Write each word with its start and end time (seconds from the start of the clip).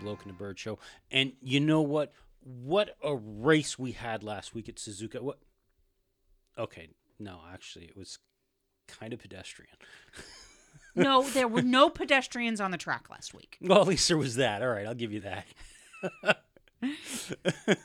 Bloke 0.00 0.22
and 0.22 0.30
the 0.30 0.36
Bird 0.36 0.58
Show. 0.58 0.78
And 1.10 1.32
you 1.42 1.60
know 1.60 1.80
what? 1.80 2.12
What 2.42 2.96
a 3.02 3.14
race 3.14 3.78
we 3.78 3.92
had 3.92 4.22
last 4.22 4.54
week 4.54 4.68
at 4.68 4.76
Suzuka. 4.76 5.20
What? 5.20 5.38
Okay, 6.58 6.88
no, 7.18 7.40
actually, 7.52 7.84
it 7.84 7.96
was 7.96 8.18
kind 8.86 9.12
of 9.12 9.20
pedestrian. 9.20 9.76
No, 10.94 11.22
there 11.22 11.46
were 11.48 11.62
no 11.62 11.88
pedestrians 11.88 12.60
on 12.60 12.72
the 12.72 12.76
track 12.76 13.08
last 13.10 13.32
week. 13.32 13.58
Well, 13.60 13.80
at 13.80 13.86
least 13.86 14.08
there 14.08 14.16
was 14.16 14.36
that. 14.36 14.60
All 14.60 14.68
right, 14.68 14.86
I'll 14.86 14.94
give 14.94 15.12
you 15.12 15.20
that. 15.20 15.46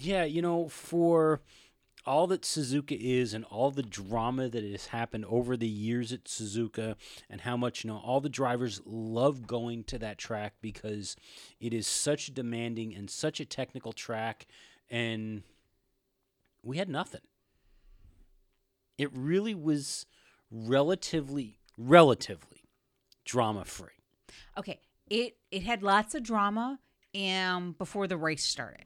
yeah, 0.00 0.24
you 0.24 0.42
know, 0.42 0.68
for 0.68 1.42
all 2.06 2.26
that 2.26 2.42
Suzuka 2.42 2.96
is 2.98 3.32
and 3.32 3.44
all 3.46 3.70
the 3.70 3.82
drama 3.82 4.48
that 4.48 4.62
has 4.62 4.86
happened 4.86 5.24
over 5.26 5.56
the 5.56 5.68
years 5.68 6.12
at 6.12 6.24
Suzuka 6.24 6.96
and 7.30 7.40
how 7.40 7.56
much 7.56 7.84
you 7.84 7.88
know 7.88 7.98
all 7.98 8.20
the 8.20 8.28
drivers 8.28 8.80
love 8.84 9.46
going 9.46 9.84
to 9.84 9.98
that 9.98 10.18
track 10.18 10.54
because 10.60 11.16
it 11.60 11.72
is 11.72 11.86
such 11.86 12.34
demanding 12.34 12.94
and 12.94 13.08
such 13.08 13.40
a 13.40 13.44
technical 13.44 13.92
track 13.92 14.46
and 14.90 15.42
we 16.62 16.78
had 16.78 16.88
nothing. 16.88 17.20
It 18.98 19.10
really 19.12 19.54
was 19.54 20.06
relatively 20.50 21.58
relatively 21.76 22.64
drama 23.24 23.64
free. 23.64 23.88
Okay, 24.56 24.80
it 25.08 25.36
it 25.50 25.62
had 25.62 25.82
lots 25.82 26.14
of 26.14 26.22
drama 26.22 26.78
um 27.14 27.74
before 27.78 28.06
the 28.06 28.16
race 28.16 28.44
started. 28.44 28.84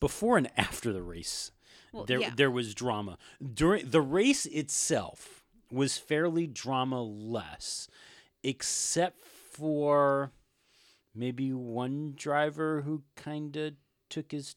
Before 0.00 0.38
and 0.38 0.48
after 0.56 0.92
the 0.92 1.02
race 1.02 1.50
Well, 1.92 2.04
there 2.04 2.20
yeah. 2.20 2.30
there 2.36 2.50
was 2.50 2.74
drama 2.74 3.18
during 3.54 3.90
the 3.90 4.00
race 4.00 4.46
itself 4.46 5.44
was 5.70 5.98
fairly 5.98 6.46
drama 6.46 7.02
less 7.02 7.88
except 8.42 9.20
for 9.24 10.32
maybe 11.14 11.52
one 11.52 12.14
driver 12.16 12.82
who 12.82 13.02
kind 13.16 13.56
of 13.56 13.74
took 14.08 14.32
his 14.32 14.54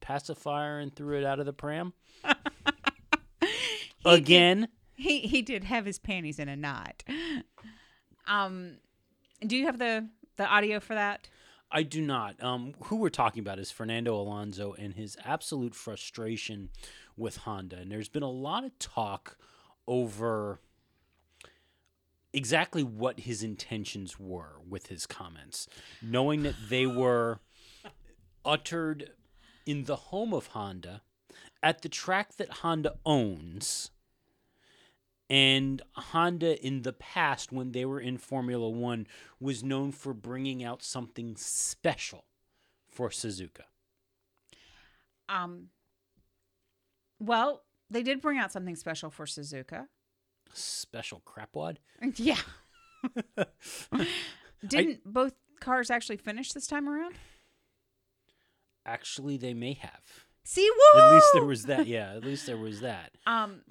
pacifier 0.00 0.78
and 0.78 0.94
threw 0.94 1.18
it 1.18 1.24
out 1.24 1.40
of 1.40 1.46
the 1.46 1.52
pram 1.52 1.92
again 4.04 4.68
He 4.96 5.20
he 5.20 5.40
did 5.42 5.64
have 5.64 5.86
his 5.86 5.98
panties 5.98 6.38
in 6.38 6.48
a 6.48 6.56
knot. 6.56 7.02
Um, 8.26 8.76
do 9.46 9.56
you 9.56 9.64
have 9.66 9.78
the 9.78 10.08
the 10.36 10.46
audio 10.46 10.78
for 10.78 10.94
that? 10.94 11.28
I 11.72 11.82
do 11.84 12.02
not. 12.02 12.42
Um, 12.42 12.74
who 12.84 12.96
we're 12.96 13.10
talking 13.10 13.40
about 13.40 13.58
is 13.58 13.70
Fernando 13.70 14.14
Alonso 14.14 14.72
and 14.72 14.94
his 14.94 15.16
absolute 15.24 15.74
frustration 15.74 16.70
with 17.16 17.38
Honda. 17.38 17.76
And 17.76 17.92
there's 17.92 18.08
been 18.08 18.22
a 18.22 18.30
lot 18.30 18.64
of 18.64 18.76
talk 18.78 19.36
over 19.86 20.58
exactly 22.32 22.82
what 22.82 23.20
his 23.20 23.42
intentions 23.42 24.18
were 24.18 24.56
with 24.68 24.86
his 24.86 25.06
comments, 25.06 25.68
knowing 26.02 26.42
that 26.42 26.54
they 26.68 26.86
were 26.86 27.40
uttered 28.44 29.10
in 29.66 29.84
the 29.84 29.96
home 29.96 30.32
of 30.32 30.48
Honda 30.48 31.02
at 31.62 31.82
the 31.82 31.88
track 31.88 32.36
that 32.36 32.50
Honda 32.50 32.94
owns. 33.04 33.90
And 35.30 35.80
Honda, 35.94 36.60
in 36.60 36.82
the 36.82 36.92
past, 36.92 37.52
when 37.52 37.70
they 37.70 37.84
were 37.84 38.00
in 38.00 38.18
Formula 38.18 38.68
One, 38.68 39.06
was 39.38 39.62
known 39.62 39.92
for 39.92 40.12
bringing 40.12 40.64
out 40.64 40.82
something 40.82 41.36
special 41.36 42.24
for 42.88 43.10
Suzuka. 43.10 43.62
Um, 45.28 45.68
well, 47.20 47.62
they 47.88 48.02
did 48.02 48.20
bring 48.20 48.38
out 48.38 48.50
something 48.50 48.74
special 48.74 49.08
for 49.08 49.24
Suzuka. 49.24 49.86
Special 50.52 51.22
crapwad? 51.24 51.78
Yeah. 52.16 52.36
Didn't 54.66 55.00
both 55.06 55.32
cars 55.60 55.90
actually 55.90 56.18
finish 56.18 56.52
this 56.52 56.66
time 56.66 56.88
around? 56.88 57.14
Actually, 58.84 59.36
they 59.38 59.54
may 59.54 59.74
have. 59.74 60.26
See, 60.44 60.68
woo! 60.68 61.00
At 61.00 61.12
least 61.14 61.26
there 61.32 61.44
was 61.44 61.62
that. 61.64 61.86
Yeah, 61.86 62.12
at 62.14 62.24
least 62.24 62.46
there 62.46 62.58
was 62.58 62.80
that. 62.80 63.12
Um. 63.26 63.62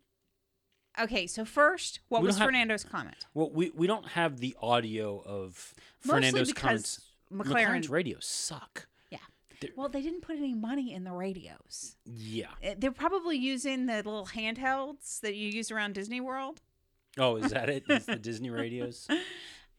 Okay, 1.01 1.27
so 1.27 1.45
first, 1.45 1.99
what 2.09 2.21
We 2.21 2.27
was 2.27 2.37
have- 2.37 2.47
Fernando's 2.47 2.83
comment? 2.83 3.25
Well, 3.33 3.49
we, 3.51 3.69
we 3.71 3.87
don't 3.87 4.07
have 4.09 4.39
the 4.39 4.55
audio 4.61 5.19
of 5.25 5.73
Mostly 6.05 6.29
Fernando's 6.31 6.53
comments. 6.53 7.01
McLaren. 7.31 7.45
McLaren's 7.53 7.89
radios 7.89 8.25
suck. 8.25 8.87
Yeah. 9.11 9.19
They're- 9.61 9.71
Well, 9.75 9.89
they 9.89 10.01
didn't 10.01 10.21
put 10.21 10.37
any 10.37 10.53
money 10.53 10.93
in 10.93 11.03
the 11.03 11.11
radios. 11.11 11.95
Yeah. 12.05 12.47
Uh, 12.65 12.75
They're 12.77 12.91
probably 12.91 13.37
using 13.37 13.85
the 13.85 13.95
little 13.97 14.25
handhelds 14.27 15.19
that 15.21 15.35
you 15.35 15.49
use 15.49 15.71
around 15.71 15.93
Disney 15.93 16.19
World. 16.21 16.61
Oh, 17.17 17.35
is 17.37 17.51
that 17.51 17.69
it? 17.69 17.83
Is 17.89 18.05
the 18.05 18.15
Disney 18.29 18.49
radios? 18.49 19.07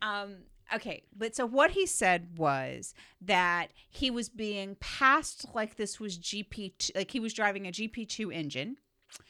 Um, 0.02 0.36
okay, 0.74 1.02
but 1.16 1.34
so 1.36 1.46
what 1.46 1.72
he 1.72 1.86
said 1.86 2.38
was 2.38 2.94
that 3.20 3.68
he 3.88 4.10
was 4.10 4.28
being 4.28 4.76
passed 4.80 5.46
like 5.54 5.76
this 5.76 5.98
was 6.00 6.18
GP, 6.18 6.90
like 6.94 7.10
he 7.10 7.20
was 7.20 7.32
driving 7.34 7.66
a 7.66 7.70
GP2 7.70 8.34
engine. 8.34 8.76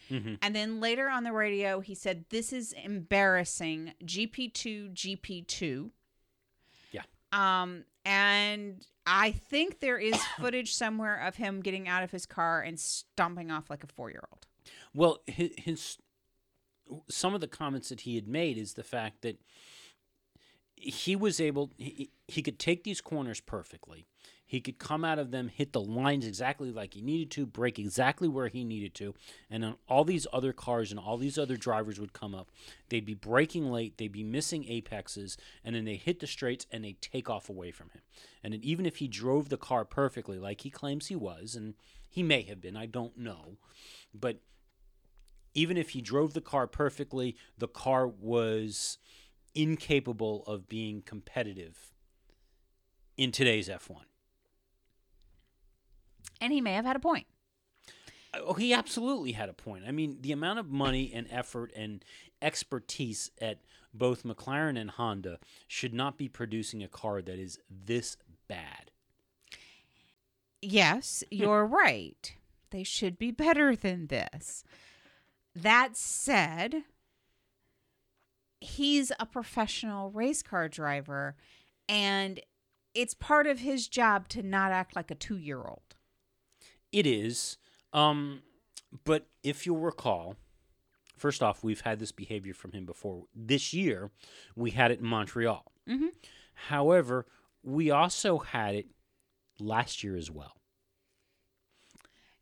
Hmm 0.09 0.35
And 0.43 0.55
then 0.55 0.81
later 0.81 1.09
on 1.09 1.25
the 1.25 1.33
radio, 1.33 1.81
he 1.81 1.95
said, 1.95 2.25
This 2.31 2.53
is 2.53 2.73
embarrassing. 2.73 3.95
GP2, 4.05 4.93
GP2. 4.93 5.91
Yeah. 6.93 7.03
Um, 7.33 7.85
and 8.05 8.85
I 9.07 9.33
think 9.33 9.81
there 9.81 9.99
is 9.99 10.17
footage 10.41 10.75
somewhere 10.75 11.17
of 11.17 11.37
him 11.37 11.61
getting 11.61 11.89
out 11.89 12.03
of 12.03 12.11
his 12.11 12.27
car 12.27 12.63
and 12.63 12.79
stomping 12.79 13.51
off 13.51 13.71
like 13.71 13.85
a 13.85 13.89
four 13.89 14.11
year 14.11 14.23
old. 14.31 14.47
Well, 14.95 15.19
his, 15.27 15.51
his 15.57 15.99
some 17.09 17.35
of 17.35 17.41
the 17.41 17.49
comments 17.49 17.89
that 17.91 18.01
he 18.01 18.17
had 18.17 18.27
made 18.27 18.59
is 18.59 18.75
the 18.75 18.83
fact 18.83 19.23
that 19.23 19.41
he 20.77 21.15
was 21.15 21.41
able 21.41 21.71
he, 21.77 22.11
he 22.27 22.43
could 22.43 22.59
take 22.59 22.85
these 22.85 23.01
corners 23.01 23.41
perfectly. 23.41 24.07
He 24.51 24.61
could 24.61 24.81
come 24.81 25.05
out 25.05 25.21
of 25.21 25.31
them, 25.31 25.47
hit 25.47 25.73
the 25.73 25.81
lines 25.81 26.27
exactly 26.27 26.73
like 26.73 26.95
he 26.95 27.03
needed 27.03 27.31
to, 27.31 27.47
break 27.47 27.79
exactly 27.79 28.27
where 28.27 28.49
he 28.49 28.65
needed 28.65 28.97
to, 28.97 29.15
and 29.49 29.63
then 29.63 29.77
all 29.89 30.03
these 30.03 30.27
other 30.33 30.53
cars 30.53 30.91
and 30.91 30.99
all 30.99 31.17
these 31.17 31.39
other 31.39 31.57
drivers 31.57 32.01
would 32.01 32.13
come 32.13 32.35
up. 32.35 32.51
They'd 32.89 33.05
be 33.05 33.15
braking 33.15 33.71
late, 33.71 33.97
they'd 33.97 34.11
be 34.11 34.25
missing 34.25 34.65
apexes, 34.69 35.37
and 35.65 35.77
then 35.77 35.85
they 35.85 35.95
hit 35.95 36.19
the 36.19 36.27
straights 36.27 36.67
and 36.73 36.85
they 36.85 36.97
take 37.01 37.31
off 37.31 37.49
away 37.49 37.71
from 37.71 37.91
him. 37.91 38.01
And 38.43 38.57
even 38.57 38.87
if 38.87 38.97
he 38.97 39.07
drove 39.07 39.51
the 39.51 39.57
car 39.57 39.85
perfectly, 39.85 40.41
like 40.41 40.63
he 40.63 40.71
claims 40.71 41.07
he 41.07 41.15
was, 41.15 41.55
and 41.55 41.75
he 42.09 42.25
may 42.25 42.43
have 42.43 42.61
been, 42.61 42.77
I 42.77 42.87
don't 42.87 43.17
know, 43.17 43.57
but 44.13 44.41
even 45.55 45.77
if 45.77 45.91
he 45.91 46.01
drove 46.01 46.35
the 46.35 46.41
car 46.41 46.67
perfectly, 46.67 47.37
the 47.57 47.69
car 47.69 48.09
was 48.09 48.99
incapable 49.55 50.43
of 50.49 50.69
being 50.69 51.03
competitive 51.03 51.93
in 53.17 53.31
today's 53.31 53.69
F1. 53.69 54.07
And 56.41 56.53
he 56.53 56.61
may 56.61 56.75
have 56.75 56.85
had 56.85 56.97
a 56.97 57.01
point. 57.01 57.27
Uh, 58.33 58.39
oh, 58.47 58.55
he 58.55 58.73
absolutely 58.73 59.33
had 59.33 59.49
a 59.49 59.55
point. 59.55 59.85
I 59.87 59.93
mean, 59.93 60.19
the 60.21 60.33
amount 60.33 60.59
of 60.59 60.71
money 60.71 61.11
and 61.15 61.27
effort 61.31 61.73
and 61.77 62.05
expertise 62.41 63.31
at 63.41 63.59
both 63.93 64.23
McLaren 64.23 64.79
and 64.81 64.91
Honda 64.91 65.39
should 65.67 65.93
not 65.93 66.17
be 66.17 66.29
producing 66.29 66.83
a 66.83 66.89
car 66.89 67.21
that 67.23 67.39
is 67.39 67.59
this 67.69 68.17
bad. 68.49 68.91
Yes, 70.63 71.25
you're 71.31 71.67
right. 71.67 72.35
They 72.71 72.85
should 72.85 73.19
be 73.19 73.31
better 73.31 73.75
than 73.75 74.07
this. 74.07 74.63
That 75.55 75.97
said, 75.97 76.85
he's 78.61 79.11
a 79.19 79.27
professional 79.27 80.11
race 80.11 80.43
car 80.43 80.69
driver, 80.69 81.35
and 81.89 82.41
it's 82.95 83.15
part 83.15 83.47
of 83.47 83.59
his 83.59 83.89
job 83.89 84.29
to 84.29 84.43
not 84.43 84.71
act 84.71 84.95
like 84.95 85.11
a 85.11 85.17
two 85.17 85.37
year 85.37 85.59
old. 85.59 85.90
It 86.93 87.07
is. 87.07 87.57
Um, 87.93 88.43
but 89.05 89.29
if 89.43 89.67
you'll 89.67 89.79
recall, 89.79 90.37
first 91.17 91.43
off, 91.43 91.63
we've 91.63 91.83
had 91.83 91.99
this 91.99 92.13
behavior 92.13 92.55
from 92.55 92.73
him 92.73 92.85
before. 92.87 93.25
This 93.35 93.73
year, 93.73 94.11
we 94.57 94.71
had 94.71 94.91
it 94.91 95.01
in 95.01 95.07
Montreal. 95.07 95.73
Mhm. 95.87 96.13
However, 96.55 97.27
we 97.63 97.91
also 97.91 98.39
had 98.39 98.75
it 98.75 98.87
last 99.59 100.03
year 100.03 100.17
as 100.17 100.31
well. 100.31 100.61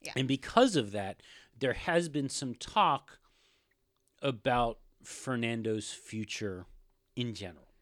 Yeah. 0.01 0.13
And 0.17 0.29
because 0.29 0.77
of 0.77 0.93
that, 0.93 1.23
there 1.59 1.73
has 1.73 2.09
been 2.09 2.29
some 2.29 2.55
talk 2.55 3.19
about 4.23 4.79
Fernando's 5.03 5.93
future 5.93 6.67
in 7.17 7.35
general. 7.35 7.75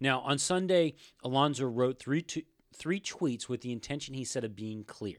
Now, 0.00 0.20
on 0.20 0.38
Sunday, 0.38 0.94
Alonso 1.22 1.66
wrote 1.66 1.98
three 2.00 2.22
tweets 2.22 3.48
with 3.48 3.60
the 3.62 3.72
intention, 3.72 4.14
he 4.14 4.24
said, 4.24 4.44
of 4.44 4.54
being 4.54 4.84
clear. 4.84 5.18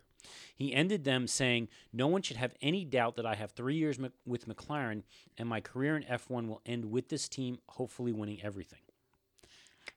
He 0.56 0.74
ended 0.74 1.04
them 1.04 1.28
saying, 1.28 1.70
No 1.94 2.08
one 2.08 2.22
should 2.22 2.38
have 2.38 2.54
any 2.62 2.86
doubt 2.86 3.16
that 3.16 3.26
I 3.26 3.36
have 3.36 3.52
three 3.52 3.76
years 3.76 4.00
Mc- 4.00 4.12
with 4.26 4.48
McLaren 4.48 5.04
and 5.38 5.48
my 5.48 5.62
career 5.62 5.96
in 5.96 6.04
F1 6.04 6.48
will 6.48 6.62
end 6.66 6.86
with 6.86 7.10
this 7.10 7.30
team, 7.30 7.60
hopefully 7.70 8.12
winning 8.12 8.42
everything. 8.44 8.80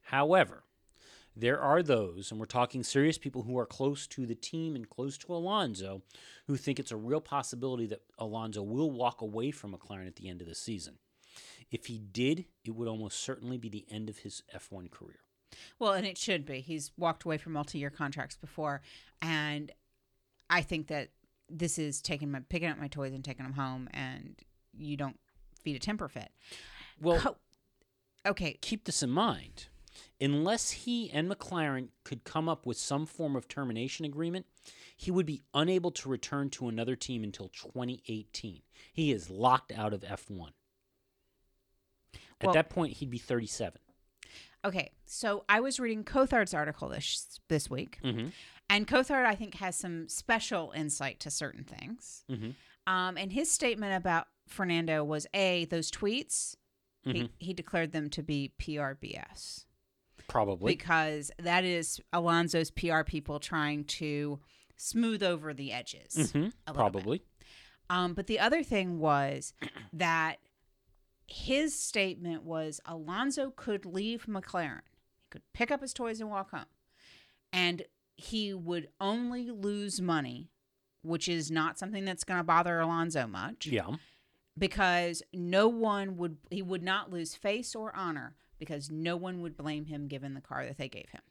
However, 0.05 0.65
there 1.35 1.61
are 1.61 1.83
those, 1.83 2.31
and 2.31 2.39
we're 2.39 2.47
talking 2.47 2.83
serious 2.83 3.17
people 3.17 3.43
who 3.43 3.59
are 3.59 3.67
close 3.67 4.07
to 4.09 4.27
the 4.27 4.35
team 4.35 4.77
and 4.77 4.89
close 4.89 5.17
to 5.19 5.35
Alonso, 5.35 6.03
who 6.47 6.57
think 6.57 6.79
it's 6.79 6.93
a 6.93 6.97
real 6.97 7.21
possibility 7.21 7.87
that 7.87 8.03
Alonso 8.19 8.63
will 8.63 8.91
walk 8.91 9.23
away 9.23 9.51
from 9.51 9.73
McLaren 9.73 10.07
at 10.07 10.17
the 10.17 10.29
end 10.29 10.43
of 10.43 10.47
the 10.47 10.55
season. 10.55 10.99
If 11.71 11.87
he 11.87 11.99
did, 11.99 12.45
it 12.65 12.73
would 12.73 12.89
almost 12.89 13.21
certainly 13.21 13.57
be 13.57 13.71
the 13.71 13.87
end 13.91 14.11
of 14.11 14.19
his 14.19 14.43
F1 14.55 14.91
career. 14.91 15.21
Well, 15.79 15.93
and 15.93 16.07
it 16.07 16.19
should 16.19 16.45
be. 16.45 16.61
He's 16.61 16.93
walked 16.97 17.25
away 17.25 17.39
from 17.39 17.53
multi-year 17.53 17.91
contracts 17.91 18.37
before, 18.37 18.83
and 19.21 19.73
I 20.53 20.61
think 20.61 20.89
that 20.89 21.09
this 21.49 21.79
is 21.79 22.03
taking 22.03 22.31
my 22.31 22.41
picking 22.41 22.69
up 22.69 22.79
my 22.79 22.89
toys 22.89 23.13
and 23.15 23.25
taking 23.25 23.45
them 23.45 23.55
home, 23.55 23.89
and 23.93 24.37
you 24.77 24.97
don't 24.97 25.19
feed 25.63 25.77
a 25.77 25.79
temper 25.79 26.09
fit. 26.09 26.31
Well, 27.01 27.39
okay, 28.27 28.59
keep 28.61 28.85
this 28.85 29.03
in 29.03 29.11
mind. 29.11 29.69
Unless 30.21 30.71
he 30.71 31.11
and 31.11 31.31
McLaren 31.31 31.89
could 32.05 32.25
come 32.25 32.49
up 32.49 32.67
with 32.67 32.77
some 32.77 33.07
form 33.07 33.35
of 33.35 33.49
termination 33.49 34.05
agreement, 34.05 34.47
he 34.97 35.11
would 35.11 35.27
be 35.27 35.43
unable 35.55 35.91
to 35.91 36.09
return 36.09 36.49
to 36.51 36.69
another 36.69 36.97
team 36.97 37.25
until 37.25 37.49
2018. 37.49 38.63
He 38.93 39.11
is 39.11 39.31
locked 39.31 39.73
out 39.73 39.93
of 39.93 40.03
F1. 40.03 40.53
At 42.41 42.47
Well- 42.47 42.55
that 42.55 42.71
point, 42.71 42.95
he'd 42.99 43.11
be 43.11 43.19
37. 43.19 43.81
Okay. 44.65 44.91
So 45.07 45.45
I 45.49 45.61
was 45.61 45.81
reading 45.81 46.05
Coulthard's 46.05 46.55
article 46.55 46.89
this 46.89 47.41
this 47.49 47.69
week, 47.71 47.99
Mm-hmm. 48.05 48.29
and 48.71 48.87
Coulthard 48.87 49.25
I 49.27 49.35
think 49.35 49.55
has 49.57 49.77
some 49.77 50.09
special 50.09 50.73
insight 50.75 51.21
to 51.21 51.31
certain 51.31 51.65
things. 51.65 52.25
Mm-hmm. 52.31 52.51
Um, 52.93 53.17
and 53.17 53.33
his 53.33 53.51
statement 53.51 53.95
about 53.97 54.27
Fernando 54.49 55.05
was 55.05 55.27
a 55.35 55.65
those 55.67 55.91
tweets. 55.91 56.57
Mhm. 57.07 57.15
He, 57.15 57.31
he 57.39 57.53
declared 57.55 57.93
them 57.93 58.09
to 58.11 58.23
be 58.23 58.53
PRBS. 58.61 59.65
Probably. 60.29 60.73
because 60.73 61.31
that 61.41 61.65
is 61.65 62.01
Alonso's 62.13 62.71
PR 62.71 63.03
people 63.03 63.39
trying 63.41 63.85
to 63.85 64.39
smooth 64.77 65.23
over 65.23 65.53
the 65.53 65.73
edges. 65.73 66.15
Mhm. 66.33 66.33
bit. 66.67 66.75
Probably. 66.75 67.23
Um, 67.91 68.15
but 68.15 68.27
the 68.29 68.39
other 68.39 68.63
thing 68.63 68.99
was 68.99 69.53
that 69.93 70.37
his 71.33 71.79
statement 71.79 72.43
was 72.45 72.81
Alonso 72.85 73.51
could 73.55 73.85
leave 73.87 74.27
McLaren. 74.27 74.81
He 75.23 75.29
could 75.31 75.43
pick 75.55 75.71
up 75.71 75.81
his 75.81 75.93
toys 75.95 76.21
and 76.21 76.31
walk 76.31 76.51
home. 76.51 76.67
And 77.53 77.83
he 78.17 78.53
would 78.55 78.89
only 79.01 79.51
lose 79.51 80.01
money, 80.01 80.51
which 81.03 81.29
is 81.29 81.51
not 81.51 81.79
something 81.79 82.05
that's 82.05 82.25
going 82.25 82.39
to 82.39 82.45
bother 82.45 82.81
Alonso 82.81 83.27
much 83.27 83.67
Yeah. 83.67 83.97
because 84.59 85.23
no 85.33 85.69
one 85.69 86.17
would 86.19 86.37
he 86.51 86.63
would 86.63 86.83
not 86.83 87.11
lose 87.11 87.35
face 87.35 87.75
or 87.75 87.95
honor 87.97 88.37
because 88.59 88.91
no 88.91 89.17
one 89.17 89.41
would 89.41 89.57
blame 89.57 89.87
him 89.87 90.09
given 90.09 90.35
the 90.35 90.41
car 90.41 90.65
that 90.67 90.77
they 90.79 90.89
gave 90.89 91.09
him 91.11 91.23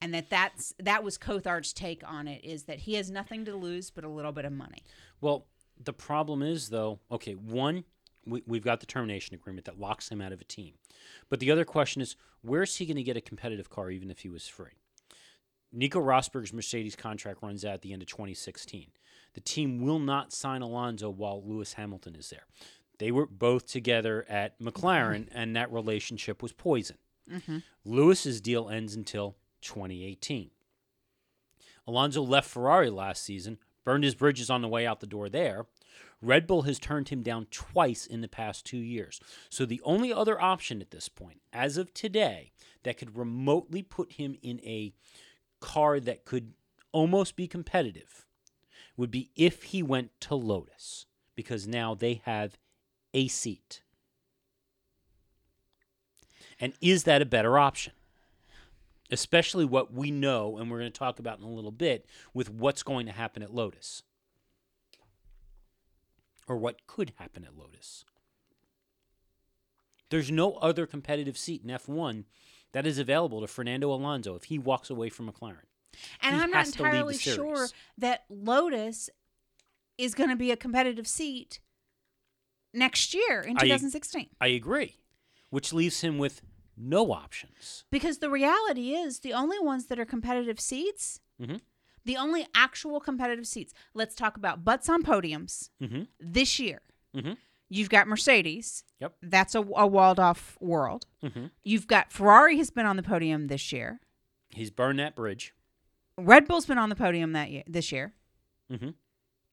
and 0.00 0.12
that 0.14 0.28
that's 0.30 0.74
that 0.78 1.02
was 1.02 1.16
Coulthard's 1.18 1.72
take 1.72 2.02
on 2.06 2.28
it 2.28 2.44
is 2.44 2.64
that 2.64 2.80
he 2.80 2.94
has 2.94 3.10
nothing 3.10 3.44
to 3.46 3.56
lose 3.56 3.90
but 3.90 4.04
a 4.04 4.08
little 4.08 4.32
bit 4.32 4.44
of 4.44 4.52
money 4.52 4.84
Well, 5.20 5.46
the 5.82 5.92
problem 5.94 6.42
is, 6.42 6.68
though, 6.68 7.00
okay, 7.10 7.32
one, 7.32 7.84
we, 8.26 8.42
we've 8.46 8.64
got 8.64 8.80
the 8.80 8.86
termination 8.86 9.34
agreement 9.34 9.66
that 9.66 9.78
locks 9.78 10.08
him 10.08 10.20
out 10.20 10.32
of 10.32 10.40
a 10.40 10.44
team. 10.44 10.74
But 11.28 11.40
the 11.40 11.50
other 11.50 11.64
question 11.64 12.02
is, 12.02 12.16
where's 12.42 12.76
he 12.76 12.86
going 12.86 12.96
to 12.96 13.02
get 13.02 13.16
a 13.16 13.20
competitive 13.20 13.70
car 13.70 13.90
even 13.90 14.10
if 14.10 14.20
he 14.20 14.28
was 14.28 14.48
free? 14.48 14.72
Nico 15.72 16.00
Rosberg's 16.00 16.52
Mercedes 16.52 16.96
contract 16.96 17.42
runs 17.42 17.64
out 17.64 17.74
at 17.74 17.82
the 17.82 17.92
end 17.92 18.02
of 18.02 18.08
2016. 18.08 18.88
The 19.34 19.40
team 19.40 19.80
will 19.80 19.98
not 19.98 20.32
sign 20.32 20.60
Alonso 20.60 21.08
while 21.08 21.42
Lewis 21.42 21.74
Hamilton 21.74 22.14
is 22.14 22.28
there. 22.28 22.46
They 22.98 23.10
were 23.10 23.26
both 23.26 23.66
together 23.66 24.26
at 24.28 24.60
McLaren, 24.60 25.28
and 25.32 25.56
that 25.56 25.72
relationship 25.72 26.42
was 26.42 26.52
poison. 26.52 26.98
Mm-hmm. 27.30 27.58
Lewis's 27.84 28.40
deal 28.40 28.68
ends 28.68 28.94
until 28.94 29.36
2018. 29.62 30.50
Alonso 31.86 32.22
left 32.22 32.48
Ferrari 32.48 32.90
last 32.90 33.24
season, 33.24 33.58
burned 33.84 34.04
his 34.04 34.14
bridges 34.14 34.50
on 34.50 34.62
the 34.62 34.68
way 34.68 34.86
out 34.86 35.00
the 35.00 35.06
door 35.06 35.28
there. 35.28 35.66
Red 36.22 36.46
Bull 36.46 36.62
has 36.62 36.78
turned 36.78 37.08
him 37.08 37.22
down 37.22 37.48
twice 37.50 38.06
in 38.06 38.20
the 38.20 38.28
past 38.28 38.64
two 38.64 38.78
years. 38.78 39.20
So 39.50 39.66
the 39.66 39.82
only 39.84 40.12
other 40.12 40.40
option 40.40 40.80
at 40.80 40.92
this 40.92 41.08
point, 41.08 41.40
as 41.52 41.76
of 41.76 41.92
today, 41.92 42.52
that 42.84 42.96
could 42.96 43.16
remotely 43.16 43.82
put 43.82 44.12
him 44.12 44.36
in 44.40 44.60
a 44.60 44.94
car 45.60 45.98
that 46.00 46.24
could 46.24 46.54
almost 46.92 47.34
be 47.36 47.48
competitive 47.48 48.26
would 48.96 49.10
be 49.10 49.30
if 49.34 49.64
he 49.64 49.82
went 49.82 50.10
to 50.20 50.34
Lotus, 50.34 51.06
because 51.34 51.66
now 51.66 51.94
they 51.94 52.22
have 52.24 52.58
a 53.12 53.26
seat. 53.26 53.82
And 56.60 56.74
is 56.80 57.04
that 57.04 57.22
a 57.22 57.26
better 57.26 57.58
option? 57.58 57.94
Especially 59.10 59.64
what 59.64 59.92
we 59.92 60.10
know, 60.10 60.56
and 60.56 60.70
we're 60.70 60.78
going 60.78 60.92
to 60.92 60.98
talk 60.98 61.18
about 61.18 61.38
in 61.38 61.44
a 61.44 61.50
little 61.50 61.72
bit, 61.72 62.06
with 62.32 62.48
what's 62.50 62.82
going 62.82 63.06
to 63.06 63.12
happen 63.12 63.42
at 63.42 63.52
Lotus. 63.52 64.02
Or 66.52 66.56
what 66.58 66.86
could 66.86 67.14
happen 67.16 67.44
at 67.44 67.56
Lotus. 67.56 68.04
There's 70.10 70.30
no 70.30 70.52
other 70.56 70.84
competitive 70.86 71.38
seat 71.38 71.62
in 71.64 71.70
F1 71.70 72.24
that 72.72 72.86
is 72.86 72.98
available 72.98 73.40
to 73.40 73.46
Fernando 73.46 73.90
Alonso 73.90 74.34
if 74.34 74.44
he 74.44 74.58
walks 74.58 74.90
away 74.90 75.08
from 75.08 75.32
McLaren. 75.32 75.64
and 76.20 76.36
He 76.36 76.42
I'm 76.42 76.50
not 76.50 76.66
has 76.66 76.72
to 76.72 76.82
leave 76.82 76.92
the 76.92 76.96
entirely 76.98 77.16
sure 77.18 77.68
that 77.96 78.24
Lotus 78.28 79.08
is 79.96 80.14
going 80.14 80.28
to 80.28 80.36
be 80.36 80.50
a 80.50 80.56
competitive 80.58 81.06
seat 81.06 81.60
next 82.74 83.14
year 83.14 83.40
in 83.40 83.56
2016 83.56 84.28
I 84.38 84.48
agree, 84.48 84.96
which 85.48 85.72
leaves 85.72 86.02
him 86.02 86.18
with 86.18 86.42
no 86.76 87.12
options. 87.12 87.84
because 87.90 88.18
the 88.18 88.28
reality 88.28 88.90
is 88.94 89.20
the 89.20 89.32
only 89.32 89.58
ones 89.58 89.86
that 89.86 89.98
are 89.98 90.04
competitive 90.04 90.60
seats 90.60 91.18
Mhm. 91.40 91.62
The 92.04 92.16
only 92.16 92.46
actual 92.54 93.00
competitive 93.00 93.46
seats 93.46 93.72
let's 93.94 94.14
talk 94.14 94.36
about 94.36 94.64
butts 94.64 94.88
on 94.88 95.02
podiums 95.02 95.70
Mhm. 95.80 96.08
this 96.18 96.58
year 96.58 96.80
Mhm. 97.14 97.36
you've 97.68 97.88
got 97.90 98.06
mercedes 98.08 98.84
Yep. 99.00 99.16
that's 99.22 99.54
a, 99.54 99.60
a 99.60 99.86
walled 99.86 100.18
off 100.20 100.56
world 100.60 101.06
Mhm. 101.22 101.50
you've 101.62 101.86
got 101.86 102.12
ferrari 102.12 102.56
has 102.58 102.70
been 102.70 102.86
on 102.86 102.96
the 102.96 103.02
podium 103.02 103.46
this 103.48 103.72
year 103.72 104.00
He's 104.50 104.70
burned 104.70 104.98
that 104.98 105.14
bridge. 105.16 105.54
red 106.18 106.46
bull's 106.46 106.66
been 106.66 106.78
on 106.78 106.88
the 106.88 106.96
podium 106.96 107.32
that 107.32 107.50
year 107.50 107.62
this 107.66 107.90
year 107.92 108.14
Mhm. 108.70 108.94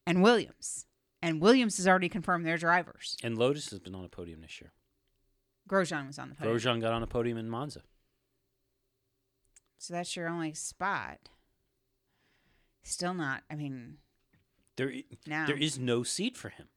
and 0.06 0.22
williams 0.22 0.86
and 1.22 1.40
williams 1.40 1.76
has 1.76 1.86
already 1.86 2.08
confirmed 2.08 2.44
their 2.46 2.56
drivers 2.58 3.16
And 3.22 3.36
Lotus 3.38 3.70
has 3.70 3.78
been 3.78 3.94
on 3.94 4.04
a 4.04 4.08
podium 4.08 4.40
this 4.40 4.60
year. 4.60 4.72
grosjean 5.68 6.06
was 6.08 6.18
on 6.18 6.28
the 6.30 6.34
podium 6.34 6.56
Grosjean 6.56 6.80
got 6.80 6.92
on 6.92 7.02
a 7.02 7.06
podium 7.06 7.38
in 7.38 7.48
Monza. 7.48 7.82
so 9.78 9.94
that's 9.94 10.16
your 10.16 10.28
only 10.28 10.52
spot 10.54 11.28
still 12.82 13.14
not 13.14 13.42
i 13.50 13.54
mean 13.54 13.98
There, 14.76 14.90
i- 14.90 15.04
now 15.26 15.46
there 15.46 15.56
is 15.58 15.78
no 15.78 16.02
seat 16.02 16.36
for 16.36 16.48
him. 16.48 16.68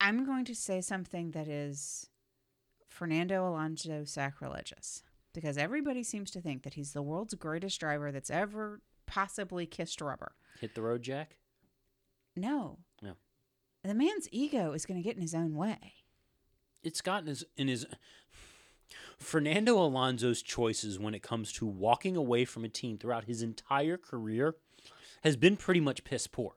I'm 0.00 0.24
going 0.24 0.44
to 0.46 0.54
say 0.54 0.80
something 0.80 1.32
that 1.32 1.46
is 1.46 2.08
Fernando 2.88 3.46
Alonso 3.48 4.04
sacrilegious 4.04 5.02
because 5.34 5.58
everybody 5.58 6.02
seems 6.02 6.30
to 6.32 6.40
think 6.40 6.62
that 6.62 6.74
he's 6.74 6.92
the 6.92 7.02
world's 7.02 7.34
greatest 7.34 7.78
driver 7.80 8.10
that's 8.10 8.30
ever 8.30 8.80
possibly 9.06 9.66
kissed 9.66 10.00
rubber. 10.00 10.32
Hit 10.60 10.74
the 10.74 10.82
road, 10.82 11.02
Jack. 11.02 11.36
No. 12.34 12.78
No. 13.02 13.12
The 13.84 13.94
man's 13.94 14.28
ego 14.32 14.72
is 14.72 14.86
going 14.86 14.98
to 15.00 15.04
get 15.06 15.16
in 15.16 15.22
his 15.22 15.34
own 15.34 15.54
way. 15.54 15.94
It's 16.82 17.00
gotten 17.02 17.26
his 17.28 17.44
in 17.58 17.68
his 17.68 17.86
Fernando 19.20 19.74
Alonso's 19.78 20.42
choices 20.42 20.98
when 20.98 21.14
it 21.14 21.22
comes 21.22 21.52
to 21.52 21.66
walking 21.66 22.16
away 22.16 22.44
from 22.44 22.64
a 22.64 22.68
team 22.68 22.96
throughout 22.98 23.24
his 23.24 23.42
entire 23.42 23.96
career 23.96 24.56
has 25.22 25.36
been 25.36 25.56
pretty 25.56 25.80
much 25.80 26.02
piss 26.04 26.26
poor. 26.26 26.54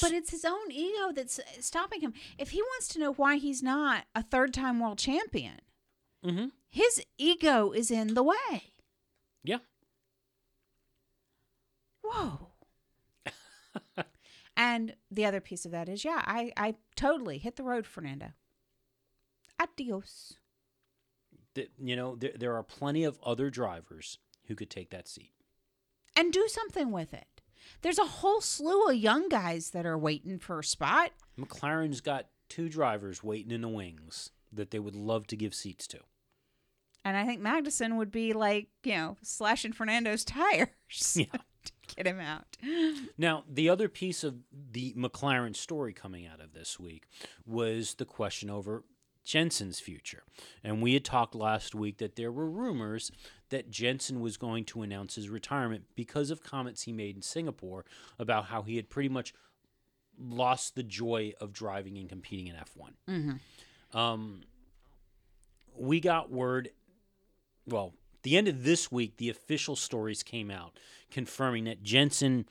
But 0.00 0.12
it's 0.12 0.30
his 0.30 0.44
own 0.44 0.70
ego 0.70 1.12
that's 1.14 1.38
uh, 1.38 1.42
stopping 1.60 2.00
him. 2.00 2.12
If 2.38 2.50
he 2.50 2.60
wants 2.60 2.88
to 2.88 2.98
know 2.98 3.12
why 3.12 3.36
he's 3.36 3.62
not 3.62 4.04
a 4.14 4.22
third 4.22 4.52
time 4.54 4.78
world 4.80 4.98
champion, 4.98 5.60
Mm-hmm. 6.24 6.48
his 6.68 7.02
ego 7.16 7.70
is 7.72 7.90
in 7.90 8.12
the 8.12 8.22
way. 8.22 8.72
Yeah. 9.42 9.58
Whoa. 12.02 12.48
and 14.56 14.94
the 15.10 15.24
other 15.24 15.40
piece 15.40 15.64
of 15.64 15.70
that 15.72 15.88
is, 15.88 16.04
yeah, 16.04 16.22
I, 16.26 16.52
I 16.58 16.74
totally 16.94 17.38
hit 17.38 17.56
the 17.56 17.62
road, 17.62 17.86
Fernando. 17.86 18.32
Adios. 19.60 20.34
Th- 21.54 21.70
You 21.78 21.96
know, 21.96 22.16
there, 22.16 22.32
there 22.38 22.56
are 22.56 22.62
plenty 22.62 23.04
of 23.04 23.18
other 23.22 23.50
drivers 23.50 24.18
who 24.46 24.54
could 24.54 24.70
take 24.70 24.90
that 24.90 25.08
seat. 25.08 25.32
And 26.16 26.32
do 26.32 26.46
something 26.48 26.90
with 26.90 27.12
it. 27.14 27.26
There's 27.82 27.98
a 27.98 28.04
whole 28.04 28.40
slew 28.40 28.86
of 28.88 28.96
young 28.96 29.28
guys 29.28 29.70
that 29.70 29.86
are 29.86 29.98
waiting 29.98 30.38
for 30.38 30.58
a 30.58 30.64
spot. 30.64 31.12
McLaren's 31.38 32.00
got 32.00 32.26
two 32.48 32.68
drivers 32.68 33.22
waiting 33.22 33.52
in 33.52 33.60
the 33.60 33.68
wings 33.68 34.30
that 34.52 34.70
they 34.70 34.78
would 34.80 34.96
love 34.96 35.26
to 35.28 35.36
give 35.36 35.54
seats 35.54 35.86
to. 35.88 36.00
And 37.04 37.16
I 37.16 37.24
think 37.24 37.40
Magnussen 37.40 37.96
would 37.96 38.10
be 38.10 38.32
like, 38.32 38.68
you 38.84 38.94
know, 38.94 39.16
slashing 39.22 39.72
Fernando's 39.72 40.24
tires 40.26 40.68
Yeah. 41.14 41.26
to 41.64 41.94
get 41.96 42.06
him 42.06 42.20
out. 42.20 42.56
Now, 43.16 43.44
the 43.48 43.68
other 43.68 43.88
piece 43.88 44.24
of 44.24 44.36
the 44.72 44.92
McLaren 44.94 45.54
story 45.54 45.92
coming 45.92 46.26
out 46.26 46.40
of 46.40 46.52
this 46.52 46.78
week 46.80 47.06
was 47.46 47.94
the 47.94 48.04
question 48.04 48.50
over 48.50 48.84
Jenson's 49.30 49.78
future. 49.78 50.24
And 50.64 50.82
we 50.82 50.94
had 50.94 51.04
talked 51.04 51.36
last 51.36 51.72
week 51.72 51.98
that 51.98 52.16
there 52.16 52.32
were 52.32 52.50
rumors 52.50 53.12
that 53.50 53.70
Jenson 53.70 54.20
was 54.20 54.36
going 54.36 54.64
to 54.64 54.82
announce 54.82 55.14
his 55.14 55.28
retirement 55.28 55.84
because 55.94 56.32
of 56.32 56.42
comments 56.42 56.82
he 56.82 56.92
made 56.92 57.14
in 57.14 57.22
Singapore 57.22 57.84
about 58.18 58.46
how 58.46 58.62
he 58.62 58.74
had 58.74 58.90
pretty 58.90 59.08
much 59.08 59.32
lost 60.18 60.74
the 60.74 60.82
joy 60.82 61.32
of 61.40 61.52
driving 61.52 61.96
and 61.96 62.08
competing 62.08 62.48
in 62.48 62.56
F1. 62.56 62.90
Mm-hmm. 63.08 63.96
Um, 63.96 64.40
we 65.76 66.00
got 66.00 66.32
word, 66.32 66.70
well, 67.66 67.94
the 68.22 68.36
end 68.36 68.48
of 68.48 68.64
this 68.64 68.90
week, 68.90 69.16
the 69.18 69.30
official 69.30 69.76
stories 69.76 70.24
came 70.24 70.50
out 70.50 70.76
confirming 71.08 71.64
that 71.64 71.84
Jenson 71.84 72.46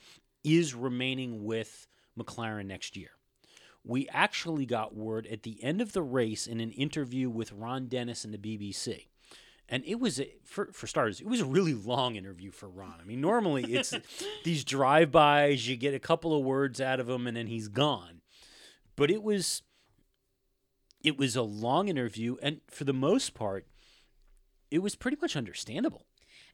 is 0.45 0.73
remaining 0.73 1.43
with 1.43 1.87
McLaren 2.17 2.67
next 2.67 2.95
year. 2.95 3.11
We 3.89 4.07
actually 4.09 4.67
got 4.67 4.95
word 4.95 5.25
at 5.25 5.41
the 5.41 5.63
end 5.63 5.81
of 5.81 5.93
the 5.93 6.03
race 6.03 6.45
in 6.45 6.59
an 6.59 6.69
interview 6.73 7.27
with 7.27 7.51
Ron 7.51 7.87
Dennis 7.87 8.23
and 8.23 8.31
the 8.31 8.37
BBC. 8.37 9.07
And 9.67 9.83
it 9.83 9.99
was, 9.99 10.19
a, 10.19 10.31
for, 10.45 10.69
for 10.71 10.85
starters, 10.85 11.19
it 11.19 11.25
was 11.25 11.41
a 11.41 11.45
really 11.45 11.73
long 11.73 12.15
interview 12.15 12.51
for 12.51 12.69
Ron. 12.69 12.95
I 13.01 13.03
mean, 13.03 13.19
normally 13.19 13.63
it's 13.63 13.91
these 14.43 14.63
drive 14.63 15.11
bys, 15.11 15.67
you 15.67 15.75
get 15.75 15.95
a 15.95 15.99
couple 15.99 16.37
of 16.37 16.45
words 16.45 16.79
out 16.79 16.99
of 16.99 17.09
him, 17.09 17.25
and 17.25 17.35
then 17.35 17.47
he's 17.47 17.67
gone. 17.67 18.21
But 18.95 19.09
it 19.09 19.23
was 19.23 19.63
it 21.03 21.17
was 21.17 21.35
a 21.35 21.41
long 21.41 21.87
interview 21.87 22.35
and 22.43 22.59
for 22.69 22.83
the 22.83 22.93
most 22.93 23.33
part 23.33 23.65
it 24.69 24.79
was 24.79 24.95
pretty 24.95 25.17
much 25.19 25.35
understandable 25.35 26.05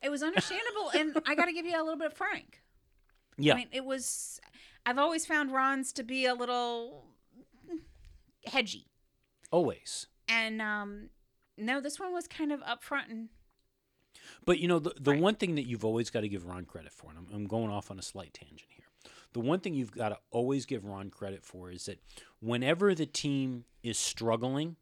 It 0.02 0.10
was 0.10 0.24
understandable, 0.24 0.92
and 0.96 1.18
I 1.26 1.36
got 1.36 1.46
to 1.46 1.54
give 1.54 1.66
you 1.66 1.76
a 1.76 1.84
little 1.84 1.98
bit 1.98 2.08
of 2.08 2.14
frank. 2.14 2.62
yeah 3.38 3.54
I 3.54 3.58
mean, 3.58 3.68
it 3.74 3.84
was. 3.84 4.40
I've 4.86 5.00
always 5.00 5.26
found 5.26 5.52
Ron's 5.52 5.92
to 5.94 6.04
be 6.04 6.26
a 6.28 6.36
little 6.36 7.15
hedgy, 8.48 8.88
always. 9.52 10.08
And 10.28 10.62
um, 10.62 11.10
no, 11.58 11.80
this 11.82 12.00
one 12.00 12.14
was 12.14 12.28
kind 12.28 12.52
of 12.52 12.62
upfront 12.62 13.10
and 13.10 13.30
but 14.46 14.60
you 14.60 14.68
know 14.68 14.80
the, 14.80 14.94
the 15.00 15.12
Right. 15.12 15.22
one 15.22 15.36
thing 15.36 15.56
that 15.56 15.68
you've 15.68 15.86
always 15.86 16.10
got 16.10 16.22
to 16.22 16.30
give 16.30 16.46
ron 16.46 16.66
credit 16.66 16.92
for 16.94 17.10
and 17.10 17.20
I'm, 17.20 17.28
I'm 17.34 17.46
going 17.48 17.70
off 17.70 17.92
on 17.92 18.00
a 18.00 18.02
slight 18.02 18.34
tangent 18.34 18.70
here. 18.70 18.86
The 19.34 19.40
one 19.42 19.60
thing 19.60 19.74
you've 19.74 19.92
got 19.92 20.10
to 20.10 20.18
always 20.32 20.66
give 20.66 20.86
ron 20.86 21.10
credit 21.10 21.44
for 21.44 21.70
is 21.70 21.86
that 21.86 22.00
whenever 22.40 22.96
the 22.96 23.06
team 23.06 23.66
is 23.84 23.98
struggling 23.98 24.78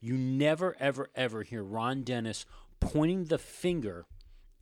you 0.00 0.14
never 0.16 0.76
ever 0.80 1.10
ever 1.14 1.42
hear 1.42 1.62
ron 1.62 2.02
dennis 2.02 2.46
pointing 2.80 3.24
the 3.26 3.38
finger 3.38 4.06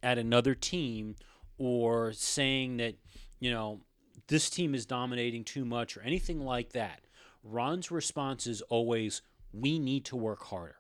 at 0.03 0.19
another 0.19 0.55
team 0.55 1.15
or 1.57 2.13
saying 2.13 2.77
that 2.79 2.97
you 3.39 3.51
know 3.51 3.81
this 4.29 4.51
team 4.51 4.75
is 4.75 4.85
dominating 4.85 5.45
too 5.45 5.65
much 5.65 5.97
or 5.97 6.03
anything 6.03 6.41
like 6.45 6.73
that 6.73 7.01
ron's 7.43 7.91
response 7.91 8.47
is 8.47 8.61
always 8.63 9.23
we 9.53 9.79
need 9.79 10.05
to 10.05 10.17
work 10.17 10.45
harder 10.45 10.77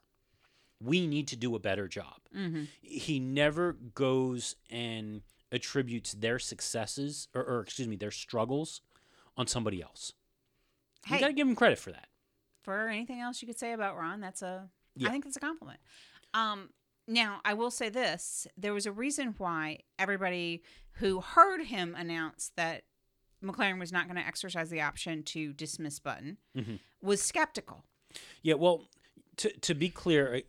we 0.83 1.07
need 1.07 1.29
to 1.29 1.37
do 1.37 1.55
a 1.55 1.59
better 1.59 1.89
job 1.89 2.17
mm-hmm. 2.37 2.65
he 2.81 3.19
never 3.19 3.73
goes 3.95 4.57
and 4.71 5.23
attributes 5.53 6.13
their 6.13 6.39
successes 6.39 7.29
or, 7.35 7.43
or 7.43 7.61
excuse 7.61 7.89
me 7.89 7.97
their 7.97 8.11
struggles 8.11 8.81
on 9.37 9.47
somebody 9.47 9.83
else 9.83 10.13
you 11.09 11.19
got 11.19 11.29
to 11.29 11.33
give 11.33 11.49
him 11.49 11.57
credit 11.57 11.79
for 11.79 11.91
that 11.93 12.09
for 12.63 12.89
anything 12.89 13.21
else 13.21 13.41
you 13.41 13.49
could 13.49 13.59
say 13.59 13.73
about 13.73 13.97
Ron, 13.97 14.21
that's 14.21 14.43
a. 14.43 14.69
I 14.69 15.03
Yeah. 15.03 15.11
think 15.11 15.25
that's 15.25 15.37
a 15.37 15.41
compliment. 15.41 15.81
Um, 16.35 16.71
now 17.09 17.41
I 17.45 17.55
will 17.55 17.71
say 17.71 17.89
this: 17.89 18.47
there 18.57 18.75
was 18.75 18.87
a 18.87 18.93
reason 18.93 19.35
why 19.39 19.81
everybody 19.99 20.63
who 20.95 21.21
heard 21.21 21.63
him 21.63 21.95
announce 21.95 22.53
that 22.57 22.85
McLaren 23.43 23.79
was 23.79 23.93
not 23.93 24.07
going 24.07 24.17
to 24.21 24.27
exercise 24.27 24.71
the 24.71 24.81
option 24.81 25.23
to 25.25 25.53
dismiss 25.53 25.99
Button 25.99 26.37
Mhm. 26.57 26.79
was 27.01 27.23
skeptical. 27.23 27.85
Yeah, 28.43 28.55
well, 28.55 28.89
to 29.37 29.51
to 29.61 29.75
be 29.75 29.89
clear, 29.89 30.37
I- 30.37 30.45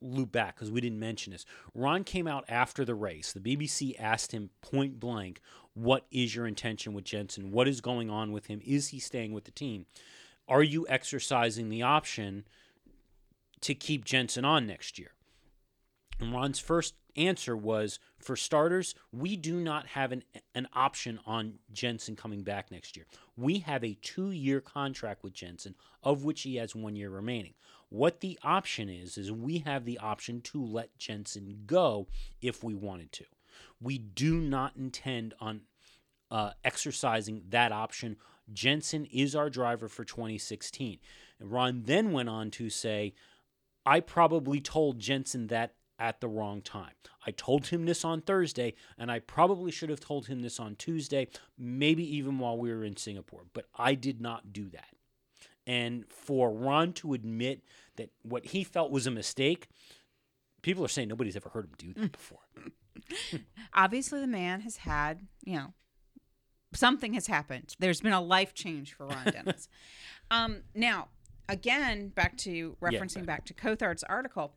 loop 0.00 0.32
back 0.32 0.54
because 0.54 0.70
we 0.70 0.80
didn't 0.80 0.98
mention 1.00 1.32
this. 1.32 1.44
Ron 1.74 2.04
came 2.04 2.26
out 2.26 2.44
after 2.48 2.84
the 2.84 2.94
race. 2.94 3.32
The 3.32 3.40
BBC 3.40 3.94
asked 3.98 4.32
him 4.32 4.50
point 4.62 4.98
blank, 4.98 5.40
"What 5.74 6.06
is 6.10 6.34
your 6.34 6.46
intention 6.46 6.94
with 6.94 7.04
Jenson? 7.04 7.50
What 7.50 7.68
is 7.68 7.80
going 7.82 8.08
on 8.08 8.32
with 8.32 8.46
him? 8.46 8.60
Is 8.64 8.88
he 8.88 8.98
staying 8.98 9.32
with 9.32 9.44
the 9.44 9.50
team? 9.50 9.84
Are 10.48 10.62
you 10.62 10.86
exercising 10.88 11.68
the 11.68 11.82
option 11.82 12.46
to 13.60 13.74
keep 13.74 14.04
Jenson 14.04 14.44
on 14.44 14.66
next 14.66 14.98
year?" 14.98 15.12
And 16.20 16.32
Ron's 16.32 16.58
first 16.58 16.94
answer 17.16 17.56
was, 17.56 17.98
"For 18.18 18.36
starters, 18.36 18.94
we 19.12 19.36
do 19.36 19.60
not 19.60 19.88
have 19.88 20.12
an 20.12 20.24
an 20.54 20.68
option 20.72 21.20
on 21.26 21.58
Jenson 21.72 22.16
coming 22.16 22.42
back 22.42 22.70
next 22.70 22.96
year. 22.96 23.06
We 23.36 23.60
have 23.60 23.84
a 23.84 23.94
two-year 23.94 24.60
contract 24.60 25.22
with 25.22 25.32
Jenson, 25.32 25.74
of 26.02 26.24
which 26.24 26.42
he 26.42 26.56
has 26.56 26.74
one 26.74 26.96
year 26.96 27.10
remaining. 27.10 27.54
What 27.88 28.20
the 28.20 28.38
option 28.42 28.88
is 28.88 29.16
is 29.18 29.30
we 29.30 29.58
have 29.58 29.84
the 29.84 29.98
option 29.98 30.40
to 30.42 30.64
let 30.64 30.98
Jenson 30.98 31.62
go 31.66 32.08
if 32.40 32.64
we 32.64 32.74
wanted 32.74 33.12
to. 33.12 33.24
We 33.80 33.98
do 33.98 34.40
not 34.40 34.76
intend 34.76 35.34
on 35.40 35.62
uh, 36.30 36.52
exercising 36.64 37.44
that 37.50 37.70
option. 37.70 38.16
Jenson 38.52 39.06
is 39.06 39.34
our 39.34 39.50
driver 39.50 39.88
for 39.88 40.04
2016." 40.04 40.98
And 41.38 41.50
Ron 41.50 41.82
then 41.84 42.12
went 42.12 42.28
on 42.28 42.50
to 42.52 42.70
say, 42.70 43.14
I 43.86 44.00
probably 44.00 44.60
told 44.60 44.98
Jenson 44.98 45.48
that 45.48 45.74
at 46.04 46.20
the 46.20 46.28
wrong 46.28 46.60
time. 46.60 46.92
I 47.26 47.30
told 47.30 47.68
him 47.68 47.86
this 47.86 48.04
on 48.04 48.20
Thursday, 48.20 48.74
and 48.98 49.10
I 49.10 49.20
probably 49.20 49.72
should 49.72 49.88
have 49.88 50.00
told 50.00 50.26
him 50.26 50.42
this 50.42 50.60
on 50.60 50.76
Tuesday, 50.76 51.28
maybe 51.56 52.04
even 52.16 52.38
while 52.38 52.58
we 52.58 52.70
were 52.70 52.84
in 52.84 52.98
Singapore, 52.98 53.44
but 53.54 53.64
I 53.74 53.94
did 53.94 54.20
not 54.20 54.52
do 54.52 54.68
that. 54.68 54.90
And 55.66 56.04
for 56.10 56.52
Ron 56.52 56.92
to 56.94 57.14
admit 57.14 57.62
that 57.96 58.10
what 58.22 58.44
he 58.44 58.64
felt 58.64 58.90
was 58.90 59.06
a 59.06 59.10
mistake, 59.10 59.68
people 60.60 60.84
are 60.84 60.88
saying 60.88 61.08
nobody's 61.08 61.36
ever 61.36 61.48
heard 61.48 61.64
him 61.64 61.72
do 61.78 61.94
that 61.94 62.12
before. 62.12 62.40
Obviously, 63.74 64.20
the 64.20 64.26
man 64.26 64.60
has 64.60 64.76
had, 64.76 65.26
you 65.42 65.56
know, 65.56 65.72
something 66.74 67.14
has 67.14 67.28
happened. 67.28 67.76
There's 67.78 68.02
been 68.02 68.12
a 68.12 68.20
life 68.20 68.52
change 68.52 68.92
for 68.92 69.06
Ron 69.06 69.24
Dennis. 69.32 69.70
um, 70.30 70.64
now, 70.74 71.08
again, 71.48 72.08
back 72.08 72.36
to 72.38 72.76
referencing 72.82 73.24
back 73.24 73.46
to 73.46 73.54
Coulthard's 73.54 74.04
article. 74.04 74.52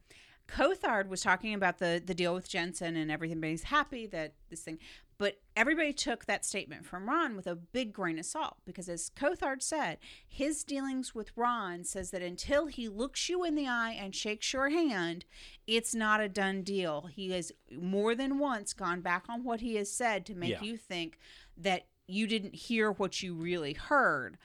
Coulthard 0.48 1.08
was 1.10 1.22
talking 1.22 1.54
about 1.54 1.80
the 1.80 2.02
the 2.04 2.14
deal 2.16 2.34
with 2.34 2.50
Jenson 2.50 2.96
and 2.96 3.12
everything, 3.12 3.40
but 3.42 3.50
he's 3.50 3.64
happy 3.64 4.08
that 4.08 4.34
this 4.50 4.62
thing. 4.62 4.80
But 5.20 5.40
everybody 5.56 5.94
took 5.94 6.26
that 6.26 6.46
statement 6.46 6.86
from 6.86 7.10
Ron 7.10 7.36
with 7.36 7.48
a 7.48 7.56
big 7.56 7.92
grain 7.92 8.20
of 8.20 8.26
salt 8.28 8.58
because, 8.66 8.88
as 8.88 9.10
Coulthard 9.10 9.64
said, 9.64 9.98
his 10.28 10.64
dealings 10.64 11.16
with 11.16 11.32
Ron 11.36 11.84
says 11.84 12.12
that 12.12 12.22
until 12.22 12.68
he 12.68 12.88
looks 12.88 13.28
you 13.28 13.44
in 13.44 13.56
the 13.56 13.68
eye 13.68 13.98
and 14.00 14.14
shakes 14.14 14.54
your 14.54 14.70
hand, 14.70 15.26
it's 15.66 15.96
not 15.96 16.22
a 16.22 16.30
done 16.30 16.62
deal. 16.62 17.10
He 17.12 17.32
has 17.32 17.52
more 17.76 18.14
than 18.14 18.38
once 18.38 18.74
gone 18.74 19.02
back 19.02 19.24
on 19.28 19.44
what 19.44 19.62
he 19.62 19.76
has 19.78 19.92
said 19.92 20.24
to 20.28 20.36
make 20.36 20.52
Yeah. 20.52 20.62
you 20.62 20.78
think 20.78 21.18
that 21.58 21.88
you 22.06 22.28
didn't 22.28 22.54
hear 22.54 22.92
what 22.92 23.24
you 23.24 23.34
really 23.34 23.74
heard. 23.74 24.38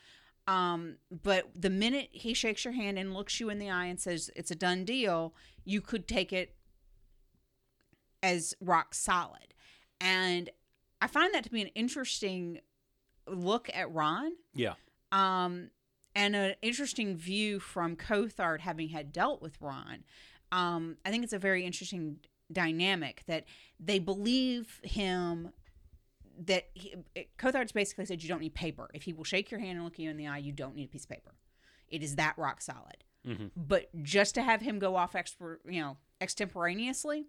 Um, 0.49 0.97
but 1.11 1.51
the 1.55 1.71
minute 1.71 2.09
he 2.13 2.35
shakes 2.35 2.65
your 2.65 2.75
hand 2.75 2.99
and 2.99 3.15
looks 3.15 3.39
you 3.39 3.49
in 3.51 3.59
the 3.59 3.71
eye 3.71 3.85
and 3.85 4.01
says 4.01 4.31
it's 4.35 4.51
a 4.51 4.57
done 4.57 4.85
deal, 4.85 5.35
you 5.65 5.81
could 5.81 6.07
take 6.09 6.33
it 6.33 6.55
as 8.23 8.55
rock 8.61 8.95
solid. 8.95 9.55
And 10.01 10.51
I 11.01 11.07
find 11.07 11.33
that 11.35 11.45
to 11.45 11.51
be 11.51 11.63
an 11.63 11.69
interesting 11.69 12.61
look 13.27 13.71
at 13.75 13.93
Ron 13.93 14.33
Yeah. 14.55 14.75
um, 15.13 15.71
and 16.15 16.37
an 16.37 16.55
interesting 16.63 17.17
view 17.17 17.59
from 17.61 17.97
Coulthard 17.97 18.61
having 18.61 18.89
had 18.89 19.13
dealt 19.13 19.41
with 19.41 19.61
Ron. 19.61 20.05
Um, 20.51 20.99
I 21.05 21.11
think 21.11 21.25
it's 21.25 21.33
a 21.33 21.39
very 21.39 21.65
interesting 21.65 22.19
dynamic 22.53 23.23
that 23.27 23.45
they 23.81 23.99
believe 23.99 24.81
him. 24.85 25.53
That 26.39 26.69
he, 26.75 26.95
Coulthard's 27.39 27.73
basically 27.73 28.07
said 28.07 28.23
you 28.23 28.29
don't 28.29 28.41
need 28.41 28.55
paper. 28.55 28.91
If 28.95 29.03
he 29.05 29.13
will 29.13 29.25
shake 29.25 29.51
your 29.51 29.61
hand 29.61 29.77
and 29.77 29.85
look 29.85 29.99
you 29.99 30.11
in 30.11 30.17
the 30.17 30.27
eye, 30.27 30.39
you 30.39 30.53
don't 30.53 30.75
need 30.75 30.85
a 30.85 30.89
piece 30.89 31.05
of 31.05 31.11
paper. 31.11 31.35
It 31.89 32.03
is 32.03 32.17
that 32.17 32.37
rock 32.39 32.61
solid. 32.61 33.05
Mhm. 33.27 33.51
But 33.57 33.89
just 34.03 34.35
to 34.35 34.43
have 34.43 34.61
him 34.63 34.79
go 34.79 34.97
off 34.97 35.15
expert, 35.15 35.61
you 35.65 35.81
know, 35.81 35.97
extemporaneously, 36.21 37.27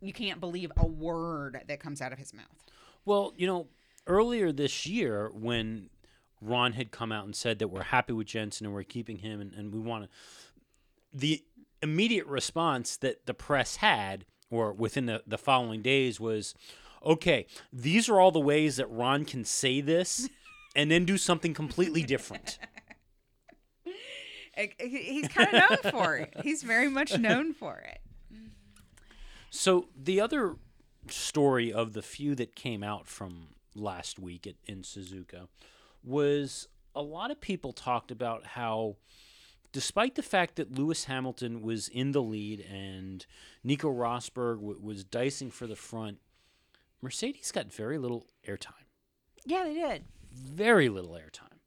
you 0.00 0.12
can't 0.12 0.40
believe 0.40 0.72
a 0.76 0.86
word 0.86 1.62
that 1.66 1.80
comes 1.80 2.00
out 2.00 2.12
of 2.12 2.18
his 2.18 2.34
mouth. 2.34 2.64
Well, 3.04 3.32
you 3.36 3.46
know, 3.46 3.68
earlier 4.06 4.52
this 4.52 4.86
year 4.86 5.30
when 5.32 5.90
Ron 6.40 6.72
had 6.72 6.90
come 6.90 7.12
out 7.12 7.24
and 7.24 7.36
said 7.36 7.58
that 7.60 7.68
we're 7.68 7.84
happy 7.84 8.12
with 8.12 8.26
Jenson 8.26 8.66
and 8.66 8.74
we're 8.74 8.82
keeping 8.82 9.18
him 9.18 9.40
and, 9.40 9.52
and 9.54 9.72
we 9.72 9.78
want 9.78 10.04
to, 10.04 10.10
the 11.14 11.44
immediate 11.80 12.26
response 12.26 12.96
that 12.96 13.26
the 13.26 13.34
press 13.34 13.76
had, 13.76 14.24
or 14.50 14.72
within 14.72 15.06
the, 15.06 15.22
the 15.26 15.38
following 15.38 15.82
days, 15.82 16.18
was 16.18 16.54
okay, 17.04 17.46
these 17.72 18.08
are 18.08 18.20
all 18.20 18.30
the 18.30 18.40
ways 18.40 18.76
that 18.76 18.88
Ron 18.90 19.24
can 19.24 19.44
say 19.44 19.80
this 19.80 20.28
and 20.76 20.90
then 20.90 21.04
do 21.04 21.18
something 21.18 21.52
completely 21.54 22.02
different. 22.02 22.58
He's 24.80 25.28
kind 25.28 25.48
of 25.48 25.54
known 25.82 25.92
for 25.92 26.16
it. 26.16 26.34
He's 26.42 26.62
very 26.62 26.88
much 26.88 27.18
known 27.18 27.52
for 27.54 27.76
it. 27.78 28.00
So 29.50 29.88
the 29.96 30.20
other 30.20 30.56
story 31.08 31.72
of 31.72 31.92
the 31.92 32.02
few 32.02 32.34
that 32.36 32.54
came 32.54 32.82
out 32.82 33.06
from 33.06 33.48
last 33.74 34.18
week 34.18 34.46
at, 34.46 34.54
in 34.66 34.82
Suzuka 34.82 35.48
was 36.02 36.68
a 36.94 37.02
lot 37.02 37.30
of 37.30 37.40
people 37.40 37.72
talked 37.72 38.10
about 38.10 38.46
how, 38.46 38.96
despite 39.72 40.14
the 40.14 40.22
fact 40.22 40.56
that 40.56 40.72
Lewis 40.78 41.04
Hamilton 41.04 41.62
was 41.62 41.88
in 41.88 42.12
the 42.12 42.22
lead 42.22 42.60
and 42.60 43.26
Nico 43.64 43.90
Rosberg 43.92 44.56
w- 44.56 44.78
was 44.80 45.04
dicing 45.04 45.50
for 45.50 45.66
the 45.66 45.76
front, 45.76 46.18
Mercedes 47.00 47.50
got 47.52 47.72
very 47.72 47.98
little 47.98 48.26
airtime. 48.46 48.72
Yeah, 49.44 49.64
they 49.64 49.74
did. 49.74 50.04
very 50.32 50.88
little 50.88 51.12
airtime. 51.12 51.58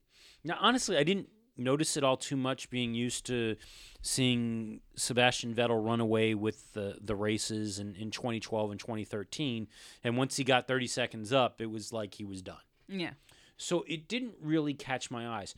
Now, 0.44 0.58
honestly, 0.60 0.96
I 0.98 1.04
didn't 1.04 1.30
notice 1.58 1.98
it 1.98 2.04
all 2.04 2.18
too 2.18 2.36
much, 2.36 2.70
being 2.70 2.94
used 2.94 3.26
to 3.28 3.56
seeing 4.02 4.82
Sebastian 4.96 5.54
Vettel 5.54 5.84
run 5.84 6.00
away 6.00 6.36
with 6.36 6.74
the 6.74 6.98
the 7.02 7.16
races 7.16 7.80
in, 7.80 7.96
in 7.96 8.12
2012 8.12 8.72
and 8.72 8.80
2013, 8.80 9.68
and 10.04 10.18
once 10.18 10.38
he 10.38 10.44
got 10.44 10.68
30 10.68 10.88
seconds 10.88 11.34
up, 11.34 11.62
it 11.62 11.72
was 11.72 11.92
like 11.92 12.16
he 12.16 12.24
was 12.24 12.42
done. 12.42 12.58
Yeah. 12.88 13.12
So 13.58 13.84
it 13.88 14.08
didn't 14.08 14.36
really 14.42 14.74
catch 14.74 15.10
my 15.10 15.28
eyes. 15.28 15.56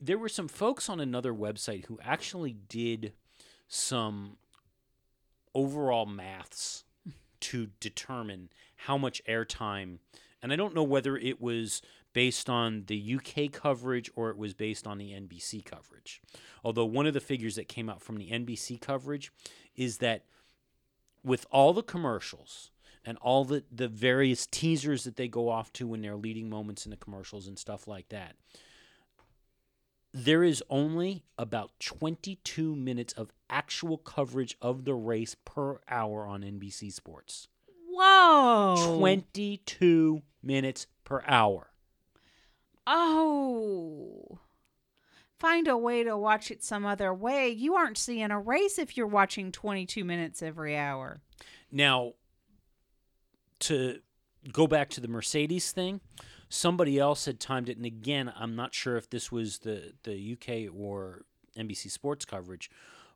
There 0.00 0.18
were 0.18 0.28
some 0.28 0.48
folks 0.48 0.88
on 0.88 1.00
another 1.00 1.34
website 1.34 1.86
who 1.86 1.98
actually 2.02 2.52
did 2.52 3.12
some 3.68 4.36
overall 5.54 6.06
maths 6.06 6.84
to 7.40 7.68
determine 7.80 8.50
how 8.76 8.96
much 8.96 9.22
airtime, 9.28 9.98
and 10.42 10.52
I 10.52 10.56
don't 10.56 10.74
know 10.74 10.82
whether 10.82 11.16
it 11.16 11.40
was 11.40 11.82
based 12.12 12.50
on 12.50 12.84
the 12.86 13.16
UK 13.16 13.52
coverage 13.52 14.10
or 14.14 14.30
it 14.30 14.36
was 14.36 14.54
based 14.54 14.86
on 14.86 14.98
the 14.98 15.10
NBC 15.10 15.64
coverage. 15.64 16.20
Although 16.64 16.86
one 16.86 17.06
of 17.06 17.14
the 17.14 17.20
figures 17.20 17.56
that 17.56 17.68
came 17.68 17.88
out 17.88 18.02
from 18.02 18.16
the 18.16 18.30
NBC 18.30 18.80
coverage 18.80 19.32
is 19.76 19.98
that 19.98 20.24
with 21.22 21.46
all 21.50 21.72
the 21.72 21.82
commercials 21.82 22.70
and 23.04 23.16
all 23.18 23.44
the, 23.44 23.64
the 23.70 23.88
various 23.88 24.46
teasers 24.46 25.04
that 25.04 25.16
they 25.16 25.28
go 25.28 25.48
off 25.48 25.72
to 25.74 25.86
when 25.86 26.02
they're 26.02 26.16
leading 26.16 26.50
moments 26.50 26.84
in 26.84 26.90
the 26.90 26.96
commercials 26.96 27.46
and 27.46 27.58
stuff 27.58 27.86
like 27.86 28.08
that, 28.08 28.36
there 30.12 30.42
is 30.42 30.62
only 30.68 31.22
about 31.38 31.70
22 31.78 32.74
minutes 32.74 33.12
of 33.12 33.30
actual 33.48 33.96
coverage 33.96 34.56
of 34.60 34.84
the 34.84 34.94
race 34.94 35.36
per 35.44 35.80
hour 35.88 36.26
on 36.26 36.42
NBC 36.42 36.92
Sports. 36.92 37.48
Whoa. 37.88 38.96
22 38.98 40.22
minutes 40.42 40.86
per 41.04 41.22
hour. 41.26 41.69
Oh. 42.92 44.38
Find 45.38 45.66
a 45.68 45.76
way 45.78 46.02
to 46.04 46.16
watch 46.18 46.50
it 46.50 46.62
some 46.62 46.84
other 46.84 47.14
way. 47.14 47.48
You 47.48 47.74
aren't 47.76 47.96
seeing 47.96 48.30
a 48.30 48.38
race 48.38 48.78
if 48.78 48.96
you're 48.96 49.06
watching 49.06 49.52
22 49.52 50.04
minutes 50.04 50.42
every 50.42 50.76
hour. 50.76 51.20
Now, 51.72 52.12
to 53.60 54.00
go 54.52 54.66
back 54.66 54.90
to 54.90 55.00
the 55.00 55.08
Mercedes 55.08 55.72
thing, 55.72 56.00
somebody 56.48 56.98
else 56.98 57.24
had 57.24 57.40
timed 57.40 57.68
it, 57.68 57.76
and 57.78 57.86
again, 57.86 58.32
I'm 58.36 58.54
not 58.56 58.74
sure 58.74 58.96
if 58.96 59.08
this 59.08 59.30
was 59.32 59.60
the 59.60 59.92
the 60.02 60.32
UK 60.32 60.74
or 60.74 61.24
NBC 61.56 61.90
Sports 61.90 62.24
coverage, 62.24 62.70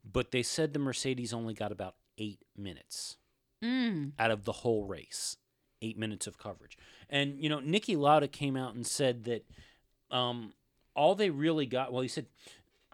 but 0.05 0.31
they 0.31 0.43
said 0.43 0.73
the 0.73 0.79
Mercedes 0.79 1.33
only 1.35 1.53
got 1.55 1.73
about 1.73 1.97
eight 2.19 2.41
minutes 2.57 3.17
Mm. 3.63 4.13
out 4.19 4.31
of 4.31 4.45
the 4.45 4.53
whole 4.53 4.85
race, 4.85 5.37
eight 5.83 5.99
minutes 5.99 6.27
of 6.27 6.39
coverage. 6.39 6.79
And 7.11 7.41
you 7.41 7.49
know, 7.49 7.59
Niki 7.59 7.97
Lauda 7.97 8.29
came 8.29 8.57
out 8.57 8.75
and 8.75 8.87
said 8.87 9.25
that 9.25 9.47
um, 10.11 10.53
all 10.95 11.15
they 11.15 11.31
really 11.31 11.67
got. 11.67 11.93
Well, 11.93 12.03
he 12.03 12.09
said. 12.09 12.27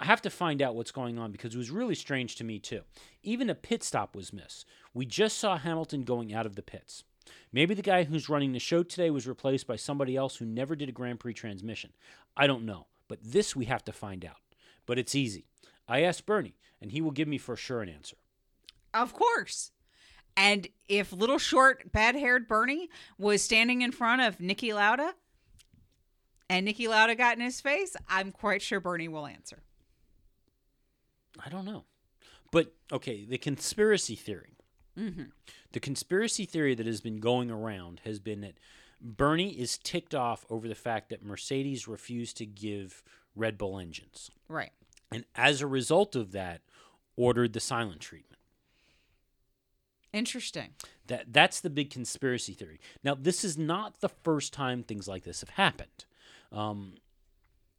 I 0.02 0.06
have 0.06 0.22
to 0.22 0.30
find 0.30 0.62
out 0.62 0.74
what's 0.74 0.92
going 0.92 1.18
on 1.18 1.30
because 1.30 1.54
it 1.54 1.58
was 1.58 1.70
really 1.70 1.94
strange 1.94 2.36
to 2.36 2.44
me 2.44 2.58
too. 2.58 2.80
Even 3.22 3.50
a 3.50 3.54
pit 3.54 3.82
stop 3.84 4.16
was 4.16 4.32
missed. 4.32 4.64
We 4.94 5.04
just 5.04 5.36
saw 5.36 5.58
Hamilton 5.58 6.04
going 6.04 6.32
out 6.32 6.46
of 6.46 6.56
the 6.56 6.62
pits. 6.62 7.04
Maybe 7.52 7.74
the 7.74 7.82
guy 7.82 8.04
who's 8.04 8.28
running 8.28 8.52
the 8.52 8.58
show 8.58 8.82
today 8.82 9.10
was 9.10 9.26
replaced 9.26 9.66
by 9.66 9.76
somebody 9.76 10.16
else 10.16 10.36
who 10.36 10.46
never 10.46 10.76
did 10.76 10.88
a 10.88 10.92
Grand 10.92 11.20
Prix 11.20 11.34
transmission. 11.34 11.90
I 12.36 12.46
don't 12.46 12.64
know, 12.64 12.86
but 13.08 13.18
this 13.22 13.54
we 13.56 13.66
have 13.66 13.84
to 13.84 13.92
find 13.92 14.24
out. 14.24 14.40
But 14.86 14.98
it's 14.98 15.14
easy. 15.14 15.46
I 15.86 16.02
asked 16.02 16.26
Bernie, 16.26 16.56
and 16.80 16.92
he 16.92 17.00
will 17.00 17.10
give 17.10 17.28
me 17.28 17.38
for 17.38 17.56
sure 17.56 17.82
an 17.82 17.88
answer. 17.88 18.16
Of 18.94 19.12
course. 19.12 19.72
And 20.36 20.68
if 20.88 21.12
little 21.12 21.38
short, 21.38 21.92
bad 21.92 22.14
haired 22.14 22.48
Bernie 22.48 22.88
was 23.18 23.42
standing 23.42 23.82
in 23.82 23.92
front 23.92 24.22
of 24.22 24.38
Niki 24.38 24.74
Lauda 24.74 25.14
and 26.50 26.66
Niki 26.66 26.88
Lauda 26.88 27.14
got 27.14 27.36
in 27.36 27.44
his 27.44 27.60
face, 27.60 27.96
I'm 28.08 28.32
quite 28.32 28.60
sure 28.60 28.80
Bernie 28.80 29.06
will 29.06 29.26
answer. 29.26 29.62
I 31.44 31.48
don't 31.48 31.64
know. 31.64 31.84
But 32.50 32.74
okay, 32.90 33.24
the 33.24 33.38
conspiracy 33.38 34.16
theory. 34.16 34.56
Mm-hmm. 34.98 35.26
The 35.72 35.80
conspiracy 35.80 36.44
theory 36.44 36.74
that 36.74 36.86
has 36.86 37.00
been 37.00 37.20
going 37.20 37.52
around 37.52 38.00
has 38.04 38.18
been 38.18 38.40
that 38.40 38.58
Bernie 39.00 39.52
is 39.52 39.78
ticked 39.78 40.14
off 40.14 40.44
over 40.50 40.66
the 40.66 40.74
fact 40.74 41.08
that 41.10 41.24
Mercedes 41.24 41.86
refused 41.86 42.36
to 42.38 42.46
give 42.46 43.04
Red 43.36 43.56
Bull 43.56 43.78
engines. 43.78 44.30
Right. 44.48 44.72
And 45.12 45.24
as 45.36 45.60
a 45.60 45.68
result 45.68 46.16
of 46.16 46.32
that, 46.32 46.62
ordered 47.16 47.52
the 47.52 47.60
silent 47.60 48.00
treatment. 48.00 48.39
Interesting. 50.12 50.70
That 51.06 51.32
that's 51.32 51.60
the 51.60 51.70
big 51.70 51.90
conspiracy 51.90 52.52
theory. 52.52 52.80
Now, 53.04 53.14
this 53.14 53.44
is 53.44 53.56
not 53.56 54.00
the 54.00 54.08
first 54.08 54.52
time 54.52 54.82
things 54.82 55.06
like 55.06 55.24
this 55.24 55.40
have 55.40 55.50
happened. 55.50 56.04
Um, 56.52 56.94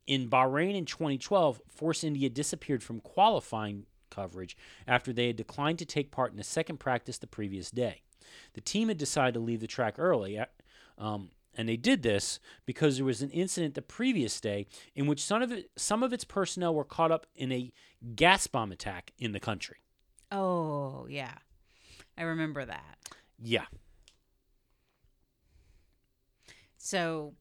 in 0.08 0.30
Bahrain 0.30 0.76
in 0.76 0.86
2012, 0.86 1.62
Force 1.70 2.04
India 2.04 2.30
disappeared 2.30 2.84
from 2.84 3.00
qualifying 3.02 3.86
coverage 4.10 4.58
after 4.88 5.13
they 5.13 5.28
had 5.28 5.36
declined 5.36 5.80
to 5.80 5.86
take 5.86 6.12
part 6.12 6.34
in 6.34 6.39
a 6.39 6.44
second 6.44 6.80
practice 6.80 7.17
the 7.17 7.28
previous 7.28 7.72
day. 7.72 8.02
The 8.54 8.62
team 8.62 8.88
had 8.88 8.98
decided 8.98 9.34
to 9.36 9.39
leave 9.39 9.60
the 9.60 9.67
track 9.67 9.96
early, 9.98 10.39
um, 10.98 11.30
and 11.56 11.67
they 11.67 11.78
did 11.78 12.02
this 12.02 12.39
because 12.65 12.98
there 12.98 13.06
was 13.06 13.22
an 13.22 13.30
incident 13.32 13.74
the 13.74 13.82
previous 13.82 14.39
day 14.39 14.67
in 14.96 15.06
which 15.08 15.24
some 15.24 15.41
of 15.41 15.52
it, 15.52 15.72
some 15.76 16.04
of 16.04 16.13
its 16.13 16.24
personnel 16.24 16.74
were 16.74 16.86
caught 16.86 17.12
up 17.12 17.26
in 17.36 17.52
a 17.52 17.72
gas 18.15 18.48
bomb 18.48 18.72
attack 18.72 19.12
in 19.17 19.32
the 19.32 19.39
country. 19.39 19.78
Oh, 20.32 21.08
yeah. 21.10 21.36
I 22.17 22.24
remember 22.24 22.63
that. 22.65 22.97
Yeah, 23.43 23.65
So 26.78 27.34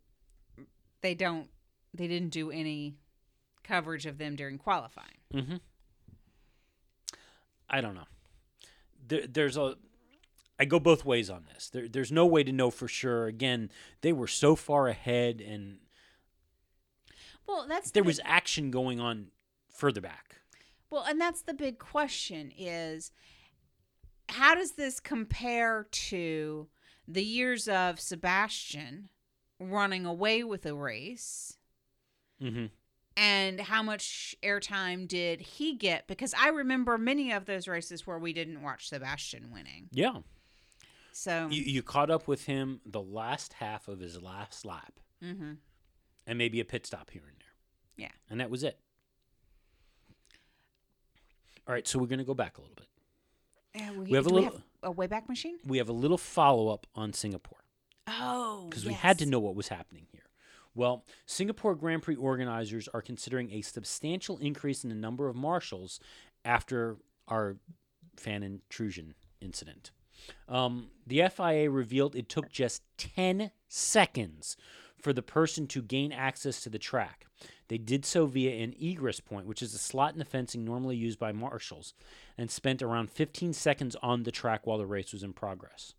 they 1.03 1.15
don't 1.15 1.49
they 1.95 2.07
didn't 2.07 2.31
do 2.31 2.51
any 2.51 2.95
coverage 3.65 4.07
of 4.07 4.19
them 4.19 4.37
during 4.37 4.59
qualifying. 4.59 5.19
Mm-hmm. 5.35 5.57
I 7.69 7.81
don't 7.81 7.95
know. 7.95 8.07
There, 9.07 9.27
there's 9.27 9.57
a. 9.57 9.77
I 10.59 10.67
go 10.67 10.79
both 10.79 11.05
ways 11.05 11.31
on 11.31 11.47
this. 11.53 11.71
There, 11.71 11.89
there's 11.89 12.13
no 12.13 12.27
way 12.27 12.45
to 12.45 12.53
know 12.53 12.71
for 12.71 12.87
sure. 12.87 13.27
Again, 13.27 13.71
they 14.03 14.13
were 14.13 14.27
so 14.27 14.55
far 14.57 14.89
ahead, 14.89 15.41
and 15.41 15.79
Well, 17.47 17.67
that's 17.69 17.91
there 17.91 18.03
the- 18.03 18.07
was 18.09 18.21
action 18.25 18.71
going 18.71 19.01
on 19.01 19.29
further 19.73 20.01
back. 20.01 20.37
Well, 20.91 21.05
and 21.05 21.21
that's 21.21 21.43
the 21.43 21.55
big 21.55 21.79
question 21.79 22.53
is 22.57 23.13
how 24.31 24.55
does 24.55 24.73
this 24.73 25.01
compare 25.01 25.87
to 25.91 26.69
the 27.07 27.25
years 27.25 27.69
of 27.69 27.99
Sebastian 28.01 29.09
running 29.59 30.07
away 30.07 30.43
with 30.45 30.65
a 30.67 30.75
race 30.75 31.57
Mm-hmm. 32.43 32.67
and 33.19 33.61
how 33.61 33.83
much 33.83 34.35
airtime 34.43 35.07
did 35.07 35.43
he 35.43 35.75
get 35.77 36.07
because 36.07 36.33
I 36.33 36.49
remember 36.49 36.97
many 36.97 37.33
of 37.33 37.45
those 37.45 37.69
races 37.69 38.07
where 38.07 38.19
we 38.19 38.33
didn't 38.33 38.63
watch 38.63 38.89
Sebastian 38.89 39.51
winning. 39.53 39.89
Yeah, 39.93 40.21
So, 41.13 41.49
you, 41.51 41.63
you 41.63 41.83
caught 41.83 42.11
up 42.11 42.27
with 42.27 42.47
him 42.47 42.81
the 42.87 43.03
last 43.03 43.53
half 43.53 43.89
of 43.89 44.01
his 44.01 44.23
last 44.23 44.65
lap, 44.65 44.95
mhm. 45.23 45.59
and 46.27 46.39
maybe 46.39 46.61
a 46.61 46.65
pit 46.65 46.87
stop 46.87 47.11
here 47.11 47.25
and 47.29 47.37
there. 47.39 48.07
Yeah. 48.07 48.13
and 48.31 48.41
that 48.41 48.49
was 48.49 48.63
it. 48.63 48.79
All 51.69 51.75
right, 51.75 51.87
so 51.87 51.99
we're 51.99 52.07
going 52.07 52.21
to 52.21 52.25
go 52.25 52.33
back 52.35 52.57
a 52.57 52.61
little 52.63 52.75
bit. 52.77 52.87
Yeah, 53.75 53.93
We 53.93 54.13
have 54.13 54.27
a 54.27 54.31
we 54.31 54.35
little- 54.41 54.43
have 54.53 54.63
a 54.83 54.93
wayback 54.93 55.29
machine? 55.29 55.59
We 55.65 55.79
have 55.79 55.89
a 55.89 55.93
little 55.95 56.19
follow 56.19 56.69
up 56.69 56.87
on 56.95 57.13
Singapore. 57.13 57.59
Oh, 58.09 58.67
because 58.69 58.85
we 58.85 58.93
had 58.93 59.19
to 59.21 59.27
know 59.27 59.39
what 59.39 59.55
was 59.55 59.69
happening 59.69 60.07
here. 60.11 60.23
Well, 60.75 61.05
Singapore 61.27 61.75
Grand 61.75 62.03
Prix 62.03 62.17
organizers 62.17 62.89
are 62.89 63.03
considering 63.03 63.53
a 63.53 63.61
substantial 63.63 64.39
increase 64.39 64.83
in 64.85 64.91
the 64.91 64.97
number 64.97 65.29
of 65.29 65.37
marshals 65.37 66.01
after 66.45 66.97
our 67.29 67.57
fan 68.17 68.43
intrusion 68.43 69.15
incident. 69.41 69.91
Um, 70.49 70.91
the 71.07 71.23
FIA 71.29 71.71
revealed 71.71 72.15
it 72.17 72.29
took 72.29 72.51
just 72.51 72.83
10 72.99 73.53
seconds 73.69 74.57
for 75.01 75.13
the 75.13 75.23
person 75.23 75.67
to 75.69 75.83
gain 75.83 76.13
access 76.13 76.61
to 76.63 76.71
the 76.71 76.79
track. 76.79 77.27
They 77.69 77.79
did 77.79 78.05
so 78.05 78.27
via 78.27 78.63
an 78.63 78.75
egress 78.79 79.21
point, 79.21 79.47
which 79.47 79.63
is 79.63 79.75
a 79.75 79.79
slot 79.79 80.13
in 80.13 80.19
the 80.19 80.25
fencing 80.25 80.65
normally 80.65 80.97
used 80.97 81.19
by 81.19 81.33
marshals, 81.33 81.95
and 82.37 82.51
spent 82.51 82.83
around 82.83 83.11
15 83.11 83.53
seconds 83.53 83.97
on 84.03 84.25
the 84.25 84.33
track 84.33 84.67
while 84.67 84.79
the 84.79 84.87
race 84.87 85.13
was 85.13 85.23
in 85.23 85.33
progress. 85.33 85.95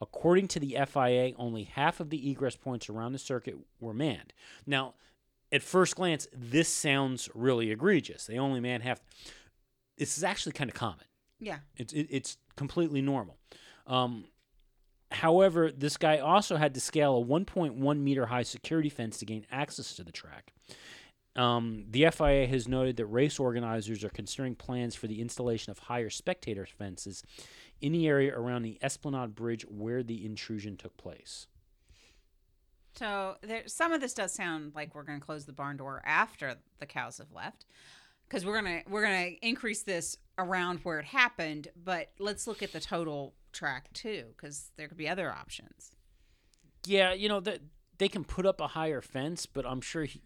According 0.00 0.48
to 0.48 0.60
the 0.60 0.76
FIA, 0.86 1.32
only 1.38 1.64
half 1.64 2.00
of 2.00 2.10
the 2.10 2.30
egress 2.30 2.56
points 2.56 2.90
around 2.90 3.12
the 3.12 3.18
circuit 3.18 3.56
were 3.80 3.94
manned. 3.94 4.32
Now, 4.66 4.94
at 5.50 5.62
first 5.62 5.96
glance, 5.96 6.26
this 6.34 6.68
sounds 6.68 7.28
really 7.34 7.70
egregious. 7.70 8.26
They 8.26 8.38
only 8.38 8.60
man 8.60 8.82
half. 8.82 9.00
This 9.96 10.18
is 10.18 10.24
actually 10.24 10.52
kind 10.52 10.68
of 10.68 10.74
common. 10.74 11.06
Yeah. 11.40 11.58
It's 11.76 11.92
it, 11.92 12.08
it's 12.10 12.36
completely 12.56 13.00
normal. 13.00 13.38
Um, 13.86 14.24
however, 15.10 15.70
this 15.70 15.96
guy 15.96 16.18
also 16.18 16.56
had 16.56 16.74
to 16.74 16.80
scale 16.80 17.16
a 17.18 17.24
1.1 17.24 17.98
meter 17.98 18.26
high 18.26 18.42
security 18.42 18.88
fence 18.88 19.18
to 19.18 19.24
gain 19.24 19.46
access 19.50 19.94
to 19.94 20.04
the 20.04 20.12
track. 20.12 20.52
Um, 21.36 21.84
the 21.90 22.06
FIA 22.10 22.46
has 22.46 22.66
noted 22.66 22.96
that 22.96 23.06
race 23.06 23.38
organizers 23.38 24.02
are 24.02 24.08
considering 24.08 24.54
plans 24.54 24.94
for 24.94 25.06
the 25.06 25.20
installation 25.20 25.70
of 25.70 25.78
higher 25.78 26.08
spectator 26.08 26.64
fences 26.64 27.22
in 27.80 27.92
the 27.92 28.08
area 28.08 28.34
around 28.34 28.62
the 28.62 28.78
Esplanade 28.80 29.34
Bridge 29.34 29.66
where 29.68 30.02
the 30.02 30.24
intrusion 30.24 30.78
took 30.78 30.96
place. 30.96 31.46
So 32.94 33.36
there, 33.42 33.64
some 33.66 33.92
of 33.92 34.00
this 34.00 34.14
does 34.14 34.32
sound 34.32 34.72
like 34.74 34.94
we're 34.94 35.02
going 35.02 35.20
to 35.20 35.24
close 35.24 35.44
the 35.44 35.52
barn 35.52 35.76
door 35.76 36.00
after 36.06 36.54
the 36.78 36.86
cows 36.86 37.18
have 37.18 37.30
left, 37.30 37.66
because 38.26 38.46
we're 38.46 38.54
gonna 38.54 38.82
we're 38.88 39.02
gonna 39.02 39.32
increase 39.42 39.82
this 39.82 40.16
around 40.38 40.80
where 40.82 40.98
it 40.98 41.04
happened. 41.04 41.68
But 41.76 42.12
let's 42.18 42.46
look 42.46 42.62
at 42.62 42.72
the 42.72 42.80
total 42.80 43.34
track 43.56 43.92
too, 43.92 44.26
because 44.36 44.70
there 44.76 44.86
could 44.88 44.96
be 44.98 45.08
other 45.08 45.30
options. 45.32 45.92
Yeah, 46.86 47.12
you 47.12 47.28
know 47.28 47.40
that 47.40 47.60
they 47.98 48.08
can 48.08 48.24
put 48.24 48.46
up 48.46 48.60
a 48.60 48.68
higher 48.68 49.00
fence, 49.00 49.46
but 49.46 49.66
I'm 49.66 49.80
sure 49.80 50.04
he, 50.04 50.22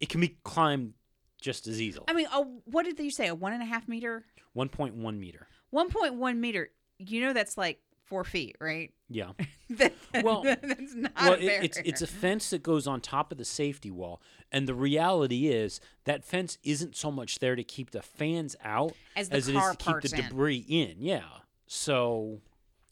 it 0.00 0.08
can 0.08 0.20
be 0.20 0.36
climbed 0.44 0.94
just 1.40 1.66
as 1.66 1.80
easily. 1.80 2.04
I 2.08 2.12
mean, 2.12 2.26
a, 2.32 2.40
what 2.42 2.84
did 2.84 2.98
you 2.98 3.10
say? 3.10 3.28
A 3.28 3.34
one 3.34 3.52
and 3.52 3.62
a 3.62 3.66
half 3.66 3.88
meter, 3.88 4.24
1.1 4.56 5.18
meter. 5.18 5.46
one 5.70 5.88
point 5.90 6.14
one 6.14 6.40
meter. 6.40 6.70
You 6.98 7.20
know 7.22 7.32
that's 7.32 7.56
like 7.56 7.80
four 8.04 8.24
feet, 8.24 8.56
right? 8.60 8.90
Yeah. 9.10 9.32
That- 9.70 9.92
Well- 10.24 10.42
that's 10.44 10.94
not 10.94 11.12
well, 11.20 11.32
it, 11.34 11.44
it's 11.44 11.78
it's 11.84 12.02
a 12.02 12.06
fence 12.06 12.50
that 12.50 12.62
goes 12.62 12.86
on 12.86 13.00
top 13.00 13.30
of 13.30 13.38
the 13.38 13.44
safety 13.44 13.90
wall, 13.90 14.20
and 14.50 14.66
the 14.66 14.74
reality 14.74 15.46
is 15.48 15.78
that 16.04 16.24
fence 16.24 16.58
isn't 16.64 16.96
so 16.96 17.10
much 17.12 17.38
there 17.38 17.54
to 17.54 17.62
keep 17.62 17.90
the 17.92 18.02
fans 18.02 18.56
out 18.64 18.92
As 19.14 19.28
as 19.28 19.48
it 19.48 19.54
is 19.56 19.62
to 19.62 19.76
keep 19.76 20.00
the 20.00 20.16
in. 20.18 20.22
debris 20.28 20.64
in. 20.68 20.96
Yeah. 20.98 21.22
So, 21.66 22.40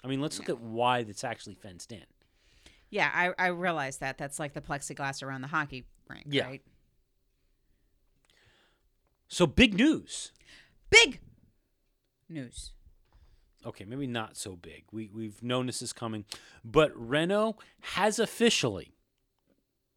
I 0.04 0.08
mean, 0.08 0.20
let's 0.20 0.38
look 0.38 0.48
at 0.48 0.60
why 0.60 0.98
it's 1.00 1.24
actually 1.24 1.54
fenced 1.54 1.92
in. 1.92 2.04
Yeah, 2.90 3.10
I, 3.14 3.32
I 3.38 3.46
realize 3.48 3.98
that. 3.98 4.18
That's 4.18 4.38
like 4.38 4.52
the 4.54 4.60
plexiglass 4.60 5.22
around 5.22 5.40
the 5.42 5.48
hockey 5.48 5.84
rink, 6.08 6.26
Yeah. 6.28 6.44
right? 6.46 6.62
So 9.28 9.46
big 9.46 9.74
news. 9.74 10.32
Big 10.90 11.20
news. 12.28 12.72
Okay, 13.64 13.84
maybe 13.84 14.06
not 14.06 14.36
so 14.36 14.56
big. 14.56 14.84
We 14.92 15.08
we've 15.14 15.42
known 15.42 15.66
this 15.66 15.80
is 15.80 15.92
coming, 15.92 16.24
but 16.64 16.92
Renault 16.94 17.56
has 17.80 18.18
officially 18.18 18.92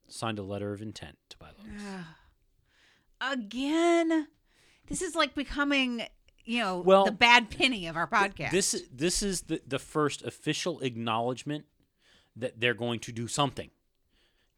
signed 0.07 0.39
a 0.39 0.43
letter 0.43 0.71
of 0.71 0.81
intent 0.81 1.17
to 1.29 1.38
buy 1.38 1.47
Lotus. 1.57 1.81
Again, 3.21 4.27
this 4.88 5.01
is 5.01 5.15
like 5.15 5.33
becoming, 5.33 6.03
you 6.45 6.60
know, 6.60 6.79
Well, 6.79 7.05
the 7.05 7.12
bad 7.12 7.49
penny 7.49 7.88
of 7.88 7.97
our 7.97 8.08
podcast. 8.08 8.51
This 8.51 8.84
this 8.93 9.21
is 9.23 9.43
the 9.43 9.62
the 9.67 9.79
first 9.79 10.23
official 10.23 10.79
acknowledgement 10.81 11.65
that 12.36 12.60
they're 12.60 12.73
going 12.73 12.99
to 13.01 13.12
do 13.12 13.27
something. 13.27 13.69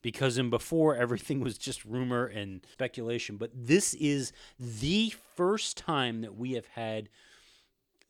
Because 0.04 0.38
in 0.38 0.50
before 0.50 0.95
everything 0.95 1.41
was 1.41 1.58
just 1.58 1.84
rumor 1.84 2.26
and 2.28 2.65
speculation, 2.71 3.36
but 3.36 3.50
this 3.54 3.93
is 3.95 4.32
the 4.60 5.12
first 5.36 5.76
time 5.76 6.21
that 6.21 6.36
we 6.38 6.54
have 6.54 6.67
had 6.67 7.10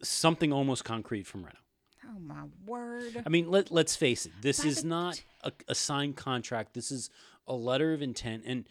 something 0.04 0.52
almost 0.54 0.84
concrete 0.84 1.26
from 1.26 1.44
Renault. 1.44 1.58
oh 2.06 2.20
my 2.20 2.44
word! 2.66 3.24
I 3.26 3.30
mean, 3.30 3.50
let 3.50 3.72
let's 3.72 3.96
face 3.96 4.26
it. 4.26 4.34
This 4.42 4.62
By 4.62 4.68
is 4.68 4.84
not 4.84 5.24
a, 5.42 5.52
a 5.70 5.74
signed 5.74 6.18
contract. 6.18 6.74
This 6.74 6.92
is 6.92 7.10
a 7.48 7.54
letter 7.56 7.94
of 7.94 8.02
intent, 8.02 8.44
and 8.46 8.66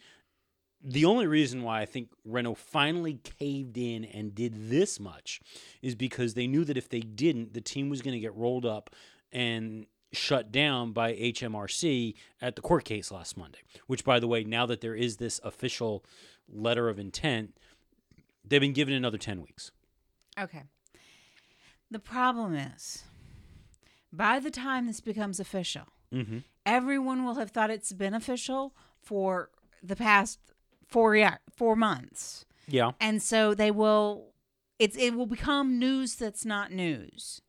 the 0.89 1.03
only 1.05 1.27
reason 1.27 1.63
why 1.63 1.81
I 1.81 1.85
think 1.85 2.09
Renault 2.23 2.55
finally 2.55 3.19
caved 3.39 3.77
in 3.77 4.05
and 4.05 4.33
did 4.33 4.69
this 4.69 4.99
much 4.99 5.41
is 5.81 5.95
because 5.95 6.33
they 6.33 6.47
knew 6.47 6.63
that 6.63 6.77
if 6.77 6.87
they 6.87 7.01
didn't, 7.01 7.53
the 7.53 7.59
team 7.61 7.89
was 7.89 8.01
going 8.01 8.13
to 8.13 8.19
get 8.19 8.33
rolled 8.33 8.65
up 8.65 8.89
and 9.33 9.85
shut 10.13 10.49
down 10.51 10.93
by 10.93 11.13
HMRC 11.13 12.13
at 12.41 12.55
the 12.55 12.61
court 12.61 12.85
case 12.85 13.11
last 13.11 13.35
Monday. 13.35 13.59
Which, 13.87 14.05
by 14.05 14.19
the 14.21 14.27
way, 14.27 14.45
now 14.45 14.65
that 14.65 14.79
there 14.79 14.95
is 14.95 15.17
this 15.17 15.41
official 15.43 16.05
letter 16.47 16.87
of 16.87 16.97
intent, 16.97 17.57
they've 18.45 18.61
been 18.61 18.71
given 18.71 18.93
another 18.93 19.17
ten 19.17 19.41
weeks. 19.41 19.71
Okay. 20.39 20.63
The 21.91 21.99
problem 21.99 22.53
is, 22.55 23.03
by 24.13 24.39
the 24.39 24.51
time 24.51 24.87
this 24.87 25.01
becomes 25.01 25.39
official, 25.39 25.83
Mm-hmm. 26.13 26.37
everyone 26.65 27.25
will 27.25 27.35
have 27.35 27.51
thought 27.51 27.69
it's 27.69 27.91
beneficial 27.91 28.73
for 29.01 29.49
the 29.83 29.95
past 29.97 30.39
four 30.87 31.15
year, 31.15 31.39
four 31.55 31.75
months, 31.75 32.45
Yeah. 32.67 32.91
and 32.99 33.21
so 33.21 33.53
they 33.53 33.71
will. 33.71 34.33
It's 34.79 34.95
it 34.97 35.11
will 35.15 35.25
become 35.25 35.79
news 35.79 36.15
that's 36.15 36.45
not 36.45 36.71
news, 36.71 37.41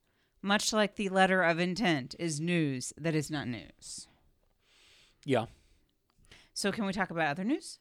much 0.43 0.73
like 0.73 0.97
the 0.97 1.09
letter 1.11 1.43
of 1.43 1.59
intent 1.59 2.15
is 2.19 2.41
news 2.41 2.93
that 2.97 3.15
is 3.15 3.31
not 3.31 3.47
news. 3.49 4.07
Yeah. 5.25 5.47
So, 6.55 6.73
can 6.73 6.87
we 6.87 6.93
talk 6.93 7.11
about 7.11 7.29
other 7.29 7.45
news? 7.45 7.79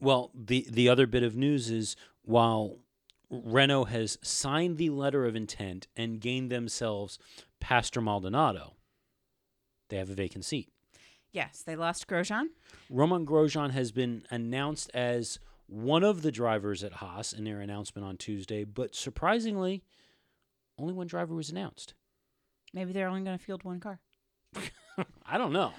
Well, 0.00 0.30
the 0.34 0.66
the 0.70 0.88
other 0.88 1.06
bit 1.06 1.22
of 1.22 1.34
news 1.36 1.70
is 1.70 1.96
while 2.22 2.78
Renault 3.30 3.86
has 3.86 4.16
signed 4.22 4.78
the 4.78 4.90
letter 4.90 5.26
of 5.26 5.34
intent 5.36 5.88
and 5.96 6.20
gained 6.20 6.50
themselves 6.50 7.18
Pastor 7.60 8.00
Maldonado, 8.00 8.76
they 9.88 9.96
have 9.96 10.08
a 10.08 10.14
vacant 10.14 10.44
seat. 10.44 10.70
Yes, 11.32 11.62
they 11.62 11.76
lost 11.76 12.06
Grosjean. 12.06 12.46
Romain 12.90 13.26
Grosjean 13.26 13.70
has 13.70 13.92
been 13.92 14.24
announced 14.30 14.90
as 14.94 15.38
one 15.66 16.02
of 16.02 16.22
the 16.22 16.32
drivers 16.32 16.82
at 16.82 16.94
Haas 16.94 17.32
in 17.32 17.44
their 17.44 17.60
announcement 17.60 18.06
on 18.06 18.16
Tuesday, 18.16 18.64
but 18.64 18.94
surprisingly, 18.94 19.82
only 20.78 20.94
one 20.94 21.06
driver 21.06 21.34
was 21.34 21.50
announced. 21.50 21.94
Maybe 22.72 22.92
they're 22.92 23.08
only 23.08 23.22
going 23.22 23.38
to 23.38 23.44
field 23.44 23.64
one 23.64 23.80
car. 23.80 24.00
I 25.26 25.36
don't 25.36 25.52
know. 25.52 25.72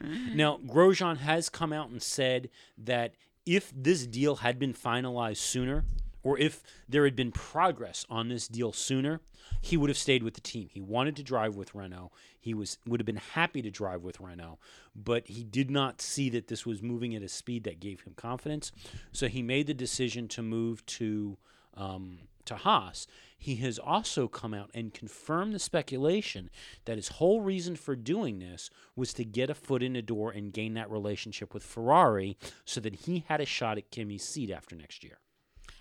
now, 0.00 0.58
Grosjean 0.66 1.18
has 1.18 1.48
come 1.48 1.72
out 1.72 1.88
and 1.88 2.02
said 2.02 2.50
that 2.78 3.14
if 3.46 3.72
this 3.74 4.06
deal 4.06 4.36
had 4.36 4.58
been 4.58 4.74
finalized 4.74 5.38
sooner, 5.38 5.84
or 6.26 6.36
if 6.40 6.60
there 6.88 7.04
had 7.04 7.14
been 7.14 7.30
progress 7.30 8.04
on 8.10 8.28
this 8.28 8.48
deal 8.48 8.72
sooner, 8.72 9.20
he 9.60 9.76
would 9.76 9.88
have 9.88 9.96
stayed 9.96 10.24
with 10.24 10.34
the 10.34 10.40
team. 10.40 10.68
He 10.72 10.80
wanted 10.80 11.14
to 11.14 11.22
drive 11.22 11.54
with 11.54 11.72
Renault. 11.72 12.10
He 12.40 12.52
was 12.52 12.78
would 12.84 12.98
have 12.98 13.06
been 13.06 13.14
happy 13.14 13.62
to 13.62 13.70
drive 13.70 14.02
with 14.02 14.18
Renault, 14.18 14.58
but 14.96 15.28
he 15.28 15.44
did 15.44 15.70
not 15.70 16.02
see 16.02 16.28
that 16.30 16.48
this 16.48 16.66
was 16.66 16.82
moving 16.82 17.14
at 17.14 17.22
a 17.22 17.28
speed 17.28 17.62
that 17.62 17.78
gave 17.78 18.00
him 18.00 18.14
confidence. 18.16 18.72
So 19.12 19.28
he 19.28 19.40
made 19.40 19.68
the 19.68 19.74
decision 19.74 20.26
to 20.28 20.42
move 20.42 20.84
to 20.86 21.38
um, 21.74 22.18
to 22.46 22.56
Haas. 22.56 23.06
He 23.38 23.56
has 23.56 23.78
also 23.78 24.26
come 24.26 24.52
out 24.52 24.70
and 24.74 24.92
confirmed 24.92 25.54
the 25.54 25.60
speculation 25.60 26.50
that 26.86 26.96
his 26.96 27.08
whole 27.08 27.40
reason 27.40 27.76
for 27.76 27.94
doing 27.94 28.40
this 28.40 28.68
was 28.96 29.14
to 29.14 29.24
get 29.24 29.48
a 29.48 29.54
foot 29.54 29.80
in 29.80 29.92
the 29.92 30.02
door 30.02 30.32
and 30.32 30.52
gain 30.52 30.74
that 30.74 30.90
relationship 30.90 31.54
with 31.54 31.62
Ferrari 31.62 32.36
so 32.64 32.80
that 32.80 32.96
he 32.96 33.24
had 33.28 33.40
a 33.40 33.46
shot 33.46 33.78
at 33.78 33.92
Kimi's 33.92 34.24
seat 34.24 34.50
after 34.50 34.74
next 34.74 35.04
year. 35.04 35.18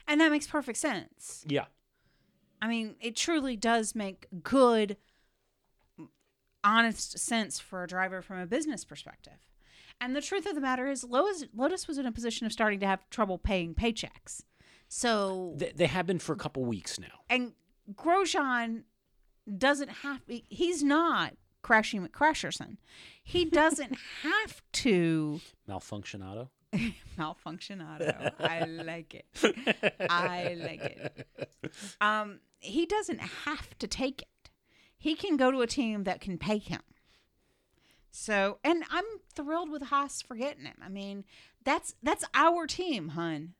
And 0.07 0.21
that 0.21 0.31
makes 0.31 0.47
perfect 0.47 0.77
sense. 0.77 1.43
Yeah. 1.47 1.65
I 2.61 2.67
mean, 2.67 2.95
it 3.01 3.15
truly 3.15 3.55
does 3.55 3.95
make 3.95 4.27
good, 4.43 4.97
honest 6.63 7.17
sense 7.19 7.59
for 7.59 7.83
a 7.83 7.87
driver 7.87 8.21
from 8.21 8.39
a 8.39 8.45
business 8.45 8.83
perspective. 8.85 9.33
And 10.01 10.15
the 10.15 10.21
truth 10.21 10.45
of 10.45 10.55
the 10.55 10.61
matter 10.61 10.87
is, 10.87 11.03
Lotus, 11.03 11.45
Lotus 11.55 11.87
was 11.87 11.97
in 11.97 12.05
a 12.05 12.11
position 12.11 12.45
of 12.45 12.51
starting 12.51 12.79
to 12.81 12.87
have 12.87 13.09
trouble 13.09 13.37
paying 13.37 13.73
paychecks. 13.73 14.41
So, 14.87 15.53
They, 15.57 15.71
they 15.75 15.87
have 15.87 16.05
been 16.05 16.19
for 16.19 16.33
a 16.33 16.37
couple 16.37 16.65
weeks 16.65 16.99
now. 16.99 17.07
and 17.29 17.53
Grosjean 17.93 18.83
doesn't 19.57 19.89
have, 19.89 20.21
he's 20.27 20.83
not 20.83 21.33
Crashy 21.63 22.05
McCrasherson. 22.05 22.77
He 23.23 23.45
doesn't 23.45 23.95
have 24.23 24.61
to 24.73 25.39
Malfunctionado. 25.69 26.49
malfunctionado. 27.17 28.33
I 28.39 28.65
like 28.65 29.15
it. 29.15 29.25
I 30.09 30.55
like 30.59 30.81
it. 30.81 31.27
Um, 32.01 32.39
he 32.59 32.85
doesn't 32.85 33.19
have 33.19 33.77
to 33.79 33.87
take 33.87 34.21
it. 34.21 34.49
He 34.97 35.15
can 35.15 35.37
go 35.37 35.51
to 35.51 35.61
a 35.61 35.67
team 35.67 36.03
that 36.03 36.21
can 36.21 36.37
pay 36.37 36.57
him. 36.57 36.81
So, 38.11 38.59
and 38.63 38.83
I'm 38.89 39.03
thrilled 39.33 39.69
with 39.69 39.83
Haas 39.83 40.21
for 40.21 40.35
getting 40.35 40.65
him. 40.65 40.77
I 40.81 40.89
mean, 40.89 41.25
that's 41.63 41.95
that's 42.01 42.23
our 42.33 42.65
team, 42.65 43.09
hun. 43.09 43.53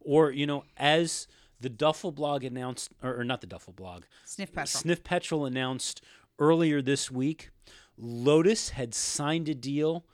Or, 0.00 0.30
you 0.30 0.46
know, 0.46 0.64
as 0.76 1.26
the 1.60 1.70
Duffel 1.70 2.12
blog 2.12 2.44
announced, 2.44 2.90
or, 3.02 3.20
or 3.20 3.24
not 3.24 3.40
the 3.40 3.46
Duffel 3.46 3.72
blog, 3.72 4.04
Sniff 4.24 4.52
petrol. 4.52 4.66
Sniff 4.66 5.02
Petrol 5.02 5.46
announced 5.46 6.02
earlier 6.38 6.82
this 6.82 7.10
week 7.10 7.50
Lotus 7.96 8.70
had 8.70 8.94
signed 8.94 9.48
a 9.48 9.54
deal 9.54 10.04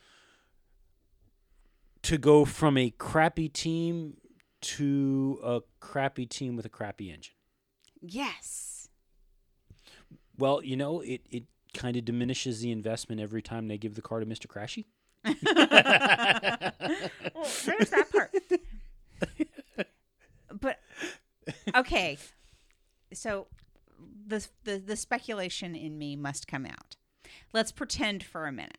to 2.03 2.19
go 2.19 2.45
from 2.45 2.77
a 2.77 2.91
crappy 2.91 3.49
team 3.49 4.17
to 4.61 5.39
a 5.45 5.61
crappy 5.81 6.27
team 6.27 6.57
with 6.57 6.67
a 6.67 6.69
crappy 6.71 7.11
engine. 7.13 7.35
yes. 8.01 8.89
Well, 10.37 10.63
you 10.63 10.77
know, 10.77 11.01
it, 11.01 11.23
it 11.31 11.45
kind 11.75 11.97
of 11.97 12.05
diminishes 12.05 12.61
the 12.61 12.71
investment 12.71 13.21
every 13.21 13.43
time 13.43 13.67
they 13.67 13.77
give 13.77 13.97
the 13.97 14.03
car 14.03 14.21
to 14.21 14.27
Mr. 14.27 14.47
Crashy. 14.47 14.85
Well, 17.35 17.47
there's 17.67 17.91
that 17.91 18.11
part. 18.13 18.35
but 20.61 20.79
okay, 21.75 22.19
so 23.13 23.47
the, 24.27 24.47
the 24.65 24.79
the 24.79 24.97
speculation 24.97 25.75
in 25.75 25.99
me 25.99 26.15
must 26.17 26.47
come 26.47 26.67
out. 26.67 26.97
Let's 27.53 27.73
pretend 27.73 28.23
for 28.23 28.47
a 28.47 28.53
minute. 28.53 28.79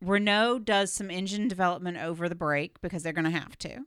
Renault 0.00 0.60
does 0.60 0.92
some 0.92 1.10
engine 1.10 1.48
development 1.48 1.98
over 1.98 2.28
the 2.28 2.34
break 2.34 2.80
because 2.80 3.02
they're 3.02 3.12
going 3.12 3.24
to 3.24 3.30
have 3.30 3.58
to. 3.58 3.80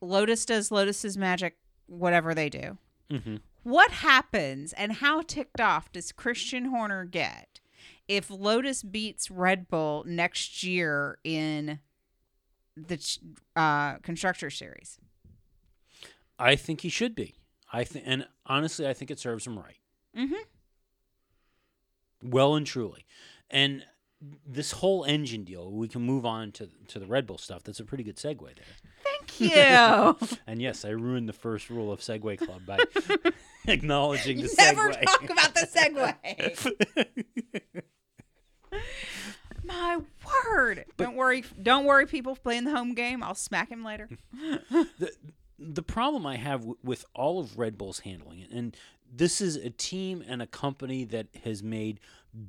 Lotus 0.00 0.44
does 0.44 0.70
Lotus's 0.70 1.16
magic, 1.16 1.56
whatever 1.86 2.34
they 2.34 2.48
do. 2.48 2.78
Mm-hmm. 3.10 3.36
What 3.62 3.90
happens 3.90 4.72
and 4.74 4.92
how 4.92 5.22
ticked 5.22 5.60
off 5.60 5.90
does 5.92 6.12
Christian 6.12 6.66
Horner 6.66 7.04
get 7.04 7.60
if 8.08 8.30
Lotus 8.30 8.82
beats 8.82 9.30
Red 9.30 9.68
Bull 9.68 10.04
next 10.06 10.62
year 10.62 11.18
in 11.24 11.80
the 12.76 13.18
uh, 13.54 13.96
constructor 13.98 14.50
series. 14.50 14.98
I 16.38 16.56
think 16.56 16.82
he 16.82 16.88
should 16.88 17.14
be. 17.14 17.34
I 17.72 17.84
think, 17.84 18.04
and 18.06 18.26
honestly, 18.44 18.86
I 18.86 18.92
think 18.92 19.10
it 19.10 19.18
serves 19.18 19.46
him 19.46 19.58
right. 19.58 19.78
Mm-hmm. 20.16 20.34
Well 22.30 22.54
and 22.54 22.66
truly, 22.66 23.04
and 23.50 23.84
this 24.46 24.72
whole 24.72 25.04
engine 25.04 25.44
deal. 25.44 25.70
We 25.70 25.88
can 25.88 26.02
move 26.02 26.24
on 26.24 26.52
to 26.52 26.68
to 26.88 26.98
the 26.98 27.06
Red 27.06 27.26
Bull 27.26 27.36
stuff. 27.38 27.62
That's 27.62 27.80
a 27.80 27.84
pretty 27.84 28.04
good 28.04 28.16
segue 28.16 28.40
there. 28.40 28.64
Thank 29.04 29.40
you. 29.52 30.16
And 30.46 30.60
yes, 30.62 30.84
I 30.84 30.90
ruined 30.90 31.28
the 31.28 31.32
first 31.34 31.68
rule 31.70 31.92
of 31.92 32.00
Segway 32.00 32.38
Club 32.38 32.62
by 32.66 32.78
acknowledging 33.68 34.38
the 34.38 34.52
Never 34.58 34.90
segue. 34.92 35.02
talk 35.04 35.24
about 35.24 35.54
the 35.54 35.66
Segway. 35.66 36.74
My 39.64 39.98
word! 40.46 40.84
don't 40.96 41.16
worry, 41.16 41.44
don't 41.60 41.84
worry, 41.86 42.06
people 42.06 42.36
playing 42.36 42.64
the 42.64 42.70
home 42.70 42.94
game. 42.94 43.22
I'll 43.22 43.34
smack 43.34 43.68
him 43.70 43.84
later. 43.84 44.08
the 44.70 45.10
the 45.58 45.82
problem 45.82 46.26
I 46.26 46.36
have 46.36 46.60
w- 46.60 46.76
with 46.84 47.04
all 47.14 47.40
of 47.40 47.58
Red 47.58 47.78
Bull's 47.78 48.00
handling 48.00 48.46
and 48.52 48.76
this 49.10 49.40
is 49.40 49.56
a 49.56 49.70
team 49.70 50.22
and 50.26 50.42
a 50.42 50.46
company 50.46 51.04
that 51.04 51.28
has 51.44 51.62
made 51.62 51.98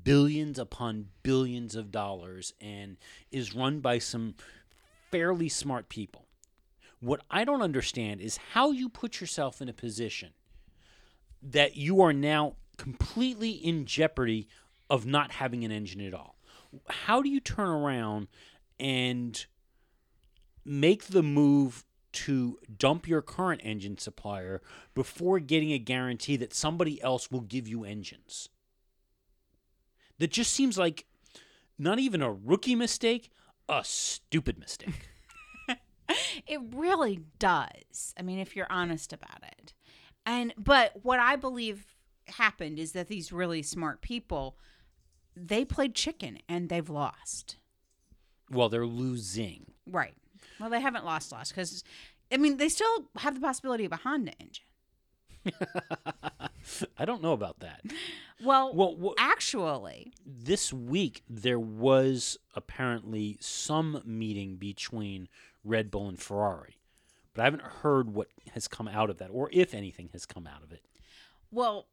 billions 0.03 0.59
upon 0.59 1.07
billions 1.23 1.75
of 1.75 1.91
dollars 1.91 2.53
and 2.59 2.97
is 3.31 3.55
run 3.55 3.79
by 3.79 3.99
some 3.99 4.35
fairly 5.11 5.49
smart 5.49 5.89
people. 5.89 6.25
What 6.99 7.21
I 7.29 7.45
don't 7.45 7.61
understand 7.61 8.21
is 8.21 8.37
how 8.53 8.71
you 8.71 8.89
put 8.89 9.21
yourself 9.21 9.61
in 9.61 9.69
a 9.69 9.73
position 9.73 10.31
that 11.41 11.75
you 11.75 12.01
are 12.01 12.13
now 12.13 12.55
completely 12.77 13.51
in 13.51 13.85
jeopardy 13.85 14.47
of 14.89 15.05
not 15.05 15.31
having 15.33 15.63
an 15.63 15.71
engine 15.71 16.01
at 16.01 16.13
all. 16.13 16.37
How 16.89 17.21
do 17.21 17.29
you 17.29 17.39
turn 17.39 17.69
around 17.69 18.27
and 18.79 19.45
make 20.65 21.05
the 21.05 21.23
move 21.23 21.85
to 22.13 22.57
dump 22.77 23.07
your 23.07 23.21
current 23.21 23.61
engine 23.63 23.97
supplier 23.97 24.61
before 24.95 25.39
getting 25.39 25.71
a 25.71 25.77
guarantee 25.77 26.35
that 26.37 26.53
somebody 26.53 27.01
else 27.01 27.31
will 27.31 27.41
give 27.41 27.67
you 27.67 27.83
engines? 27.83 28.49
That 30.19 30.31
just 30.31 30.53
seems 30.53 30.77
like 30.77 31.05
not 31.77 31.99
even 31.99 32.21
a 32.21 32.31
rookie 32.31 32.75
mistake, 32.75 33.29
a 33.69 33.83
stupid 33.83 34.57
mistake. 34.57 35.09
It 36.47 36.61
really 36.73 37.19
does. 37.37 38.13
I 38.17 38.21
mean, 38.21 38.39
if 38.39 38.55
you're 38.55 38.71
honest 38.71 39.11
about 39.11 39.43
it. 39.43 39.73
And 40.25 40.53
but 40.57 40.93
what 41.03 41.19
I 41.19 41.35
believe 41.35 41.85
happened 42.27 42.79
is 42.79 42.93
that 42.93 43.09
these 43.09 43.33
really 43.33 43.61
smart 43.61 44.01
people 44.01 44.57
they 45.35 45.65
played 45.65 45.93
chicken 45.95 46.39
and 46.47 46.69
they've 46.69 46.89
lost. 46.89 47.57
well, 48.49 48.69
they're 48.69 48.85
losing. 48.85 49.73
Right. 49.85 50.13
Well, 50.59 50.69
they 50.69 50.79
haven't 50.79 51.03
lost 51.05 51.31
lost 51.33 51.53
cuz 51.53 51.83
I 52.31 52.37
mean, 52.37 52.55
they 52.55 52.69
still 52.69 53.09
have 53.17 53.35
the 53.35 53.41
possibility 53.41 53.83
of 53.83 53.91
a 53.91 53.97
Honda 53.97 54.31
engine. 54.39 54.63
I 56.97 57.05
don't 57.05 57.21
know 57.21 57.33
about 57.33 57.59
that. 57.59 57.81
Well, 58.43 58.73
Well, 58.73 59.13
actually, 59.17 60.13
this 60.25 60.71
week 60.71 61.23
there 61.29 61.59
was 61.59 62.37
apparently 62.55 63.37
some 63.39 64.01
meeting 64.05 64.57
between 64.57 65.27
Red 65.63 65.89
Bull 65.91 66.07
and 66.07 66.19
Ferrari, 66.19 66.77
but 67.33 67.41
I 67.41 67.45
haven't 67.45 67.63
heard 67.63 68.13
what 68.13 68.27
has 68.53 68.67
come 68.67 68.87
out 68.87 69.09
of 69.09 69.17
that 69.17 69.29
or 69.31 69.49
if 69.51 69.73
anything 69.73 70.09
has 70.13 70.25
come 70.25 70.47
out 70.47 70.63
of 70.63 70.71
it. 70.71 70.83
Well, 71.51 71.87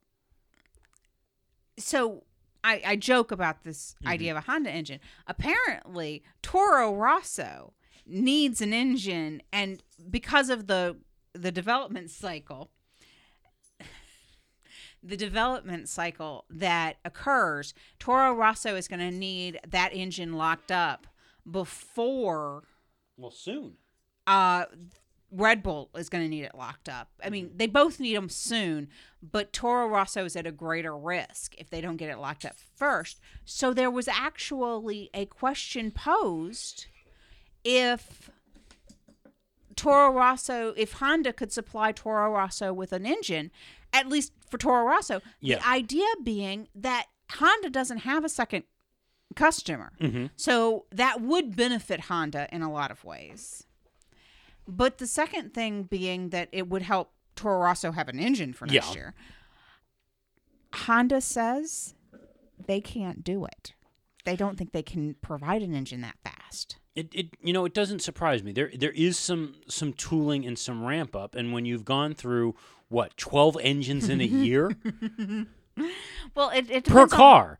so 1.77 2.23
I, 2.63 2.81
I 2.85 2.95
joke 2.95 3.31
about 3.31 3.63
this 3.63 3.95
mm-hmm. 3.99 4.07
idea 4.07 4.31
of 4.31 4.37
a 4.37 4.41
Honda 4.41 4.71
engine. 4.71 4.99
Apparently, 5.27 6.23
Toro 6.41 6.93
Rosso 6.93 7.73
needs 8.05 8.61
an 8.61 8.73
engine, 8.73 9.41
and 9.51 9.81
because 10.09 10.49
of 10.49 10.67
the 10.67 10.97
the 11.33 11.51
development 11.51 12.09
cycle, 12.11 12.71
the 15.05 15.15
development 15.17 15.87
cycle 15.87 16.45
that 16.49 16.97
occurs, 17.05 17.73
Toro 17.99 18.33
Rosso 18.33 18.75
is 18.75 18.87
going 18.87 18.99
to 18.99 19.15
need 19.15 19.59
that 19.67 19.93
engine 19.93 20.33
locked 20.33 20.71
up 20.71 21.05
before 21.49 22.63
Well, 23.17 23.31
soon. 23.31 23.73
uh 24.25 24.65
Red 25.31 25.63
Bull 25.63 25.89
is 25.97 26.07
going 26.07 26.23
to 26.23 26.29
need 26.29 26.43
it 26.43 26.55
locked 26.55 26.87
up. 26.87 27.09
I 27.21 27.29
mean, 27.29 27.51
they 27.55 27.67
both 27.67 27.99
need 27.99 28.15
them 28.15 28.29
soon, 28.29 28.87
but 29.21 29.51
Toro 29.51 29.87
Rosso 29.87 30.23
is 30.23 30.35
at 30.37 30.47
a 30.47 30.51
greater 30.51 30.95
risk 30.95 31.55
if 31.57 31.69
they 31.69 31.81
don't 31.81 31.97
get 31.97 32.09
it 32.09 32.19
locked 32.19 32.45
up 32.45 32.55
first. 32.75 33.19
So 33.43 33.73
there 33.73 33.91
was 33.91 34.07
actually 34.07 35.09
a 35.13 35.25
question 35.25 35.91
posed 35.91 36.85
if 37.65 38.29
Toro 39.75 40.09
Rosso, 40.11 40.73
if 40.77 40.93
Honda 40.93 41.33
could 41.33 41.51
supply 41.51 41.91
Toro 41.91 42.31
Rosso 42.31 42.71
with 42.71 42.93
an 42.93 43.05
engine, 43.05 43.51
at 43.93 44.07
least 44.07 44.33
for 44.49 44.57
Toro 44.57 44.85
Rosso. 44.85 45.21
Yeah. 45.39 45.59
The 45.59 45.67
idea 45.67 46.07
being 46.23 46.67
that 46.75 47.05
Honda 47.31 47.69
doesn't 47.69 47.99
have 47.99 48.23
a 48.23 48.29
second 48.29 48.63
customer. 49.35 49.93
Mm-hmm. 49.99 50.27
So 50.35 50.85
that 50.91 51.21
would 51.21 51.55
benefit 51.55 52.01
Honda 52.01 52.47
in 52.51 52.61
a 52.61 52.71
lot 52.71 52.91
of 52.91 53.03
ways. 53.03 53.65
But 54.67 54.97
the 54.97 55.07
second 55.07 55.53
thing 55.53 55.83
being 55.83 56.29
that 56.29 56.49
it 56.51 56.67
would 56.69 56.81
help 56.83 57.11
Toro 57.35 57.59
Rosso 57.59 57.91
have 57.91 58.07
an 58.07 58.19
engine 58.19 58.53
for 58.53 58.65
next 58.65 58.89
Yeah. 58.89 58.93
year. 58.93 59.13
Honda 60.73 61.21
says 61.21 61.93
they 62.65 62.81
can't 62.81 63.23
do 63.23 63.45
it. 63.45 63.73
They 64.25 64.35
don't 64.35 64.57
think 64.57 64.71
they 64.71 64.83
can 64.83 65.15
provide 65.21 65.61
an 65.61 65.73
engine 65.75 66.01
that 66.01 66.17
fast. 66.23 66.77
It, 66.95 67.09
it 67.13 67.27
you 67.41 67.53
know 67.53 67.65
it 67.65 67.73
doesn't 67.73 68.01
surprise 68.01 68.41
me. 68.43 68.51
There 68.53 68.71
there 68.75 68.91
is 68.91 69.19
some 69.19 69.55
some 69.67 69.93
tooling 69.93 70.45
and 70.45 70.57
some 70.57 70.83
ramp 70.85 71.15
up, 71.15 71.35
and 71.35 71.51
when 71.53 71.65
you've 71.65 71.85
gone 71.85 72.13
through 72.13 72.55
what 72.89 73.15
twelve 73.17 73.57
engines 73.61 74.09
in 74.09 74.21
a 74.21 74.25
year 74.45 74.71
Well, 76.35 76.49
it, 76.51 76.69
it 76.71 76.85
per 76.85 77.07
car, 77.07 77.57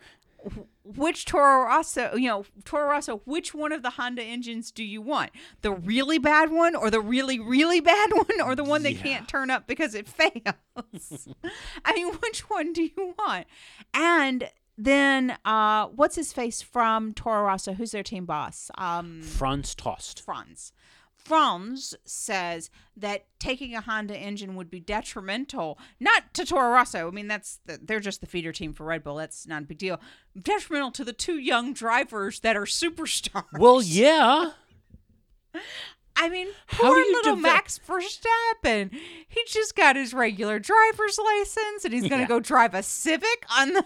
which 0.83 1.25
Toro 1.25 1.65
Rosso, 1.65 2.15
you 2.15 2.27
know, 2.29 2.45
Toro 2.63 2.89
Rosso, 2.91 3.21
which 3.25 3.53
one 3.53 3.71
of 3.73 3.81
the 3.81 3.89
Honda 3.91 4.23
engines 4.23 4.71
do 4.71 4.83
you 4.83 5.01
want? 5.01 5.31
The 5.61 5.71
really 5.71 6.17
bad 6.17 6.49
one 6.51 6.75
or 6.75 6.89
the 6.89 7.01
really, 7.01 7.39
really 7.39 7.81
bad 7.81 8.11
one 8.13 8.39
or 8.41 8.55
the 8.55 8.63
one 8.63 8.83
that 8.83 8.93
Yeah. 8.93 9.01
can't 9.03 9.27
turn 9.27 9.49
up 9.51 9.67
because 9.67 9.95
it 9.95 10.07
fails? 10.07 11.27
I 11.85 11.93
mean, 11.93 12.13
which 12.15 12.49
one 12.49 12.71
do 12.73 12.83
you 12.83 13.15
want? 13.19 13.47
And 13.93 14.49
then 14.77 15.37
uh 15.45 15.87
what's 15.87 16.15
his 16.15 16.31
face 16.33 16.61
from 16.61 17.13
Toro 17.13 17.43
Rosso? 17.43 17.73
Who's 17.73 17.91
their 17.91 18.03
team 18.03 18.25
boss? 18.25 18.69
Um 18.77 19.21
Franz 19.23 19.73
Tost. 19.75 20.21
Franz. 20.21 20.71
Franz 21.25 21.95
says 22.05 22.69
that 22.95 23.25
taking 23.39 23.75
a 23.75 23.81
Honda 23.81 24.15
engine 24.15 24.55
would 24.55 24.69
be 24.69 24.79
detrimental, 24.79 25.77
not 25.99 26.33
to 26.35 26.45
Toro 26.45 26.69
Rosso. 26.69 27.07
I 27.07 27.11
mean, 27.11 27.27
that's 27.27 27.59
the, 27.65 27.79
they're 27.81 27.99
just 27.99 28.21
the 28.21 28.27
feeder 28.27 28.51
team 28.51 28.73
for 28.73 28.85
Red 28.85 29.03
Bull. 29.03 29.15
That's 29.15 29.47
not 29.47 29.63
a 29.63 29.65
big 29.65 29.79
deal. 29.79 29.99
Detrimental 30.39 30.91
to 30.91 31.03
the 31.03 31.13
two 31.13 31.37
young 31.39 31.73
drivers 31.73 32.39
that 32.41 32.55
are 32.55 32.65
superstars. 32.65 33.43
Well, 33.57 33.81
yeah. 33.81 34.51
I 36.17 36.29
mean, 36.29 36.47
poor 36.71 36.95
little 36.95 37.35
deve- 37.35 37.41
Max 37.43 37.77
Verstappen. 37.85 38.89
He 39.27 39.41
just 39.47 39.75
got 39.75 39.97
his 39.97 40.13
regular 40.13 40.59
driver's 40.59 41.17
license, 41.17 41.83
and 41.83 41.93
he's 41.93 42.03
going 42.03 42.19
to 42.19 42.19
Yeah. 42.19 42.27
go 42.27 42.39
drive 42.39 42.73
a 42.73 42.83
Civic 42.83 43.45
on 43.57 43.73
the 43.73 43.83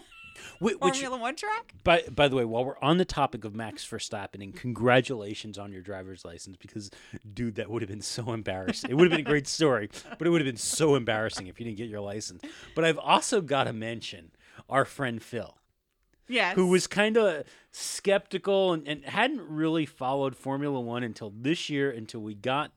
Which, 0.60 0.78
Formula 0.78 1.16
One 1.16 1.36
track. 1.36 1.74
by 1.82 2.04
by 2.14 2.28
the 2.28 2.36
way, 2.36 2.44
while 2.44 2.64
we're 2.64 2.78
on 2.80 2.98
the 2.98 3.04
topic 3.04 3.44
of 3.44 3.54
Max 3.54 3.84
Verstappen, 3.86 4.42
and 4.42 4.54
congratulations 4.54 5.58
on 5.58 5.72
your 5.72 5.80
driver's 5.82 6.24
license, 6.24 6.56
because 6.56 6.90
dude, 7.32 7.54
that 7.56 7.70
would 7.70 7.80
have 7.82 7.88
been 7.88 8.02
so 8.02 8.32
embarrassing. 8.32 8.90
It 8.90 8.94
would 8.94 9.04
have 9.04 9.16
been 9.16 9.26
a 9.26 9.30
great 9.30 9.48
story, 9.48 9.88
but 10.18 10.26
it 10.26 10.30
would 10.30 10.40
have 10.40 10.46
been 10.46 10.56
so 10.56 10.94
embarrassing 10.94 11.46
if 11.46 11.58
you 11.58 11.64
didn't 11.64 11.78
get 11.78 11.88
your 11.88 12.00
license. 12.00 12.42
But 12.74 12.84
I've 12.84 12.98
also 12.98 13.40
got 13.40 13.64
to 13.64 13.72
mention 13.72 14.32
our 14.68 14.84
friend 14.84 15.22
Phil. 15.22 15.56
Yes. 16.28 16.54
who 16.54 16.68
was 16.68 16.86
kind 16.86 17.16
of 17.16 17.42
skeptical 17.72 18.72
and, 18.72 18.86
and 18.86 19.04
hadn't 19.04 19.40
really 19.48 19.84
followed 19.84 20.36
Formula 20.36 20.80
One 20.80 21.02
until 21.02 21.32
this 21.36 21.68
year, 21.68 21.90
until 21.90 22.20
we 22.20 22.34
got 22.34 22.70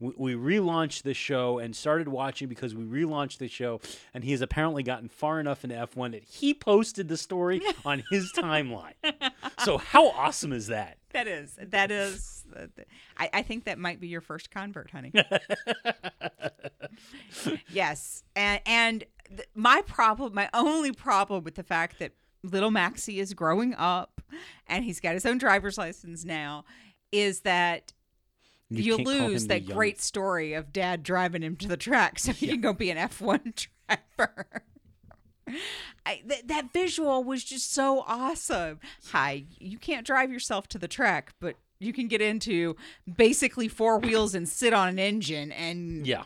we, 0.00 0.12
we 0.16 0.34
relaunched 0.34 1.02
the 1.02 1.14
show 1.14 1.58
and 1.58 1.74
started 1.74 2.08
watching 2.08 2.48
because 2.48 2.74
we 2.74 2.84
relaunched 2.84 3.38
the 3.38 3.48
show, 3.48 3.80
and 4.14 4.24
he 4.24 4.32
has 4.32 4.40
apparently 4.40 4.82
gotten 4.82 5.08
far 5.08 5.40
enough 5.40 5.64
into 5.64 5.76
F1 5.76 6.12
that 6.12 6.24
he 6.24 6.54
posted 6.54 7.08
the 7.08 7.16
story 7.16 7.60
on 7.84 8.02
his 8.10 8.32
timeline. 8.32 8.94
So 9.64 9.78
how 9.78 10.10
awesome 10.10 10.52
is 10.52 10.68
that? 10.68 10.98
That 11.12 11.26
is. 11.26 11.58
That 11.60 11.90
is. 11.90 12.44
I, 13.16 13.30
I 13.32 13.42
think 13.42 13.64
that 13.64 13.78
might 13.78 14.00
be 14.00 14.08
your 14.08 14.20
first 14.20 14.50
convert, 14.50 14.90
honey. 14.90 15.12
yes, 17.72 18.22
and 18.36 18.60
and 18.66 19.04
th- 19.28 19.48
my 19.54 19.82
problem, 19.86 20.34
my 20.34 20.48
only 20.54 20.92
problem 20.92 21.44
with 21.44 21.54
the 21.54 21.62
fact 21.62 21.98
that 21.98 22.12
little 22.42 22.70
Maxie 22.70 23.20
is 23.20 23.34
growing 23.34 23.74
up 23.74 24.20
and 24.66 24.84
he's 24.84 25.00
got 25.00 25.14
his 25.14 25.26
own 25.26 25.38
driver's 25.38 25.78
license 25.78 26.24
now, 26.24 26.64
is 27.10 27.40
that 27.40 27.92
You 28.70 28.98
you, 28.98 29.04
lose 29.04 29.46
that 29.46 29.62
young- 29.64 29.76
great 29.76 30.00
story 30.00 30.52
of 30.52 30.72
dad 30.72 31.02
driving 31.02 31.42
him 31.42 31.56
to 31.56 31.68
the 31.68 31.76
track 31.76 32.18
so 32.18 32.32
he 32.32 32.48
can 32.48 32.60
go 32.60 32.72
be 32.72 32.90
an 32.90 32.98
F1 32.98 33.66
driver. 33.88 34.46
I, 36.04 36.22
th- 36.28 36.42
that 36.46 36.72
visual 36.72 37.24
was 37.24 37.42
just 37.44 37.72
so 37.72 38.04
awesome. 38.06 38.80
Hi, 39.12 39.44
you 39.58 39.78
can't 39.78 40.06
drive 40.06 40.30
yourself 40.30 40.68
to 40.68 40.78
the 40.78 40.88
track, 40.88 41.32
but 41.40 41.56
you 41.80 41.92
can 41.94 42.08
get 42.08 42.20
into 42.20 42.76
basically 43.16 43.68
four 43.68 43.98
wheels 43.98 44.34
and 44.34 44.46
sit 44.48 44.74
on 44.74 44.88
an 44.88 44.98
engine 44.98 45.50
and 45.52 46.06
Yeah. 46.06 46.24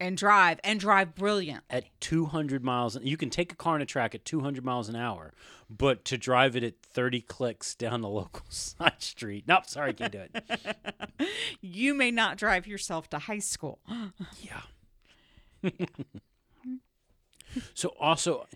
And 0.00 0.16
drive 0.16 0.60
and 0.64 0.80
drive 0.80 1.14
brilliant. 1.14 1.64
At 1.70 1.84
200 2.00 2.64
miles, 2.64 2.98
you 3.02 3.16
can 3.16 3.30
take 3.30 3.52
a 3.52 3.56
car 3.56 3.74
on 3.74 3.82
a 3.82 3.86
track 3.86 4.14
at 4.14 4.24
200 4.24 4.64
miles 4.64 4.88
an 4.88 4.96
hour, 4.96 5.32
but 5.70 6.04
to 6.06 6.18
drive 6.18 6.56
it 6.56 6.62
at 6.62 6.80
30 6.82 7.20
clicks 7.22 7.74
down 7.74 8.00
the 8.00 8.08
local 8.20 8.44
side 8.48 9.00
street, 9.02 9.44
nope, 9.46 9.66
sorry, 9.66 9.92
can't 9.92 10.12
do 10.12 10.20
it. 10.20 10.76
You 11.60 11.94
may 11.94 12.10
not 12.10 12.36
drive 12.36 12.66
yourself 12.66 13.08
to 13.10 13.18
high 13.18 13.38
school. 13.38 13.80
Yeah. 14.42 15.70
so 17.74 17.94
also 17.98 18.46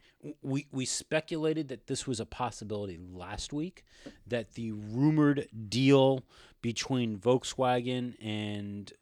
we 0.42 0.66
we 0.70 0.84
speculated 0.84 1.68
that 1.68 1.86
this 1.86 2.06
was 2.06 2.20
a 2.20 2.26
possibility 2.26 2.98
last 2.98 3.52
week 3.52 3.84
that 4.26 4.54
the 4.54 4.72
rumored 4.72 5.48
deal 5.68 6.24
between 6.60 7.18
Volkswagen 7.18 8.14
and 8.22 8.92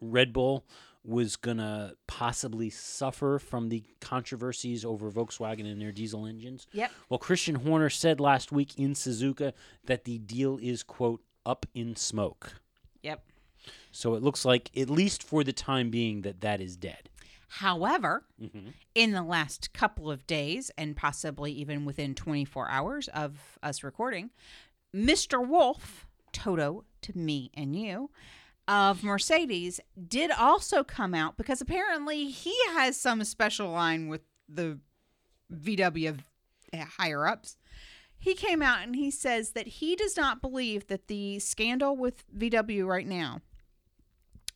Red 0.00 0.32
Bull 0.32 0.64
was 1.06 1.36
going 1.36 1.58
to 1.58 1.94
possibly 2.06 2.68
suffer 2.70 3.38
from 3.38 3.68
the 3.68 3.84
controversies 4.00 4.84
over 4.84 5.10
Volkswagen 5.10 5.70
and 5.70 5.80
their 5.80 5.92
diesel 5.92 6.26
engines. 6.26 6.66
Yep. 6.72 6.90
Well, 7.08 7.18
Christian 7.18 7.54
Horner 7.56 7.90
said 7.90 8.18
last 8.20 8.50
week 8.52 8.78
in 8.78 8.94
Suzuka 8.94 9.52
that 9.84 10.04
the 10.04 10.18
deal 10.18 10.58
is 10.60 10.82
quote 10.82 11.22
up 11.44 11.64
in 11.74 11.94
smoke. 11.96 12.54
Yep. 13.02 13.22
So 13.92 14.14
it 14.14 14.22
looks 14.22 14.44
like 14.44 14.70
at 14.76 14.90
least 14.90 15.22
for 15.22 15.44
the 15.44 15.52
time 15.52 15.90
being 15.90 16.22
that 16.22 16.40
that 16.40 16.60
is 16.60 16.76
dead. 16.76 17.08
However, 17.48 18.24
Mhm. 18.42 18.72
in 18.94 19.12
the 19.12 19.22
last 19.22 19.72
couple 19.72 20.10
of 20.10 20.26
days, 20.26 20.70
and 20.76 20.96
possibly 20.96 21.52
even 21.52 21.84
within 21.84 22.14
24 22.14 22.68
hours 22.68 23.08
of 23.08 23.58
us 23.62 23.84
recording, 23.84 24.30
Mr. 24.94 25.46
Wolff, 25.46 26.06
Toto 26.32 26.84
to 27.02 27.16
me 27.16 27.50
and 27.54 27.74
you, 27.76 28.10
of 28.68 29.02
Mercedes, 29.02 29.80
did 30.08 30.30
also 30.30 30.82
come 30.82 31.14
out 31.14 31.36
because 31.36 31.60
apparently 31.60 32.30
he 32.30 32.54
has 32.70 32.96
some 32.96 33.22
special 33.24 33.70
line 33.70 34.08
with 34.08 34.22
the 34.48 34.78
VW 35.52 36.18
higher 36.98 37.26
ups. 37.26 37.56
He 38.18 38.34
came 38.34 38.62
out 38.62 38.82
and 38.82 38.96
he 38.96 39.10
says 39.10 39.50
that 39.50 39.66
he 39.66 39.94
does 39.94 40.16
not 40.16 40.40
believe 40.40 40.88
that 40.88 41.06
the 41.06 41.38
scandal 41.38 41.96
with 41.96 42.24
VW 42.36 42.86
right 42.86 43.06
now 43.06 43.40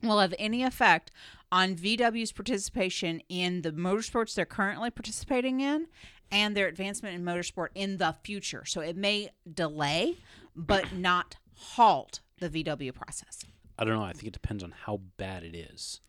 will 0.03 0.19
have 0.19 0.35
any 0.39 0.65
effect 0.65 1.11
on 1.53 1.75
VW's 1.75 2.33
participation 2.33 3.23
in 3.29 3.63
the 3.63 3.73
motorsports 3.73 4.35
they're 4.35 4.47
currently 4.47 4.91
participating 4.91 5.61
in 5.61 5.87
and 6.33 6.57
their 6.57 6.69
advancement 6.69 7.15
in 7.15 7.25
motorsport 7.25 7.69
in 7.75 7.99
the 7.99 8.15
future. 8.23 8.65
So 8.65 8.81
it 8.81 8.97
may 8.97 9.31
delay, 9.53 10.17
but 10.55 10.93
not 10.93 11.37
halt 11.55 12.21
the 12.39 12.49
VW 12.49 12.95
process. 12.95 13.45
I 13.81 13.85
don't 13.85 13.95
know. 13.95 14.05
I 14.05 14.13
think 14.13 14.27
it 14.27 14.35
depends 14.35 14.63
on 14.63 14.75
how 14.85 15.01
bad 15.17 15.43
it 15.43 15.57
is. 15.57 16.01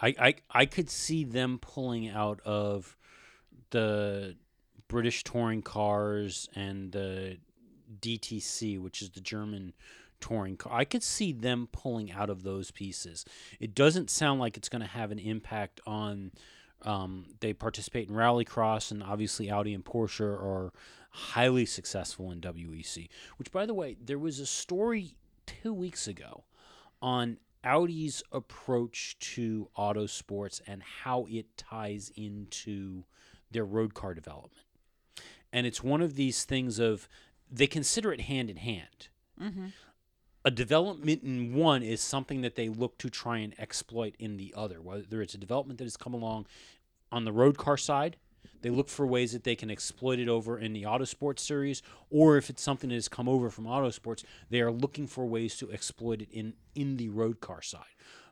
I, 0.00 0.14
I 0.18 0.34
I 0.50 0.66
could 0.66 0.88
see 0.88 1.24
them 1.24 1.58
pulling 1.60 2.08
out 2.08 2.40
of 2.40 2.96
the 3.70 4.36
British 4.88 5.22
touring 5.22 5.60
cars 5.60 6.48
and 6.54 6.90
the 6.90 7.36
DTC, 8.00 8.80
which 8.80 9.02
is 9.02 9.10
the 9.10 9.20
German 9.20 9.74
touring 10.20 10.56
car. 10.56 10.72
I 10.72 10.86
could 10.86 11.02
see 11.02 11.32
them 11.32 11.68
pulling 11.70 12.10
out 12.10 12.30
of 12.30 12.44
those 12.44 12.70
pieces. 12.70 13.26
It 13.60 13.74
doesn't 13.74 14.08
sound 14.08 14.40
like 14.40 14.56
it's 14.56 14.70
going 14.70 14.82
to 14.82 14.88
have 14.88 15.10
an 15.12 15.18
impact 15.18 15.80
on. 15.86 16.32
Um, 16.84 17.26
they 17.38 17.52
participate 17.52 18.08
in 18.08 18.14
rallycross, 18.16 18.90
and 18.90 19.04
obviously 19.04 19.50
Audi 19.50 19.72
and 19.72 19.84
Porsche 19.84 20.24
are 20.24 20.72
highly 21.10 21.64
successful 21.64 22.32
in 22.32 22.40
WEC. 22.40 23.08
Which, 23.36 23.52
by 23.52 23.66
the 23.66 23.74
way, 23.74 23.96
there 24.02 24.18
was 24.18 24.40
a 24.40 24.46
story 24.46 25.14
two 25.46 25.72
weeks 25.72 26.08
ago 26.08 26.42
on 27.02 27.38
Audi's 27.64 28.22
approach 28.32 29.18
to 29.18 29.68
auto 29.76 30.06
sports 30.06 30.62
and 30.66 30.82
how 31.02 31.26
it 31.28 31.56
ties 31.56 32.10
into 32.16 33.04
their 33.50 33.64
road 33.64 33.92
car 33.92 34.14
development. 34.14 34.66
And 35.52 35.66
it's 35.66 35.82
one 35.82 36.00
of 36.00 36.14
these 36.14 36.44
things 36.44 36.78
of 36.78 37.08
they 37.50 37.66
consider 37.66 38.12
it 38.12 38.22
hand 38.22 38.48
in 38.48 38.56
hand. 38.56 39.08
Mm-hmm. 39.40 39.66
A 40.44 40.50
development 40.50 41.22
in 41.22 41.54
one 41.54 41.82
is 41.82 42.00
something 42.00 42.40
that 42.40 42.56
they 42.56 42.68
look 42.68 42.98
to 42.98 43.10
try 43.10 43.38
and 43.38 43.54
exploit 43.60 44.14
in 44.18 44.38
the 44.38 44.54
other. 44.56 44.80
Whether 44.80 45.22
it's 45.22 45.34
a 45.34 45.38
development 45.38 45.78
that 45.78 45.84
has 45.84 45.96
come 45.96 46.14
along 46.14 46.46
on 47.12 47.24
the 47.24 47.32
road 47.32 47.58
car 47.58 47.76
side, 47.76 48.16
they 48.62 48.70
look 48.70 48.88
for 48.88 49.06
ways 49.06 49.32
that 49.32 49.44
they 49.44 49.56
can 49.56 49.70
exploit 49.70 50.18
it 50.18 50.28
over 50.28 50.58
in 50.58 50.72
the 50.72 50.84
Autosport 50.84 51.38
series, 51.38 51.82
or 52.10 52.36
if 52.36 52.48
it's 52.48 52.62
something 52.62 52.90
that 52.90 52.96
has 52.96 53.08
come 53.08 53.28
over 53.28 53.50
from 53.50 53.64
Autosports, 53.64 54.24
they 54.50 54.60
are 54.60 54.70
looking 54.72 55.06
for 55.06 55.26
ways 55.26 55.56
to 55.58 55.70
exploit 55.72 56.22
it 56.22 56.28
in 56.30 56.54
in 56.74 56.96
the 56.96 57.08
road 57.08 57.40
car 57.40 57.62
side. 57.62 57.84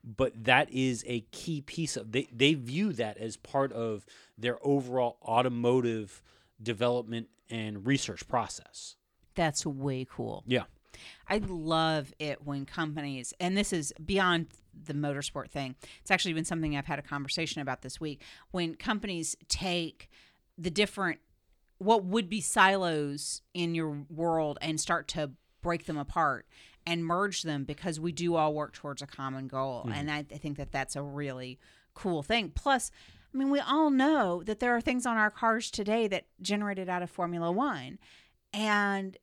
But 0.03 0.45
that 0.45 0.71
is 0.71 1.05
a 1.07 1.21
key 1.33 1.61
piece 1.61 1.97
of 1.97 2.13
they 2.13 2.29
they 2.33 2.55
view 2.55 2.93
that 2.95 3.19
as 3.19 3.37
part 3.37 3.73
of 3.73 4.07
their 4.39 4.59
overall 4.65 5.19
automotive 5.23 6.23
development 6.63 7.29
and 7.51 7.87
research 7.87 8.27
process. 8.29 8.97
That's 9.35 9.67
way 9.67 10.07
cool. 10.11 10.45
Yeah. 10.47 10.65
I 11.29 11.39
love 11.39 12.13
it 12.19 12.45
when 12.45 12.67
companies, 12.67 13.33
and 13.41 13.57
this 13.57 13.73
is 13.73 13.93
beyond 14.05 14.49
the 14.75 14.95
motorsport 14.95 15.51
thing. 15.51 15.75
It's 16.01 16.11
actually 16.11 16.35
been 16.35 16.45
something 16.45 16.77
I've 16.77 16.87
had 16.87 16.99
a 16.99 17.03
conversation 17.03 17.61
about 17.61 17.83
this 17.83 18.01
week. 18.01 18.23
When 18.51 18.75
companies 18.75 19.37
take 19.49 20.09
the 20.57 20.71
different, 20.71 21.21
what 21.79 22.05
would 22.05 22.29
be 22.29 22.41
silos 22.41 23.43
in 23.55 23.75
your 23.75 24.05
world 24.09 24.59
and 24.61 24.81
start 24.81 25.09
to 25.09 25.33
break 25.63 25.87
them 25.87 25.97
apart 25.97 26.47
and 26.87 27.05
merge 27.05 27.43
them 27.43 27.65
because 27.65 28.01
we 28.01 28.13
do 28.13 28.37
all 28.37 28.55
work 28.55 28.73
towards 28.73 29.03
a 29.03 29.07
common 29.07 29.49
goal. 29.49 29.83
Mm-hmm. 29.83 29.93
And 29.93 30.11
I, 30.11 30.19
I 30.19 30.39
think 30.39 30.57
that 30.57 30.73
that's 30.73 30.97
a 30.97 31.03
really 31.03 31.59
cool 31.95 32.23
thing. 32.23 32.53
Plus, 32.55 32.91
I 33.33 33.37
mean, 33.37 33.51
we 33.51 33.61
all 33.61 33.91
know 33.91 34.43
that 34.45 34.61
there 34.61 34.75
are 34.75 34.81
things 34.81 35.07
on 35.07 35.17
our 35.17 35.31
cars 35.31 35.71
today 35.71 36.09
that 36.09 36.27
generated 36.41 36.89
out 36.89 37.03
of 37.03 37.11
Formula 37.11 37.53
One. 37.53 37.99
And 38.53 39.17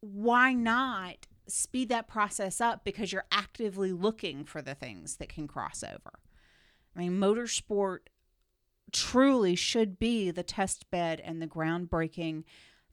why 0.00 0.52
not 0.52 1.26
speed 1.48 1.88
that 1.88 2.06
process 2.08 2.60
up 2.60 2.84
because 2.84 3.12
you're 3.12 3.24
actively 3.32 3.92
looking 3.92 4.44
for 4.44 4.60
the 4.62 4.74
things 4.74 5.16
that 5.16 5.28
can 5.28 5.46
cross 5.48 5.82
over? 5.82 6.18
I 6.94 7.00
mean, 7.00 7.12
motorsport 7.18 7.98
truly 8.92 9.54
should 9.54 9.98
be 9.98 10.30
the 10.30 10.42
test 10.42 10.90
bed 10.90 11.20
and 11.20 11.40
the 11.42 11.46
groundbreaking 11.46 12.44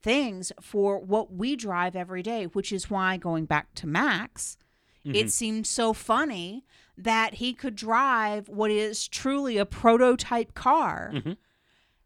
things 0.01 0.51
for 0.61 0.99
what 0.99 1.31
we 1.33 1.55
drive 1.55 1.95
every 1.95 2.21
day, 2.21 2.45
which 2.45 2.71
is 2.71 2.89
why 2.89 3.17
going 3.17 3.45
back 3.45 3.73
to 3.75 3.87
Max, 3.87 4.57
it 5.03 5.31
seemed 5.31 5.67
so 5.67 5.93
funny 5.93 6.65
that 6.97 7.35
he 7.35 7.53
could 7.53 7.75
drive 7.75 8.49
what 8.49 8.71
is 8.71 9.07
truly 9.07 9.57
a 9.57 9.65
prototype 9.65 10.55
car, 10.55 11.11
Mhm. 11.13 11.37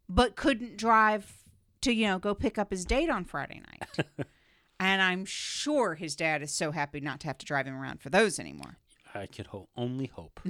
but 0.10 0.36
couldn't 0.36 0.76
drive 0.76 1.46
to, 1.82 1.94
you 1.94 2.08
know, 2.08 2.20
go 2.20 2.34
pick 2.36 2.58
up 2.58 2.72
his 2.72 2.84
date 2.84 3.10
on 3.10 3.24
Friday 3.24 3.62
night. 3.62 4.06
and 4.80 5.02
I'm 5.02 5.26
sure 5.26 5.96
his 5.96 6.16
dad 6.16 6.42
is 6.42 6.52
so 6.52 6.72
happy 6.72 7.00
not 7.00 7.20
to 7.22 7.28
have 7.28 7.38
to 7.40 7.46
drive 7.46 7.66
him 7.68 7.76
around 7.76 8.02
for 8.02 8.10
those 8.10 8.40
anymore. 8.40 8.78
I 9.16 9.26
could 9.26 9.48
ho- 9.48 9.70
only 9.76 10.06
hope. 10.06 10.40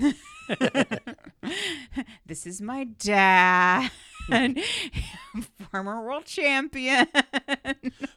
this 2.25 2.45
is 2.45 2.61
my 2.61 2.83
dad, 2.83 3.89
former 5.71 6.03
world 6.03 6.25
champion. 6.25 7.07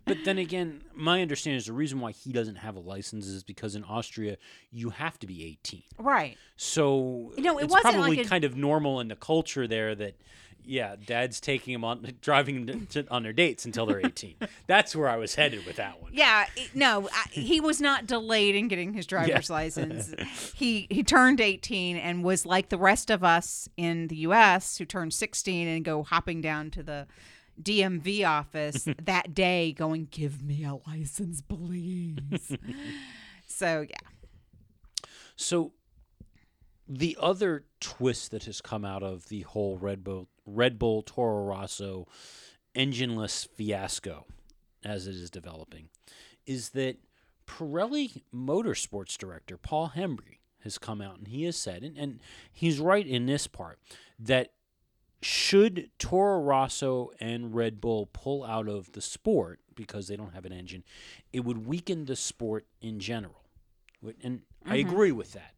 But 0.05 0.19
then 0.25 0.39
again, 0.39 0.83
my 0.95 1.23
understanding 1.23 1.59
is 1.59 1.67
the 1.67 1.73
reason 1.73 2.01
why 2.01 2.11
he 2.13 2.33
doesn't 2.33 2.57
have 2.57 2.75
a 2.77 2.81
license 2.81 3.27
is 3.27 3.45
because 3.45 3.75
in 3.77 3.85
Austria 3.85 4.37
you 4.71 4.91
have 4.91 5.19
to 5.21 5.27
be 5.27 5.45
18. 5.47 5.83
right. 5.99 6.37
So 6.57 7.33
you 7.37 7.43
No, 7.43 7.59
it 7.59 7.65
it's 7.65 7.73
wasn't 7.73 7.95
probably 7.95 8.17
like 8.17 8.27
a- 8.27 8.29
kind 8.29 8.45
of 8.45 8.57
normal 8.57 9.01
in 9.01 9.09
the 9.09 9.17
culture 9.17 9.67
there 9.69 9.95
that 9.95 10.17
yeah, 10.65 10.97
dad's 11.05 11.41
taking 11.41 11.73
them 11.73 11.85
on 11.85 12.13
driving 12.21 12.67
them 12.67 12.87
to, 12.87 13.07
on 13.11 13.23
their 13.23 13.33
dates 13.33 13.65
until 13.65 13.87
they're 13.87 14.05
18. 14.05 14.37
That's 14.67 14.95
where 14.95 15.09
I 15.09 15.17
was 15.17 15.35
headed 15.35 15.67
with 15.67 15.77
that 15.77 16.01
one. 16.01 16.13
Yeah, 16.15 16.47
no, 16.75 17.09
I, 17.13 17.29
he 17.31 17.61
was 17.61 17.81
not 17.81 18.07
delayed 18.07 18.55
in 18.55 18.69
getting 18.69 18.95
his 18.95 19.07
driver's 19.07 19.51
license. 19.51 20.15
He 20.55 20.87
he 20.91 21.03
turned 21.03 21.41
18 21.41 21.97
and 21.97 22.23
was 22.23 22.47
like 22.47 22.69
the 22.69 22.79
rest 22.79 23.11
of 23.11 23.25
us 23.25 23.69
in 23.77 24.09
the 24.09 24.17
US 24.17 24.79
who 24.79 24.85
turned 24.85 25.13
16 25.13 25.67
and 25.67 25.85
go 25.85 26.03
hopping 26.03 26.41
down 26.41 26.71
to 26.73 26.83
the 26.83 27.07
DMV 27.61 28.27
office 28.27 28.87
that 29.03 29.35
day 29.35 29.73
going 29.73 30.09
give 30.11 30.43
me 30.43 30.65
a 30.65 30.77
license 30.89 31.43
please. 31.43 32.57
so, 33.47 33.85
yeah. 33.89 35.07
So 35.37 35.73
the 36.95 37.17
other 37.19 37.65
twist 37.81 38.31
that 38.33 38.45
has 38.45 38.61
come 38.61 38.85
out 38.85 39.03
of 39.03 39.29
the 39.29 39.41
whole 39.43 39.79
Red 39.79 40.05
Bull 40.05 40.29
Red 40.45 40.79
Bull 40.79 41.03
Toro 41.03 41.45
Rosso 41.45 42.07
engineless 42.75 43.49
fiasco 43.49 44.27
as 44.85 45.07
it 45.07 45.15
is 45.15 45.31
developing 45.31 45.89
is 46.47 46.71
that 46.71 46.97
Pirelli 47.47 48.23
Motorsports 48.35 49.17
director 49.17 49.57
Paul 49.57 49.93
Hembery 49.97 50.41
has 50.65 50.77
come 50.79 51.01
out 51.01 51.19
and 51.19 51.29
he 51.29 51.45
has 51.45 51.57
said 51.57 51.83
and, 51.83 51.97
and 51.97 52.21
he's 52.53 52.79
right 52.79 53.07
in 53.07 53.27
this 53.27 53.47
part 53.47 53.79
that 54.19 54.53
should 55.23 55.91
Toro 55.99 56.41
Rosso 56.43 57.11
and 57.21 57.55
Red 57.55 57.81
Bull 57.81 58.07
pull 58.13 58.45
out 58.45 58.69
of 58.69 58.93
the 58.93 59.01
sport 59.01 59.61
because 59.75 60.09
they 60.09 60.17
don't 60.17 60.35
have 60.35 60.45
an 60.45 60.53
engine, 60.53 60.83
it 61.33 61.41
would 61.41 61.65
weaken 61.67 62.05
the 62.07 62.17
sport 62.17 62.67
in 62.81 62.99
general. 62.99 63.45
And 64.23 64.43
I 64.67 64.79
Mhm. 64.79 64.89
agree 64.89 65.13
with 65.13 65.33
that. 65.33 65.55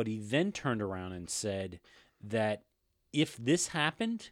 But 0.00 0.06
he 0.06 0.18
then 0.18 0.50
turned 0.50 0.80
around 0.80 1.12
and 1.12 1.28
said 1.28 1.78
that 2.24 2.62
if 3.12 3.36
this 3.36 3.68
happened, 3.68 4.30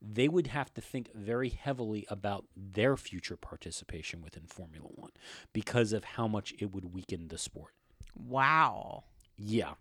they 0.00 0.28
would 0.28 0.46
have 0.46 0.72
to 0.72 0.80
think 0.80 1.14
very 1.14 1.50
heavily 1.50 2.06
about 2.08 2.46
their 2.56 2.96
future 2.96 3.36
participation 3.36 4.22
within 4.22 4.46
Formula 4.46 4.88
One 4.88 5.10
because 5.52 5.92
of 5.92 6.04
how 6.04 6.26
much 6.26 6.54
it 6.58 6.72
would 6.72 6.94
weaken 6.94 7.28
the 7.28 7.36
sport. 7.36 7.74
Wow. 8.16 9.04
Yeah. 9.36 9.74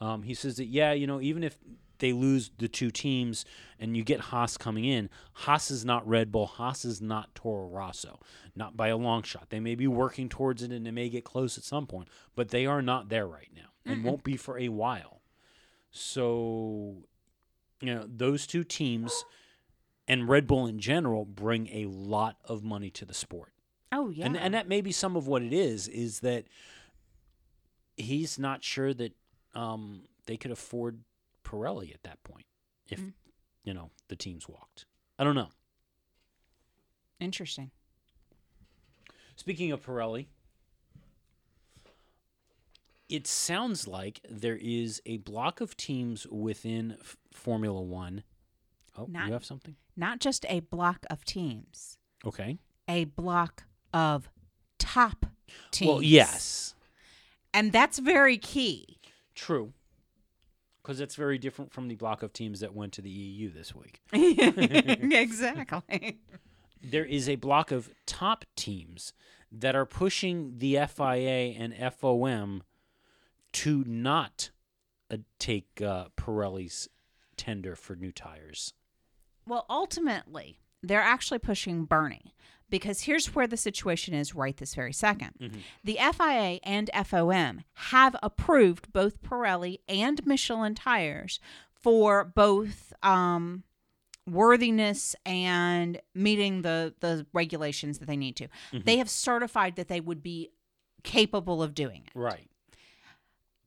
Um, 0.00 0.22
he 0.22 0.32
says 0.32 0.56
that, 0.56 0.68
yeah, 0.68 0.92
you 0.92 1.06
know, 1.06 1.20
even 1.20 1.44
if 1.44 1.58
they 1.98 2.14
lose 2.14 2.50
the 2.56 2.66
two 2.66 2.90
teams 2.90 3.44
and 3.78 3.94
you 3.94 4.02
get 4.02 4.20
Haas 4.20 4.56
coming 4.56 4.86
in, 4.86 5.10
Haas 5.34 5.70
is 5.70 5.84
not 5.84 6.08
Red 6.08 6.32
Bull. 6.32 6.46
Haas 6.46 6.86
is 6.86 7.02
not 7.02 7.34
Toro 7.34 7.68
Rosso, 7.68 8.20
not 8.56 8.74
by 8.74 8.88
a 8.88 8.96
long 8.96 9.22
shot. 9.22 9.50
They 9.50 9.60
may 9.60 9.74
be 9.74 9.86
working 9.86 10.30
towards 10.30 10.62
it 10.62 10.72
and 10.72 10.86
they 10.86 10.92
may 10.92 11.10
get 11.10 11.24
close 11.24 11.58
at 11.58 11.64
some 11.64 11.86
point, 11.86 12.08
but 12.34 12.48
they 12.48 12.64
are 12.64 12.80
not 12.80 13.10
there 13.10 13.26
right 13.26 13.50
now 13.54 13.68
and 13.88 14.04
won't 14.04 14.22
be 14.24 14.36
for 14.36 14.58
a 14.58 14.68
while. 14.68 15.20
So, 15.90 16.96
you 17.80 17.94
know, 17.94 18.04
those 18.06 18.46
two 18.46 18.62
teams 18.64 19.24
and 20.06 20.28
Red 20.28 20.46
Bull 20.46 20.66
in 20.66 20.78
general 20.78 21.24
bring 21.24 21.68
a 21.72 21.86
lot 21.86 22.36
of 22.44 22.62
money 22.62 22.90
to 22.90 23.04
the 23.04 23.14
sport. 23.14 23.52
Oh 23.90 24.10
yeah. 24.10 24.26
And 24.26 24.36
and 24.36 24.52
that 24.54 24.68
may 24.68 24.80
be 24.82 24.92
some 24.92 25.16
of 25.16 25.26
what 25.26 25.42
it 25.42 25.52
is 25.52 25.88
is 25.88 26.20
that 26.20 26.44
he's 27.96 28.38
not 28.38 28.62
sure 28.62 28.92
that 28.94 29.12
um, 29.54 30.02
they 30.26 30.36
could 30.36 30.50
afford 30.50 31.00
Pirelli 31.44 31.92
at 31.94 32.02
that 32.02 32.22
point 32.22 32.44
if 32.88 33.00
Mm. 33.00 33.12
you 33.64 33.72
know 33.74 33.90
the 34.08 34.16
teams 34.16 34.46
walked. 34.48 34.84
I 35.18 35.24
don't 35.24 35.34
know. 35.34 35.48
Interesting. 37.20 37.70
Speaking 39.36 39.72
of 39.72 39.84
Pirelli, 39.84 40.26
it 43.08 43.26
sounds 43.26 43.86
like 43.88 44.20
there 44.28 44.58
is 44.60 45.00
a 45.06 45.18
block 45.18 45.60
of 45.60 45.76
teams 45.76 46.26
within 46.26 46.96
F- 47.00 47.16
Formula 47.32 47.80
One. 47.80 48.22
Oh, 48.96 49.06
Not- 49.08 49.26
you 49.28 49.32
have 49.32 49.44
something? 49.44 49.76
Not 49.96 50.20
just 50.20 50.44
a 50.48 50.60
block 50.60 51.06
of 51.10 51.24
teams, 51.24 51.98
Okay. 52.24 52.58
a 52.86 53.04
block 53.04 53.64
of 53.92 54.28
top 54.78 55.26
teams. 55.70 55.88
Well, 55.88 56.02
yes, 56.02 56.74
And 57.54 57.72
that's 57.72 57.98
very 57.98 58.38
key. 58.38 58.98
true. 59.34 59.72
Because 60.82 61.00
it's 61.00 61.16
very 61.16 61.38
different 61.38 61.72
from 61.72 61.88
the 61.88 61.96
block 61.96 62.22
of 62.22 62.32
teams 62.32 62.60
that 62.60 62.74
went 62.74 62.92
to 62.94 63.02
the 63.02 63.10
EU 63.10 63.50
this 63.50 63.74
week. 63.74 64.00
exactly. 64.12 66.18
there 66.82 67.04
is 67.04 67.28
a 67.28 67.36
block 67.36 67.70
of 67.70 67.90
top 68.06 68.44
teams 68.56 69.12
that 69.50 69.74
are 69.76 69.86
pushing 69.86 70.58
the 70.58 70.74
FIA 70.86 71.54
and 71.58 71.72
FOM 71.74 72.62
to 73.52 73.84
not 73.86 74.50
uh, 75.10 75.18
take 75.38 75.80
uh, 75.80 76.06
Pirelli's 76.16 76.88
tender 77.36 77.76
for 77.76 77.96
new 77.96 78.12
tires. 78.12 78.74
Well, 79.46 79.64
ultimately, 79.70 80.60
they're 80.82 81.00
actually 81.00 81.38
pushing 81.38 81.84
Bernie 81.84 82.34
because 82.70 83.02
here's 83.02 83.34
where 83.34 83.46
the 83.46 83.56
situation 83.56 84.12
is 84.12 84.34
right 84.34 84.56
this 84.56 84.74
very 84.74 84.92
2nd 84.92 85.30
The 85.84 85.98
FIA 86.12 86.60
and 86.62 86.90
FOM 86.92 87.64
have 87.74 88.14
approved 88.22 88.92
both 88.92 89.22
Pirelli 89.22 89.78
and 89.88 90.24
Michelin 90.26 90.74
tires 90.74 91.40
for 91.72 92.24
both 92.24 92.92
um, 93.02 93.62
worthiness 94.26 95.16
and 95.24 96.00
meeting 96.14 96.62
the, 96.62 96.94
the 97.00 97.26
regulations 97.32 97.98
that 97.98 98.06
they 98.06 98.16
need 98.16 98.36
to. 98.36 98.48
They 98.72 98.98
have 98.98 99.08
certified 99.08 99.76
that 99.76 99.88
they 99.88 100.00
would 100.00 100.22
be 100.22 100.50
capable 101.02 101.62
of 101.62 101.74
doing 101.74 102.02
it 102.06 102.12
Right. 102.14 102.50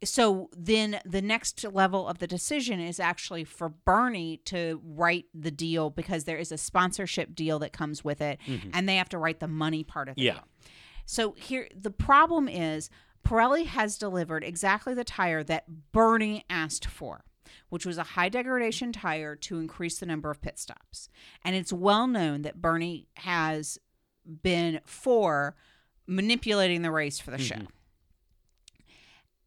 So 0.04 0.50
then 0.56 1.00
the 1.06 1.22
next 1.22 1.64
level 1.64 2.08
of 2.08 2.18
the 2.18 2.28
decision 2.28 2.80
is 2.80 3.00
actually 3.00 3.44
for 3.44 3.70
Bernie 3.70 4.38
to 4.46 4.82
write 4.84 5.26
the 5.34 5.52
deal 5.52 5.90
because 5.90 6.24
there 6.24 6.38
is 6.38 6.52
a 6.52 6.58
sponsorship 6.58 7.36
deal 7.36 7.60
that 7.60 7.72
comes 7.72 8.04
with 8.04 8.22
it 8.22 8.40
mm-hmm. 8.48 8.70
and 8.74 8.90
they 8.90 8.96
have 8.96 9.10
to 9.10 9.18
write 9.18 9.40
the 9.40 9.48
money 9.48 9.84
part 9.84 10.10
of 10.10 10.18
it. 10.18 10.22
Yeah. 10.22 10.40
So 11.06 11.34
here 11.38 11.68
the 11.76 11.92
problem 11.92 12.48
is 12.48 12.90
Pirelli 13.24 13.66
has 13.68 13.98
delivered 13.98 14.44
exactly 14.44 14.94
the 14.94 15.04
tire 15.04 15.44
that 15.44 15.92
Bernie 15.92 16.46
asked 16.50 16.86
for, 16.86 17.24
which 17.70 17.86
was 17.86 17.98
a 17.98 18.04
high 18.04 18.30
degradation 18.30 18.92
tire 18.92 19.36
to 19.36 19.60
increase 19.60 20.00
the 20.00 20.06
number 20.06 20.32
of 20.32 20.42
pit 20.42 20.58
stops. 20.58 21.10
And 21.44 21.56
it's 21.56 21.72
well 21.72 22.08
known 22.08 22.42
that 22.42 22.62
Bernie 22.62 23.08
has 23.18 23.78
been 24.42 24.80
for 24.86 25.56
manipulating 26.08 26.82
the 26.82 26.92
race 26.92 27.20
for 27.20 27.32
the 27.32 27.38
show. 27.38 27.56
Mm-hmm. 27.56 27.66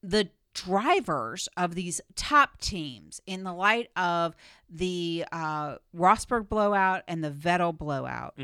The 0.02 0.28
drivers 0.54 1.48
of 1.56 1.74
these 1.74 2.00
top 2.16 2.60
teams, 2.60 3.20
in 3.26 3.42
the 3.44 3.52
light 3.52 3.90
of 3.96 4.34
the 4.70 5.24
uh, 5.32 5.76
Rosberg 5.94 6.48
blowout 6.48 7.02
and 7.08 7.22
the 7.22 7.30
Vettel 7.30 7.76
blowout, 7.76 8.34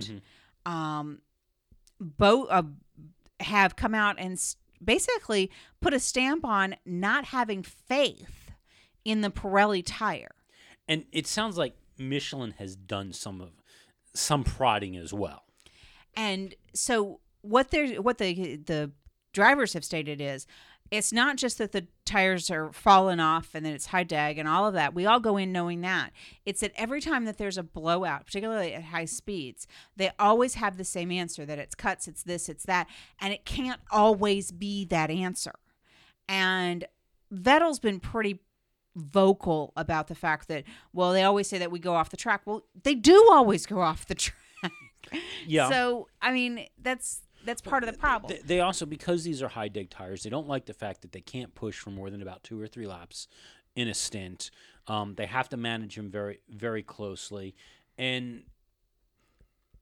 um, 0.66 1.20
both 2.00 2.48
uh, 2.50 2.62
have 3.40 3.76
come 3.76 3.94
out 3.94 4.16
and 4.18 4.32
s- 4.32 4.56
basically 4.84 5.50
put 5.80 5.94
a 5.94 6.00
stamp 6.00 6.44
on 6.44 6.76
not 6.84 7.26
having 7.26 7.62
faith 7.62 8.50
in 9.04 9.20
the 9.22 9.30
Pirelli 9.30 9.82
tire. 9.84 10.34
And 10.88 11.04
it 11.12 11.26
sounds 11.26 11.56
like 11.56 11.74
Michelin 11.98 12.54
has 12.58 12.76
done 12.76 13.12
some 13.12 13.40
of 13.40 13.50
some 14.12 14.42
prodding 14.42 14.96
as 14.96 15.12
well. 15.12 15.44
And 16.16 16.54
so 16.74 17.20
what 17.42 17.70
they 17.70 17.98
what 17.98 18.18
the 18.18 18.56
the 18.56 18.90
drivers 19.32 19.72
have 19.74 19.84
stated 19.84 20.20
is 20.20 20.46
it's 20.90 21.12
not 21.12 21.36
just 21.36 21.58
that 21.58 21.72
the 21.72 21.86
tires 22.04 22.50
are 22.50 22.72
falling 22.72 23.20
off 23.20 23.50
and 23.54 23.64
then 23.64 23.72
it's 23.72 23.86
high 23.86 24.02
deg 24.02 24.38
and 24.38 24.48
all 24.48 24.66
of 24.66 24.74
that. 24.74 24.92
We 24.92 25.06
all 25.06 25.20
go 25.20 25.36
in 25.36 25.52
knowing 25.52 25.82
that. 25.82 26.10
It's 26.44 26.60
that 26.60 26.72
every 26.74 27.00
time 27.00 27.24
that 27.26 27.38
there's 27.38 27.56
a 27.56 27.62
blowout, 27.62 28.26
particularly 28.26 28.74
at 28.74 28.84
high 28.84 29.04
speeds, 29.04 29.68
they 29.96 30.10
always 30.18 30.54
have 30.54 30.76
the 30.76 30.84
same 30.84 31.12
answer 31.12 31.46
that 31.46 31.58
it's 31.58 31.76
cuts, 31.76 32.08
it's 32.08 32.24
this, 32.24 32.48
it's 32.48 32.64
that, 32.64 32.88
and 33.20 33.32
it 33.32 33.44
can't 33.44 33.80
always 33.90 34.50
be 34.50 34.84
that 34.86 35.10
answer. 35.10 35.52
And 36.28 36.84
Vettel's 37.32 37.78
been 37.78 38.00
pretty 38.00 38.40
vocal 38.96 39.72
about 39.76 40.08
the 40.08 40.16
fact 40.16 40.48
that 40.48 40.64
well, 40.92 41.12
they 41.12 41.22
always 41.22 41.48
say 41.48 41.58
that 41.58 41.70
we 41.70 41.78
go 41.78 41.94
off 41.94 42.10
the 42.10 42.16
track. 42.16 42.42
Well, 42.44 42.64
they 42.82 42.96
do 42.96 43.28
always 43.30 43.64
go 43.66 43.80
off 43.80 44.06
the 44.06 44.14
track. 44.16 44.36
Yeah. 45.46 45.68
So 45.70 46.08
I 46.20 46.32
mean, 46.32 46.66
that's 46.80 47.22
that's 47.44 47.62
part 47.62 47.82
of 47.82 47.92
the 47.92 47.98
problem. 47.98 48.32
They, 48.32 48.56
they 48.56 48.60
also, 48.60 48.86
because 48.86 49.24
these 49.24 49.42
are 49.42 49.48
high 49.48 49.68
deg 49.68 49.90
tires, 49.90 50.22
they 50.22 50.30
don't 50.30 50.48
like 50.48 50.66
the 50.66 50.74
fact 50.74 51.02
that 51.02 51.12
they 51.12 51.20
can't 51.20 51.54
push 51.54 51.78
for 51.78 51.90
more 51.90 52.10
than 52.10 52.22
about 52.22 52.42
two 52.42 52.60
or 52.60 52.66
three 52.66 52.86
laps 52.86 53.28
in 53.74 53.88
a 53.88 53.94
stint. 53.94 54.50
Um, 54.86 55.14
they 55.14 55.26
have 55.26 55.48
to 55.50 55.56
manage 55.56 55.96
them 55.96 56.10
very, 56.10 56.40
very 56.48 56.82
closely. 56.82 57.54
And 57.96 58.42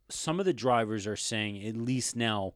some 0.09 0.40
of 0.40 0.46
the 0.46 0.52
drivers 0.52 1.06
are 1.06 1.16
saying, 1.16 1.64
at 1.66 1.76
least 1.76 2.16
now, 2.16 2.54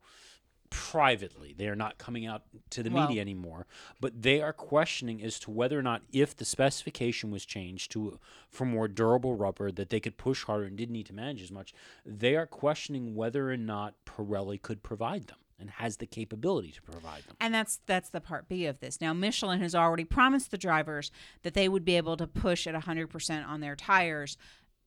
privately, 0.72 1.54
they 1.56 1.68
are 1.68 1.76
not 1.76 1.98
coming 1.98 2.26
out 2.26 2.42
to 2.70 2.82
the 2.82 2.90
Well- 2.90 3.06
media 3.06 3.20
anymore, 3.20 3.66
but 4.00 4.22
they 4.22 4.40
are 4.40 4.52
questioning 4.52 5.22
as 5.22 5.38
to 5.40 5.50
whether 5.50 5.78
or 5.78 5.82
not, 5.82 6.02
if 6.12 6.34
the 6.36 6.44
specification 6.44 7.30
was 7.30 7.44
changed 7.44 7.92
to 7.92 8.18
for 8.48 8.64
more 8.64 8.88
durable 8.88 9.36
rubber, 9.36 9.70
that 9.70 9.90
they 9.90 10.00
could 10.00 10.16
push 10.16 10.44
harder 10.44 10.64
and 10.64 10.76
didn't 10.76 10.92
need 10.94 11.06
to 11.06 11.12
manage 11.14 11.42
as 11.42 11.50
much. 11.52 11.72
They 12.04 12.34
are 12.36 12.46
questioning 12.46 13.14
whether 13.14 13.50
or 13.52 13.56
not 13.56 13.94
Pirelli 14.06 14.60
could 14.60 14.82
provide 14.82 15.28
them 15.28 15.38
and 15.58 15.70
has 15.70 15.98
the 15.98 16.06
capability 16.06 16.72
to 16.72 16.82
provide 16.82 17.22
them. 17.24 17.36
and 17.38 17.54
that's 17.54 17.80
that's 17.86 18.08
the 18.10 18.20
part 18.20 18.48
B 18.48 18.66
of 18.66 18.80
this. 18.80 19.00
Now 19.00 19.12
Michelin 19.12 19.60
has 19.60 19.74
already 19.74 20.04
promised 20.04 20.50
the 20.50 20.58
drivers 20.58 21.12
that 21.42 21.54
they 21.54 21.68
would 21.68 21.84
be 21.84 21.96
able 21.96 22.16
to 22.16 22.26
push 22.26 22.66
at 22.66 22.74
100% 22.74 23.46
on 23.46 23.60
their 23.60 23.76
tires 23.76 24.36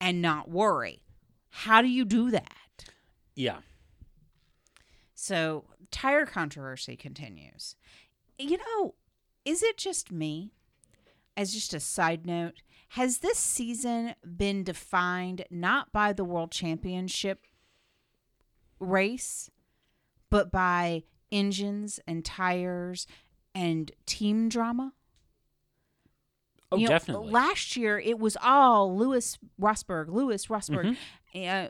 and 0.00 0.20
not 0.20 0.50
worry. 0.50 1.02
How 1.48 1.80
do 1.80 1.88
you 1.88 2.04
do 2.04 2.30
that? 2.30 2.90
Yeah. 3.34 3.58
So, 5.18 5.64
tire 5.90 6.26
controversy 6.26 6.94
continues. 6.94 7.74
You 8.38 8.58
know, 8.58 8.94
is 9.46 9.62
it 9.62 9.78
just 9.78 10.12
me? 10.12 10.52
As 11.38 11.52
just 11.52 11.72
a 11.74 11.80
side 11.80 12.26
note, 12.26 12.62
has 12.90 13.18
this 13.18 13.38
season 13.38 14.14
been 14.36 14.62
defined 14.62 15.44
not 15.50 15.90
by 15.90 16.12
the 16.12 16.24
world 16.24 16.50
championship 16.50 17.46
race, 18.78 19.50
but 20.30 20.50
by 20.52 21.02
engines 21.32 21.98
and 22.06 22.24
tires 22.24 23.06
and 23.54 23.92
team 24.06 24.48
drama? 24.50 24.92
Oh, 26.72 26.76
You 26.76 26.84
know, 26.84 26.88
definitely. 26.90 27.30
last 27.32 27.76
year 27.76 27.98
it 27.98 28.18
was 28.18 28.36
all 28.42 28.96
Lewis 28.96 29.38
Rosberg, 29.60 30.08
Lewis 30.08 30.46
Rosberg. 30.46 30.96
Mm-hmm. 31.34 31.48
Uh, 31.48 31.68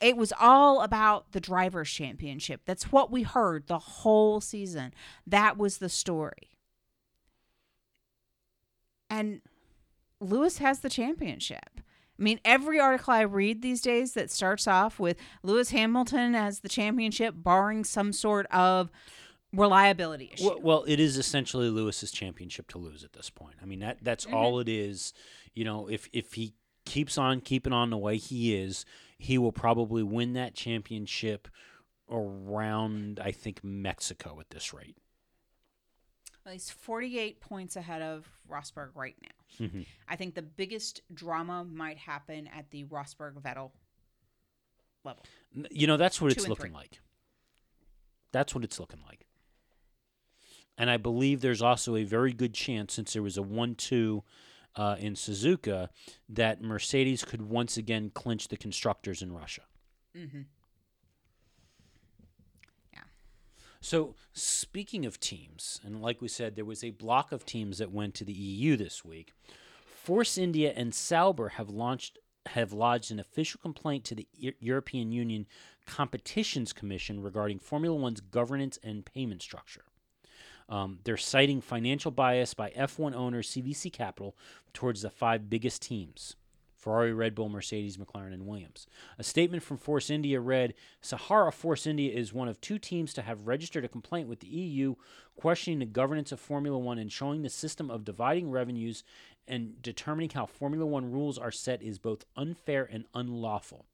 it 0.00 0.16
was 0.16 0.32
all 0.38 0.82
about 0.82 1.32
the 1.32 1.40
drivers' 1.40 1.90
championship. 1.90 2.62
That's 2.66 2.92
what 2.92 3.10
we 3.10 3.22
heard 3.22 3.66
the 3.66 3.78
whole 3.78 4.40
season. 4.40 4.92
That 5.26 5.56
was 5.56 5.78
the 5.78 5.88
story. 5.88 6.50
And 9.08 9.40
Lewis 10.20 10.58
has 10.58 10.80
the 10.80 10.90
championship. 10.90 11.80
I 12.18 12.22
mean, 12.22 12.40
every 12.44 12.80
article 12.80 13.12
I 13.12 13.22
read 13.22 13.62
these 13.62 13.80
days 13.82 14.14
that 14.14 14.30
starts 14.30 14.66
off 14.66 14.98
with 14.98 15.16
Lewis 15.42 15.70
Hamilton 15.70 16.34
as 16.34 16.60
the 16.60 16.68
championship, 16.68 17.34
barring 17.36 17.84
some 17.84 18.12
sort 18.12 18.46
of 18.50 18.90
reliability 19.52 20.30
issue. 20.32 20.46
Well, 20.46 20.60
well, 20.60 20.84
it 20.88 20.98
is 20.98 21.18
essentially 21.18 21.68
Lewis's 21.68 22.10
championship 22.10 22.68
to 22.68 22.78
lose 22.78 23.04
at 23.04 23.12
this 23.12 23.28
point. 23.30 23.56
I 23.62 23.66
mean 23.66 23.80
that 23.80 23.98
that's 24.02 24.24
Mm-hmm. 24.24 24.34
all 24.34 24.60
it 24.60 24.68
is. 24.68 25.12
You 25.54 25.64
know, 25.64 25.88
if 25.88 26.08
if 26.12 26.34
he 26.34 26.54
keeps 26.86 27.18
on 27.18 27.40
keeping 27.40 27.72
on 27.72 27.90
the 27.90 27.98
way 27.98 28.16
he 28.16 28.54
is, 28.54 28.84
he 29.18 29.38
will 29.38 29.52
probably 29.52 30.02
win 30.02 30.32
that 30.34 30.54
championship 30.54 31.48
around 32.10 33.18
I 33.20 33.32
think 33.32 33.64
Mexico 33.64 34.38
at 34.40 34.50
this 34.50 34.72
rate. 34.72 34.96
Well, 36.44 36.52
he's 36.52 36.70
48 36.70 37.40
points 37.40 37.74
ahead 37.74 38.02
of 38.02 38.28
Rosberg 38.48 38.90
right 38.94 39.16
now. 39.20 39.66
Mhm. 39.66 39.86
I 40.08 40.14
think 40.16 40.34
the 40.34 40.42
biggest 40.42 41.00
drama 41.12 41.64
might 41.64 41.98
happen 41.98 42.46
at 42.46 42.70
the 42.70 42.84
Rosberg 42.84 43.40
Vettel 43.42 43.72
level. 45.02 45.24
You 45.70 45.88
know, 45.88 45.96
that's 45.96 46.20
what 46.20 46.32
Two 46.32 46.38
it's 46.38 46.48
looking 46.48 46.66
three. 46.66 46.74
like. 46.74 47.00
That's 48.32 48.54
what 48.54 48.62
it's 48.62 48.78
looking 48.78 49.02
like. 49.02 49.26
And 50.78 50.90
I 50.90 50.98
believe 50.98 51.40
there's 51.40 51.62
also 51.62 51.96
a 51.96 52.04
very 52.04 52.32
good 52.32 52.52
chance, 52.54 52.94
since 52.94 53.14
there 53.14 53.22
was 53.22 53.36
a 53.36 53.42
1 53.42 53.74
2 53.74 54.22
uh, 54.76 54.96
in 54.98 55.14
Suzuka, 55.14 55.88
that 56.28 56.62
Mercedes 56.62 57.24
could 57.24 57.42
once 57.42 57.76
again 57.76 58.10
clinch 58.14 58.48
the 58.48 58.56
constructors 58.56 59.22
in 59.22 59.32
Russia. 59.32 59.62
Mm-hmm. 60.16 60.42
So, 63.86 64.16
speaking 64.32 65.06
of 65.06 65.20
teams, 65.20 65.80
and 65.84 66.02
like 66.02 66.20
we 66.20 66.26
said, 66.26 66.56
there 66.56 66.64
was 66.64 66.82
a 66.82 66.90
block 66.90 67.30
of 67.30 67.46
teams 67.46 67.78
that 67.78 67.92
went 67.92 68.14
to 68.14 68.24
the 68.24 68.32
EU 68.32 68.76
this 68.76 69.04
week. 69.04 69.32
Force 69.86 70.36
India 70.36 70.72
and 70.74 70.92
Sauber 70.92 71.50
have 71.50 71.70
launched 71.70 72.18
have 72.46 72.72
lodged 72.72 73.12
an 73.12 73.20
official 73.20 73.60
complaint 73.62 74.02
to 74.04 74.16
the 74.16 74.26
Eu- 74.32 74.54
European 74.58 75.12
Union 75.12 75.46
Competitions 75.86 76.72
Commission 76.72 77.22
regarding 77.22 77.60
Formula 77.60 77.96
One's 77.96 78.20
governance 78.20 78.76
and 78.82 79.06
payment 79.06 79.40
structure. 79.40 79.84
Um, 80.68 80.98
they're 81.04 81.16
citing 81.16 81.60
financial 81.60 82.10
bias 82.10 82.54
by 82.54 82.70
F1 82.70 83.14
owner 83.14 83.42
CVC 83.42 83.92
Capital 83.92 84.36
towards 84.72 85.02
the 85.02 85.10
five 85.10 85.48
biggest 85.48 85.82
teams 85.82 86.36
Ferrari, 86.86 87.12
Red 87.12 87.34
Bull, 87.34 87.48
Mercedes, 87.48 87.96
McLaren, 87.96 88.32
and 88.32 88.46
Williams. 88.46 88.86
A 89.18 89.24
statement 89.24 89.64
from 89.64 89.76
Force 89.76 90.08
India 90.08 90.38
read 90.38 90.72
Sahara 91.00 91.50
Force 91.50 91.84
India 91.84 92.12
is 92.12 92.32
one 92.32 92.46
of 92.46 92.60
two 92.60 92.78
teams 92.78 93.12
to 93.14 93.22
have 93.22 93.48
registered 93.48 93.84
a 93.84 93.88
complaint 93.88 94.28
with 94.28 94.38
the 94.38 94.46
EU 94.46 94.94
questioning 95.34 95.80
the 95.80 95.84
governance 95.84 96.30
of 96.30 96.38
Formula 96.38 96.78
One 96.78 96.98
and 96.98 97.10
showing 97.10 97.42
the 97.42 97.50
system 97.50 97.90
of 97.90 98.04
dividing 98.04 98.52
revenues 98.52 99.02
and 99.48 99.82
determining 99.82 100.30
how 100.30 100.46
Formula 100.46 100.86
One 100.86 101.10
rules 101.10 101.38
are 101.38 101.50
set 101.50 101.82
is 101.82 101.98
both 101.98 102.24
unfair 102.36 102.88
and 102.88 103.06
unlawful. 103.14 103.86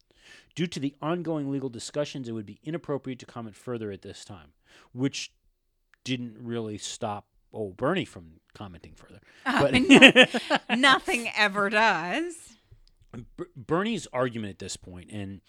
Due 0.55 0.67
to 0.67 0.79
the 0.79 0.95
ongoing 1.01 1.51
legal 1.51 1.71
discussions, 1.71 2.29
it 2.29 2.33
would 2.33 2.45
be 2.45 2.61
inappropriate 2.63 3.19
to 3.21 3.27
comment 3.27 3.57
further 3.57 3.91
at 3.91 4.03
this 4.03 4.23
time, 4.23 4.53
which 4.93 5.33
didn't 6.05 6.37
really 6.39 6.79
stop 6.79 7.27
oh 7.53 7.71
Bernie 7.71 8.05
from 8.05 8.41
commenting 8.55 8.95
further. 8.95 9.21
But 9.45 10.69
Nothing 10.79 11.29
ever 11.37 11.69
does. 11.71 12.35
Ber- 13.37 13.51
Bernie's 13.57 14.07
argument 14.13 14.53
at 14.53 14.59
this 14.59 14.77
point, 14.77 15.11
and 15.11 15.41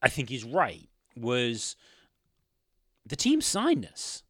I 0.00 0.08
think 0.08 0.28
he's 0.28 0.44
right, 0.44 0.88
was 1.16 1.76
the 3.04 3.16
team 3.16 3.40
signed 3.40 3.84
this. 3.84 4.22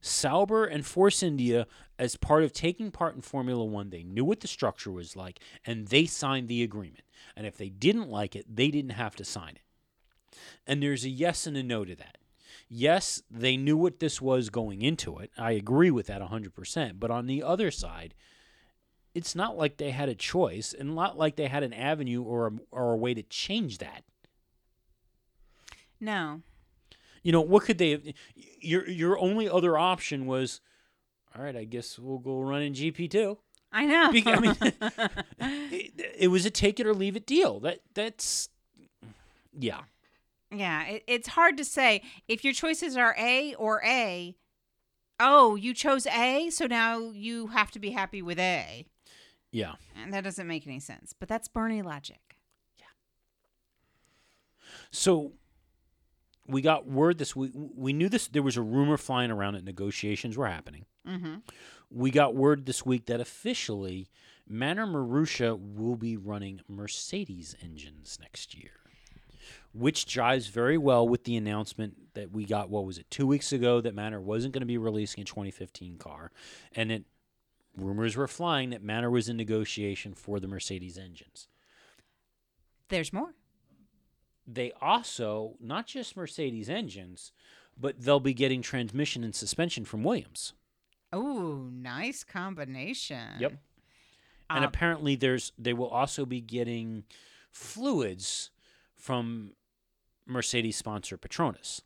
Sauber 0.00 0.64
and 0.64 0.84
Force 0.86 1.22
India, 1.22 1.66
as 1.98 2.16
part 2.16 2.42
of 2.42 2.54
taking 2.54 2.90
part 2.90 3.14
in 3.14 3.20
Formula 3.20 3.62
One, 3.62 3.90
they 3.90 4.02
knew 4.02 4.24
what 4.24 4.40
the 4.40 4.48
structure 4.48 4.90
was 4.90 5.14
like, 5.14 5.40
and 5.66 5.88
they 5.88 6.06
signed 6.06 6.48
the 6.48 6.62
agreement. 6.62 7.04
And 7.36 7.46
if 7.46 7.58
they 7.58 7.68
didn't 7.68 8.08
like 8.08 8.34
it, 8.34 8.56
they 8.56 8.70
didn't 8.70 8.92
have 8.92 9.14
to 9.16 9.24
sign 9.24 9.56
it. 9.56 10.38
And 10.66 10.82
there's 10.82 11.04
a 11.04 11.10
yes 11.10 11.46
and 11.46 11.56
a 11.56 11.62
no 11.62 11.84
to 11.84 11.94
that. 11.96 12.16
Yes, 12.72 13.20
they 13.28 13.56
knew 13.56 13.76
what 13.76 13.98
this 13.98 14.22
was 14.22 14.48
going 14.48 14.80
into 14.80 15.18
it. 15.18 15.32
I 15.36 15.50
agree 15.52 15.90
with 15.90 16.06
that 16.06 16.22
100%. 16.22 17.00
But 17.00 17.10
on 17.10 17.26
the 17.26 17.42
other 17.42 17.72
side, 17.72 18.14
it's 19.12 19.34
not 19.34 19.58
like 19.58 19.76
they 19.76 19.90
had 19.90 20.08
a 20.08 20.14
choice 20.14 20.72
and 20.72 20.94
not 20.94 21.18
like 21.18 21.34
they 21.34 21.48
had 21.48 21.64
an 21.64 21.72
avenue 21.72 22.22
or 22.22 22.46
a, 22.46 22.52
or 22.70 22.92
a 22.92 22.96
way 22.96 23.12
to 23.12 23.24
change 23.24 23.78
that. 23.78 24.04
No. 25.98 26.42
You 27.24 27.32
know, 27.32 27.40
what 27.40 27.64
could 27.64 27.78
they 27.78 27.90
have? 27.90 28.02
Your 28.60 28.88
your 28.88 29.18
only 29.18 29.48
other 29.48 29.76
option 29.76 30.26
was, 30.26 30.60
all 31.36 31.42
right, 31.42 31.56
I 31.56 31.64
guess 31.64 31.98
we'll 31.98 32.18
go 32.18 32.40
run 32.40 32.62
in 32.62 32.72
GP 32.72 33.10
two. 33.10 33.38
I 33.72 33.84
know. 33.84 34.10
I 34.26 34.40
mean, 34.40 34.56
it, 35.72 36.14
it 36.18 36.28
was 36.28 36.46
a 36.46 36.50
take 36.50 36.80
it 36.80 36.86
or 36.86 36.94
leave 36.94 37.16
it 37.16 37.26
deal. 37.26 37.60
That 37.60 37.80
that's 37.94 38.48
yeah. 39.58 39.80
Yeah, 40.52 40.84
it, 40.86 41.04
it's 41.06 41.28
hard 41.28 41.56
to 41.58 41.64
say 41.64 42.02
if 42.28 42.44
your 42.44 42.52
choices 42.52 42.96
are 42.96 43.14
A 43.18 43.54
or 43.54 43.82
A. 43.84 44.34
Oh, 45.22 45.54
you 45.54 45.74
chose 45.74 46.06
A, 46.06 46.48
so 46.50 46.66
now 46.66 47.10
you 47.10 47.48
have 47.48 47.70
to 47.72 47.78
be 47.78 47.90
happy 47.90 48.22
with 48.22 48.38
A. 48.38 48.86
Yeah. 49.52 49.74
And 50.00 50.14
that 50.14 50.24
doesn't 50.24 50.46
make 50.46 50.66
any 50.66 50.80
sense. 50.80 51.12
But 51.18 51.28
that's 51.28 51.48
Bernie 51.48 51.82
logic. 51.82 52.36
Yeah. 52.78 52.86
So 54.90 55.32
we 56.46 56.62
got 56.62 56.86
word 56.86 57.18
this 57.18 57.36
week. 57.36 57.52
We 57.54 57.92
knew 57.92 58.08
this. 58.08 58.28
There 58.28 58.42
was 58.42 58.56
a 58.56 58.62
rumor 58.62 58.96
flying 58.96 59.30
around 59.30 59.54
that 59.54 59.64
negotiations 59.64 60.36
were 60.36 60.46
happening. 60.46 60.86
Mm-hmm. 61.06 61.36
We 61.90 62.10
got 62.10 62.34
word 62.34 62.66
this 62.66 62.86
week 62.86 63.06
that 63.06 63.20
officially 63.20 64.08
Manor 64.48 64.86
Marussia 64.86 65.58
will 65.58 65.96
be 65.96 66.16
running 66.16 66.60
Mercedes 66.68 67.56
engines 67.62 68.18
next 68.20 68.54
year, 68.54 68.72
which 69.72 70.06
jives 70.06 70.50
very 70.50 70.76
well 70.78 71.06
with 71.08 71.24
the 71.24 71.36
announcement 71.36 72.14
that 72.14 72.32
we 72.32 72.44
got. 72.44 72.70
What 72.70 72.84
was 72.84 72.98
it? 72.98 73.10
Two 73.10 73.26
weeks 73.26 73.52
ago 73.52 73.80
that 73.80 73.94
Manor 73.94 74.20
wasn't 74.20 74.52
going 74.52 74.62
to 74.62 74.66
be 74.66 74.78
releasing 74.78 75.22
a 75.22 75.24
2015 75.24 75.96
car, 75.98 76.30
and 76.74 76.90
it 76.90 77.04
rumors 77.76 78.16
were 78.16 78.26
flying 78.28 78.70
that 78.70 78.82
Manor 78.82 79.10
was 79.10 79.28
in 79.28 79.36
negotiation 79.36 80.14
for 80.14 80.40
the 80.40 80.48
Mercedes 80.48 80.98
engines. 80.98 81.46
There's 82.88 83.12
more. 83.12 83.34
They 84.46 84.72
also 84.80 85.54
not 85.60 85.86
just 85.86 86.16
Mercedes 86.16 86.68
engines, 86.68 87.32
but 87.78 88.00
they'll 88.00 88.18
be 88.20 88.34
getting 88.34 88.62
transmission 88.62 89.22
and 89.22 89.34
suspension 89.34 89.84
from 89.84 90.02
Williams. 90.02 90.54
Oh, 91.12 91.68
nice 91.72 92.24
combination. 92.24 93.38
Yep. 93.38 93.52
and 94.50 94.64
Uh, 94.64 94.68
apparently 94.68 95.14
there's 95.14 95.52
they 95.56 95.72
will 95.72 95.88
also 95.88 96.26
be 96.26 96.40
getting 96.40 97.04
fluids 97.52 98.50
from 98.96 99.52
Mercedes 100.30 100.76
sponsor 100.76 101.18
Petronas. 101.18 101.82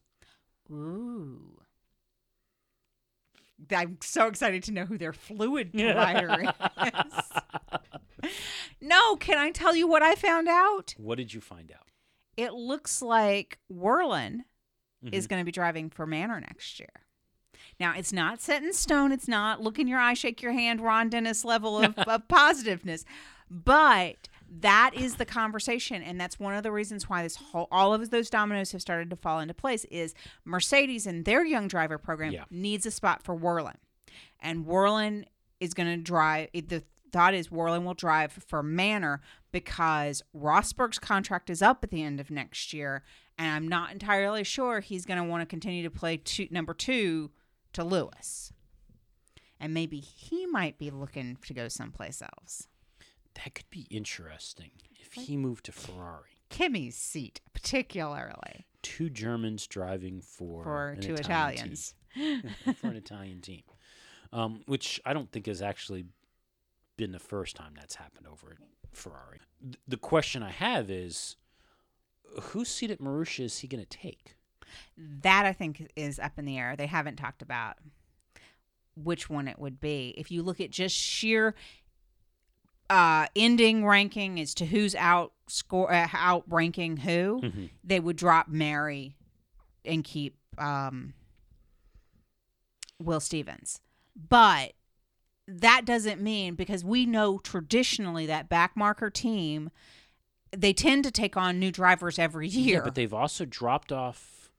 Ooh. 0.70 1.60
I'm 3.74 3.98
so 4.02 4.26
excited 4.26 4.62
to 4.64 4.72
know 4.72 4.84
who 4.84 4.98
their 4.98 5.12
fluid 5.12 5.72
provider 5.76 6.42
is. 6.42 8.30
no, 8.80 9.16
can 9.16 9.38
I 9.38 9.50
tell 9.50 9.74
you 9.74 9.86
what 9.86 10.02
I 10.02 10.14
found 10.14 10.48
out? 10.48 10.94
What 10.98 11.16
did 11.18 11.32
you 11.32 11.40
find 11.40 11.72
out? 11.72 11.88
It 12.36 12.52
looks 12.52 13.00
like 13.00 13.58
Wehrlein 13.72 14.40
is 15.12 15.26
Mhm. 15.26 15.30
going 15.30 15.40
to 15.40 15.44
be 15.44 15.52
driving 15.52 15.88
for 15.88 16.06
Manor 16.06 16.40
next 16.40 16.78
year. 16.80 16.90
Now, 17.80 17.94
it's 17.96 18.12
not 18.12 18.40
set 18.40 18.62
in 18.62 18.72
stone. 18.72 19.12
It's 19.12 19.28
not 19.28 19.60
look 19.62 19.78
in 19.78 19.86
your 19.88 19.98
eye, 19.98 20.14
shake 20.14 20.42
your 20.42 20.52
hand, 20.52 20.80
Ron 20.80 21.08
Dennis 21.08 21.44
level 21.44 21.78
of, 21.78 21.96
of 21.98 22.28
positiveness. 22.28 23.04
But 23.50 24.28
that 24.60 24.92
is 24.94 25.16
the 25.16 25.24
conversation. 25.24 26.02
And 26.02 26.20
that's 26.20 26.38
one 26.38 26.54
of 26.54 26.62
the 26.62 26.72
reasons 26.72 27.08
why 27.08 27.22
this 27.22 27.36
whole, 27.36 27.68
all 27.70 27.92
of 27.94 28.10
those 28.10 28.30
dominoes 28.30 28.72
have 28.72 28.80
started 28.80 29.10
to 29.10 29.16
fall 29.16 29.40
into 29.40 29.54
place 29.54 29.84
is 29.86 30.14
Mercedes 30.44 31.06
and 31.06 31.24
their 31.24 31.44
young 31.44 31.68
driver 31.68 31.98
program 31.98 32.32
Yeah. 32.32 32.44
needs 32.50 32.86
a 32.86 32.90
spot 32.90 33.22
for 33.22 33.36
Wehrlein. 33.36 33.76
And 34.40 34.64
Wehrlein 34.66 35.24
is 35.60 35.74
going 35.74 35.88
to 35.88 35.96
drive, 35.96 36.50
the 36.52 36.84
thought 37.10 37.34
is 37.34 37.48
Wehrlein 37.48 37.84
will 37.84 37.94
drive 37.94 38.32
for 38.32 38.62
Manor 38.62 39.20
because 39.52 40.22
Rosberg's 40.36 40.98
contract 40.98 41.48
is 41.48 41.62
up 41.62 41.82
at 41.82 41.90
the 41.90 42.02
end 42.02 42.20
of 42.20 42.30
next 42.30 42.72
year. 42.72 43.02
And 43.38 43.48
I'm 43.50 43.68
not 43.68 43.90
entirely 43.92 44.44
sure 44.44 44.80
he's 44.80 45.04
going 45.06 45.18
to 45.18 45.24
want 45.28 45.40
to 45.42 45.46
continue 45.46 45.82
to 45.82 45.90
play 45.90 46.16
two, 46.16 46.46
number 46.50 46.74
two 46.74 47.30
to 47.72 47.82
Lewis. 47.82 48.52
And 49.58 49.72
maybe 49.72 49.98
he 49.98 50.46
might 50.46 50.78
be 50.78 50.90
looking 50.90 51.36
to 51.46 51.54
go 51.54 51.68
someplace 51.68 52.20
else. 52.22 52.68
That 53.42 53.54
could 53.54 53.68
be 53.70 53.86
interesting 53.90 54.70
if 55.00 55.12
he 55.14 55.36
moved 55.36 55.64
to 55.66 55.72
Ferrari. 55.72 56.38
Kimi's 56.50 56.96
seat, 56.96 57.40
particularly 57.52 58.66
Two 58.82 59.10
Germans 59.10 59.66
driving 59.66 60.20
for 60.20 60.62
for 60.62 60.88
an 60.90 61.00
two 61.00 61.14
Italian 61.14 61.54
Italians. 61.54 61.94
team. 62.14 62.74
for 62.76 62.86
an 62.88 62.96
Italian 62.96 63.40
team, 63.40 63.62
um, 64.32 64.60
which 64.66 65.00
I 65.04 65.12
don't 65.14 65.30
think 65.32 65.46
has 65.46 65.62
actually 65.62 66.06
been 66.96 67.10
the 67.12 67.18
first 67.18 67.56
time 67.56 67.72
that's 67.76 67.96
happened 67.96 68.26
over 68.28 68.52
at 68.52 68.58
Ferrari. 68.96 69.40
Th- 69.62 69.76
The 69.88 69.96
question 69.96 70.42
I 70.44 70.50
have 70.50 70.90
is, 70.90 71.34
whose 72.40 72.68
seat 72.68 72.90
at 72.92 73.00
Marussia 73.00 73.44
is 73.46 73.58
he 73.58 73.66
going 73.68 73.82
to 73.84 73.88
take? 73.88 74.36
That 74.96 75.44
I 75.46 75.52
think 75.52 75.90
is 75.96 76.18
up 76.20 76.38
in 76.38 76.44
the 76.44 76.58
air. 76.58 76.76
They 76.76 76.86
haven't 76.86 77.16
talked 77.16 77.42
about 77.42 77.78
which 78.96 79.28
one 79.28 79.48
it 79.48 79.58
would 79.58 79.80
be. 79.80 80.14
If 80.16 80.30
you 80.30 80.42
look 80.42 80.60
at 80.60 80.70
just 80.70 80.94
sheer 80.94 81.54
uh, 82.90 83.26
ending 83.34 83.84
ranking 83.86 84.38
as 84.40 84.54
to 84.54 84.66
who's 84.66 84.94
out 84.94 85.32
score 85.48 85.92
uh, 85.92 86.08
out 86.12 86.44
ranking 86.48 86.98
who, 86.98 87.40
Mhm. 87.42 87.70
they 87.82 88.00
would 88.00 88.16
drop 88.16 88.50
Merhi 88.50 89.14
and 89.84 90.02
keep 90.04 90.36
um, 90.58 91.14
Will 93.02 93.20
Stevens. 93.20 93.80
But 94.16 94.72
that 95.46 95.84
doesn't 95.84 96.20
mean 96.20 96.54
because 96.54 96.84
we 96.84 97.04
know 97.06 97.38
traditionally 97.38 98.26
that 98.26 98.48
backmarker 98.48 99.12
team 99.12 99.70
they 100.56 100.72
tend 100.72 101.02
to 101.02 101.10
take 101.10 101.36
on 101.36 101.58
new 101.58 101.72
drivers 101.72 102.16
every 102.18 102.46
year. 102.46 102.76
Yeah, 102.78 102.84
but 102.84 102.94
they've 102.94 103.12
also 103.12 103.44
dropped 103.44 103.90
off 103.90 104.50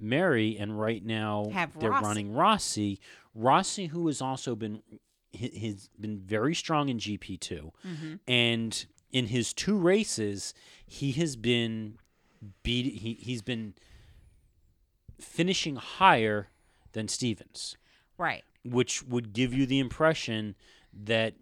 Merhi, 0.00 0.56
and 0.60 0.78
right 0.80 1.04
now 1.04 1.50
Have 1.52 1.76
they're 1.78 1.90
Rossi. 1.90 2.04
running 2.06 2.32
Rossi. 2.32 3.00
Rossi, 3.34 3.86
who 3.86 4.06
has 4.06 4.22
also 4.22 4.54
been 4.54 4.82
he- 5.32 5.48
he's 5.50 5.88
been 5.98 6.18
very 6.20 6.54
strong 6.54 6.88
in 6.88 6.98
GP 6.98 7.36
2 7.38 7.72
Mhm. 7.84 8.20
and 8.28 8.86
in 9.10 9.26
his 9.26 9.52
two 9.52 9.76
races, 9.76 10.54
he 10.86 11.12
has 11.12 11.36
been 11.36 11.98
beat. 12.62 12.94
He 13.00 13.14
he's 13.14 13.42
been 13.42 13.74
finishing 15.20 15.76
higher 15.76 16.48
than 16.92 17.08
Stevens, 17.08 17.76
right. 18.18 18.44
which 18.64 19.02
would 19.02 19.32
give 19.32 19.52
you 19.54 19.66
the 19.66 19.78
impression 19.78 20.54
that 20.92 21.34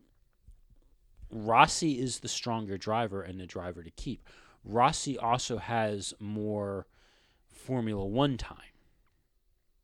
Rossi 1.30 1.99
is 2.01 2.20
the 2.20 2.28
stronger 2.28 2.76
driver 2.76 3.22
and 3.22 3.38
the 3.41 3.47
driver 3.47 3.82
to 3.82 3.91
keep. 3.91 4.28
Rossi 4.64 5.16
also 5.16 5.59
has 5.59 6.12
more 6.18 6.86
Formula 7.49 8.05
One 8.05 8.36
time. 8.36 8.57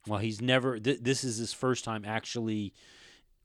Well, 0.07 0.19
he's 0.19 0.41
never. 0.41 0.79
Th- 0.79 1.01
this 1.01 1.25
is 1.25 1.37
his 1.39 1.53
first 1.53 1.85
time 1.85 2.05
actually 2.05 2.73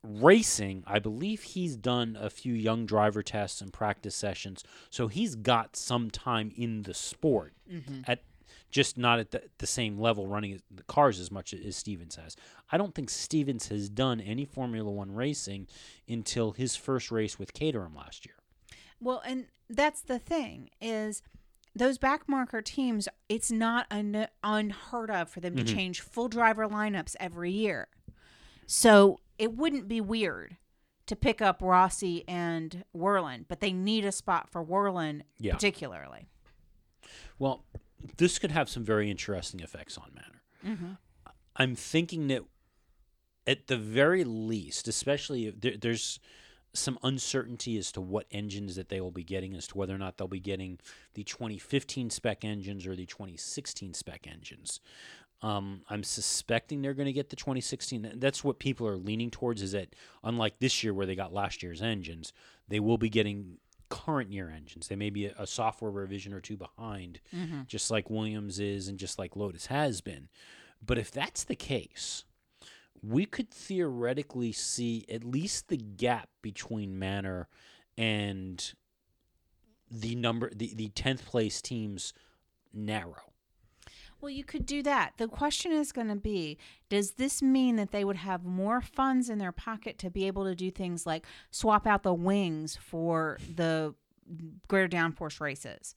racing. 0.04 0.84
I 0.88 1.00
believe 1.00 1.44
he's 1.44 1.76
done 1.76 2.18
a 2.20 2.30
few 2.30 2.54
young 2.54 2.86
driver 2.86 3.22
tests 3.24 3.62
and 3.62 3.72
practice 3.72 4.16
sessions, 4.16 4.64
so 4.90 5.08
he's 5.08 5.36
got 5.36 5.76
some 5.76 6.10
time 6.12 6.52
in 6.56 6.84
the 6.84 6.94
sport 6.94 7.54
Mm-hmm. 7.72 8.02
at 8.08 8.24
just 8.70 8.98
not 8.98 9.20
at 9.20 9.32
the, 9.32 9.44
the 9.60 9.68
same 9.68 9.98
level 10.00 10.28
running 10.28 10.62
the 10.74 10.84
cars 10.84 11.20
as 11.20 11.30
much 11.32 11.54
as 11.54 11.76
Stevens 11.76 12.16
has. 12.16 12.36
I 12.72 12.78
don't 12.78 12.96
think 12.96 13.10
Stevens 13.10 13.68
has 13.68 13.90
done 13.90 14.20
any 14.22 14.46
Formula 14.46 14.90
One 14.90 15.14
racing 15.14 15.68
until 16.08 16.52
his 16.52 16.76
first 16.78 17.12
race 17.12 17.38
with 17.38 17.54
Caterham 17.54 17.96
last 17.96 18.26
year. 18.26 18.36
Well, 19.00 19.22
and 19.26 19.48
that's 19.70 20.02
the 20.02 20.20
thing 20.20 20.70
is 20.82 21.22
those 21.76 21.98
backmarker 21.98 22.64
teams. 22.64 23.08
It's 23.30 23.52
not 23.52 23.88
un- 23.92 24.28
unheard 24.44 25.10
of 25.12 25.30
for 25.30 25.40
them 25.42 25.56
to 25.58 25.64
Mhm. 25.64 25.74
change 25.74 26.00
full 26.02 26.28
driver 26.30 26.66
lineups 26.68 27.16
every 27.20 27.52
year. 27.52 27.88
So 28.68 29.20
it 29.42 29.58
wouldn't 29.58 29.88
be 29.88 30.00
weird 30.00 30.58
to 31.08 31.16
pick 31.16 31.42
up 31.42 31.62
Rossi 31.64 32.24
and 32.28 32.86
Wehrlein, 32.96 33.46
but 33.48 33.60
they 33.60 33.74
need 33.74 34.06
a 34.06 34.12
spot 34.12 34.50
for 34.52 34.64
Wehrlein 34.64 35.24
Yeah. 35.40 35.56
particularly. 35.56 36.28
Well, 37.40 37.66
this 38.18 38.38
could 38.38 38.52
have 38.52 38.70
some 38.70 38.86
very 38.86 39.10
interesting 39.10 39.60
effects 39.60 39.98
on 39.98 40.12
Manor. 40.14 40.76
Mm-hmm. 40.76 40.92
I'm 41.56 41.76
thinking 41.76 42.28
that 42.28 42.44
at 43.48 43.66
the 43.66 43.78
very 43.78 44.24
least, 44.24 44.88
especially 44.88 45.48
if 45.48 45.60
there, 45.60 45.76
there's 45.76 46.20
some 46.74 47.00
uncertainty 47.04 47.78
as 47.78 47.92
to 47.94 48.00
what 48.00 48.28
engines 48.32 48.76
that 48.76 48.90
they 48.90 49.02
will 49.02 49.12
be 49.12 49.24
getting, 49.24 49.56
as 49.56 49.68
to 49.68 49.78
whether 49.78 49.96
or 49.96 49.98
not 49.98 50.18
they'll 50.18 50.28
be 50.28 50.40
getting 50.40 50.78
the 51.16 51.24
2015 51.24 52.12
spec 52.12 52.46
engines 52.46 52.86
or 52.86 52.96
the 52.96 53.08
2016 53.08 53.96
spec 53.96 54.28
engines. 54.28 54.80
Um, 55.44 55.82
I'm 55.90 56.04
suspecting 56.04 56.82
they're 56.82 56.94
going 56.94 57.08
to 57.08 57.14
get 57.14 57.30
the 57.30 57.36
2016. 57.36 58.14
That's 58.18 58.44
what 58.44 58.60
people 58.60 58.88
are 58.88 58.98
leaning 58.98 59.32
towards. 59.32 59.62
Is 59.62 59.72
that 59.72 59.96
unlike 60.24 60.60
this 60.60 60.84
year 60.84 60.94
where 60.94 61.06
they 61.08 61.16
got 61.16 61.34
last 61.34 61.64
year's 61.64 61.82
engines, 61.82 62.32
they 62.68 62.80
will 62.80 62.98
be 63.00 63.10
getting 63.10 63.58
current 63.90 64.32
year 64.32 64.50
engines. 64.56 64.88
They 64.88 64.96
may 64.96 65.10
be 65.10 65.26
a, 65.26 65.34
a 65.40 65.48
software 65.48 65.92
revision 65.92 66.32
or 66.34 66.42
two 66.42 66.58
behind, 66.58 67.20
Mm-hmm. 67.36 67.62
just 67.68 67.90
like 67.90 68.10
Williams 68.10 68.60
is 68.60 68.88
and 68.88 68.98
just 69.00 69.18
like 69.18 69.36
Lotus 69.36 69.66
has 69.66 70.00
been. 70.02 70.30
But 70.86 70.98
if 70.98 71.12
that's 71.12 71.44
the 71.44 71.56
case, 71.56 72.24
we 73.04 73.26
could 73.26 73.50
theoretically 73.50 74.52
see 74.52 75.06
at 75.10 75.24
least 75.24 75.68
the 75.70 75.78
gap 75.78 76.30
between 76.44 76.98
Manor 77.00 77.48
and 77.98 78.74
the 79.90 80.16
number 80.16 80.52
the, 80.56 80.74
the 80.76 80.90
10th 80.90 81.26
place 81.26 81.62
teams 81.62 82.14
narrow. 82.74 83.31
Well, 84.22 84.30
you 84.30 84.44
could 84.44 84.66
do 84.68 84.84
that. 84.84 85.14
The 85.18 85.28
question 85.28 85.72
is 85.72 85.92
going 85.92 86.08
to 86.10 86.16
be 86.16 86.58
Does 86.90 87.12
this 87.12 87.42
mean 87.42 87.76
that 87.78 87.92
they 87.92 88.04
would 88.06 88.18
have 88.18 88.44
more 88.44 88.82
funds 88.82 89.30
in 89.30 89.40
their 89.40 89.52
pocket 89.52 89.98
to 90.00 90.10
be 90.10 90.28
able 90.28 90.44
to 90.46 90.56
do 90.56 90.70
things 90.72 91.06
like 91.06 91.26
swap 91.50 91.88
out 91.88 92.04
the 92.04 92.14
wings 92.14 92.76
for 92.78 93.40
the 93.56 93.96
greater 94.68 94.88
downforce 94.88 95.40
races? 95.40 95.96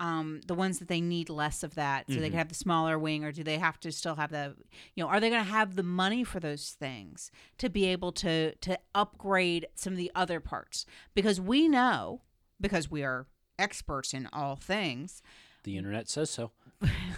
Um, 0.00 0.40
the 0.46 0.54
ones 0.54 0.80
that 0.80 0.88
they 0.88 1.00
need 1.00 1.30
less 1.30 1.62
of 1.62 1.76
that, 1.76 2.06
so 2.08 2.14
they 2.16 2.26
Mhm. 2.26 2.30
can 2.30 2.38
have 2.38 2.48
the 2.48 2.54
smaller 2.56 2.98
wing, 2.98 3.24
or 3.24 3.30
do 3.30 3.44
they 3.44 3.58
have 3.58 3.78
to 3.80 3.92
still 3.92 4.16
have 4.16 4.30
the, 4.32 4.56
you 4.96 5.02
know, 5.04 5.08
are 5.08 5.20
they 5.20 5.30
going 5.30 5.44
to 5.44 5.48
have 5.50 5.76
the 5.76 5.84
money 5.84 6.24
for 6.24 6.40
those 6.40 6.72
things 6.72 7.30
to 7.58 7.70
be 7.70 7.84
able 7.86 8.10
to 8.12 8.54
to 8.56 8.78
upgrade 8.94 9.68
some 9.76 9.92
of 9.92 9.96
the 9.96 10.10
other 10.14 10.40
parts? 10.40 10.84
Because 11.14 11.40
we 11.40 11.68
know, 11.68 12.22
because 12.60 12.90
we 12.90 13.04
are 13.04 13.28
experts 13.58 14.12
in 14.12 14.28
all 14.32 14.56
things, 14.56 15.22
The 15.62 15.78
internet 15.78 16.08
says 16.10 16.28
so. 16.28 16.50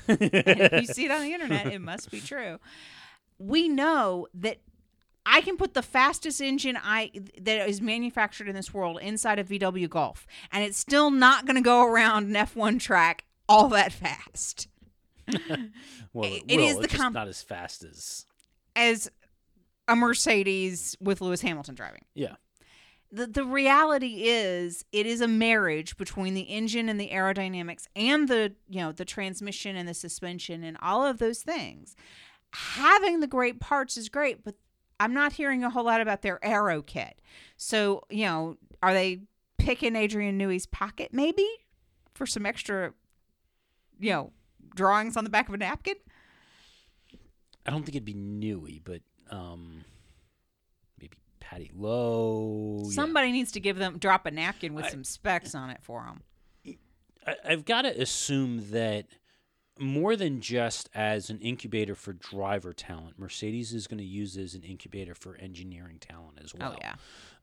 If 0.08 0.72
you 0.88 0.94
see 0.94 1.04
it 1.06 1.10
on 1.10 1.22
the 1.22 1.32
internet, 1.34 1.66
it 1.66 1.80
must 1.80 2.10
be 2.10 2.20
true. 2.20 2.58
We 3.38 3.68
know 3.68 4.26
that 4.34 4.58
I 5.24 5.40
can 5.40 5.56
put 5.56 5.74
the 5.74 5.82
fastest 5.82 6.40
engine 6.40 6.78
I 6.82 7.10
that 7.40 7.68
is 7.68 7.80
manufactured 7.80 8.48
in 8.48 8.54
this 8.54 8.72
world 8.72 8.98
inside 9.02 9.38
of 9.38 9.48
VW 9.48 9.88
Golf, 9.90 10.26
and 10.52 10.62
it's 10.64 10.78
still 10.78 11.10
not 11.10 11.44
going 11.46 11.56
to 11.56 11.62
go 11.62 11.84
around 11.84 12.34
an 12.36 12.46
F1 12.46 12.80
track 12.80 13.24
all 13.48 13.68
that 13.70 13.92
fast. 13.92 14.68
Well, 16.12 16.32
It- 16.32 16.44
it, 16.48 16.56
will. 16.56 16.64
is 16.68 16.76
the 16.76 16.82
it's 16.84 16.92
just 16.92 17.02
com- 17.02 17.12
not 17.12 17.28
as 17.28 17.42
fast 17.42 17.82
as 17.84 18.24
as 18.74 19.10
a 19.88 19.94
Mercedes 19.96 20.96
with 21.00 21.20
Lewis 21.20 21.42
Hamilton 21.42 21.74
driving. 21.74 22.04
yeah. 22.14 22.36
The 23.12 23.26
the 23.26 23.44
reality 23.44 24.24
is 24.24 24.84
it 24.92 25.06
is 25.06 25.20
a 25.20 25.28
marriage 25.28 25.96
between 25.96 26.34
the 26.34 26.42
engine 26.42 26.88
and 26.88 27.00
the 27.00 27.10
aerodynamics 27.10 27.86
and 27.94 28.28
the 28.28 28.54
you 28.68 28.80
know 28.80 28.92
the 28.92 29.04
transmission 29.04 29.76
and 29.76 29.88
the 29.88 29.94
suspension 29.94 30.64
and 30.64 30.76
all 30.82 31.04
of 31.04 31.18
those 31.18 31.40
things. 31.40 31.96
Having 32.52 33.20
the 33.20 33.26
great 33.26 33.60
parts 33.60 33.96
is 33.96 34.08
great, 34.08 34.44
but 34.44 34.54
I'm 34.98 35.12
not 35.12 35.32
hearing 35.32 35.62
a 35.62 35.70
whole 35.70 35.84
lot 35.84 36.00
about 36.00 36.22
their 36.22 36.42
aero 36.44 36.80
kit. 36.82 37.20
So, 37.56 38.02
you 38.08 38.24
know, 38.24 38.56
are 38.82 38.94
they 38.94 39.20
picking 39.58 39.94
Adrian 39.94 40.38
Newey's 40.38 40.66
pocket 40.66 41.10
maybe 41.12 41.46
for 42.14 42.24
some 42.24 42.46
extra 42.46 42.94
you 43.98 44.10
know, 44.10 44.32
drawings 44.74 45.16
on 45.16 45.24
the 45.24 45.30
back 45.30 45.48
of 45.48 45.54
a 45.54 45.58
napkin? 45.58 45.96
I 47.64 47.70
don't 47.70 47.82
think 47.82 47.96
it'd 47.96 48.04
be 48.04 48.14
Newey, 48.14 48.80
but 48.84 49.00
um, 49.30 49.84
Paddy 51.48 51.70
Lowe. 51.74 52.82
yeah. 52.84 52.90
Somebody 52.90 53.30
needs 53.30 53.52
to 53.52 53.60
give 53.60 53.76
them 53.78 53.98
drop 53.98 54.26
a 54.26 54.30
napkin 54.30 54.74
with 54.74 54.86
I- 54.86 54.90
some 54.90 55.04
specs 55.04 55.54
on 55.54 55.70
it 55.70 55.78
for 55.82 56.04
them. 56.04 56.22
I, 57.26 57.36
I've 57.44 57.64
got 57.64 57.82
to 57.82 58.00
assume 58.00 58.70
that 58.70 59.06
more 59.78 60.16
than 60.16 60.40
just 60.40 60.88
as 60.94 61.30
an 61.30 61.38
incubator 61.40 61.94
for 61.94 62.14
driver 62.14 62.72
talent, 62.72 63.18
Mercedes 63.18 63.72
is 63.74 63.86
going 63.86 63.98
to 63.98 64.04
use 64.04 64.36
it 64.36 64.42
as 64.42 64.54
an 64.54 64.62
incubator 64.62 65.14
for 65.14 65.36
engineering 65.36 65.98
talent 66.00 66.38
as 66.42 66.54
well. 66.54 66.74
Oh 66.74 66.78
yeah. 66.80 66.94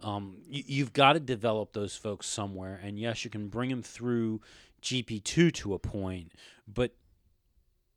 Um, 0.02 0.38
you, 0.48 0.64
you've 0.66 0.94
got 0.94 1.14
to 1.14 1.20
develop 1.20 1.74
those 1.74 1.96
folks 1.96 2.28
somewhere, 2.28 2.80
and 2.84 3.00
yes, 3.00 3.24
you 3.24 3.30
can 3.30 3.48
bring 3.48 3.70
them 3.70 3.84
through 3.84 4.42
GP2 4.82 5.54
to 5.54 5.74
a 5.74 5.80
point, 5.80 6.34
but 6.68 6.94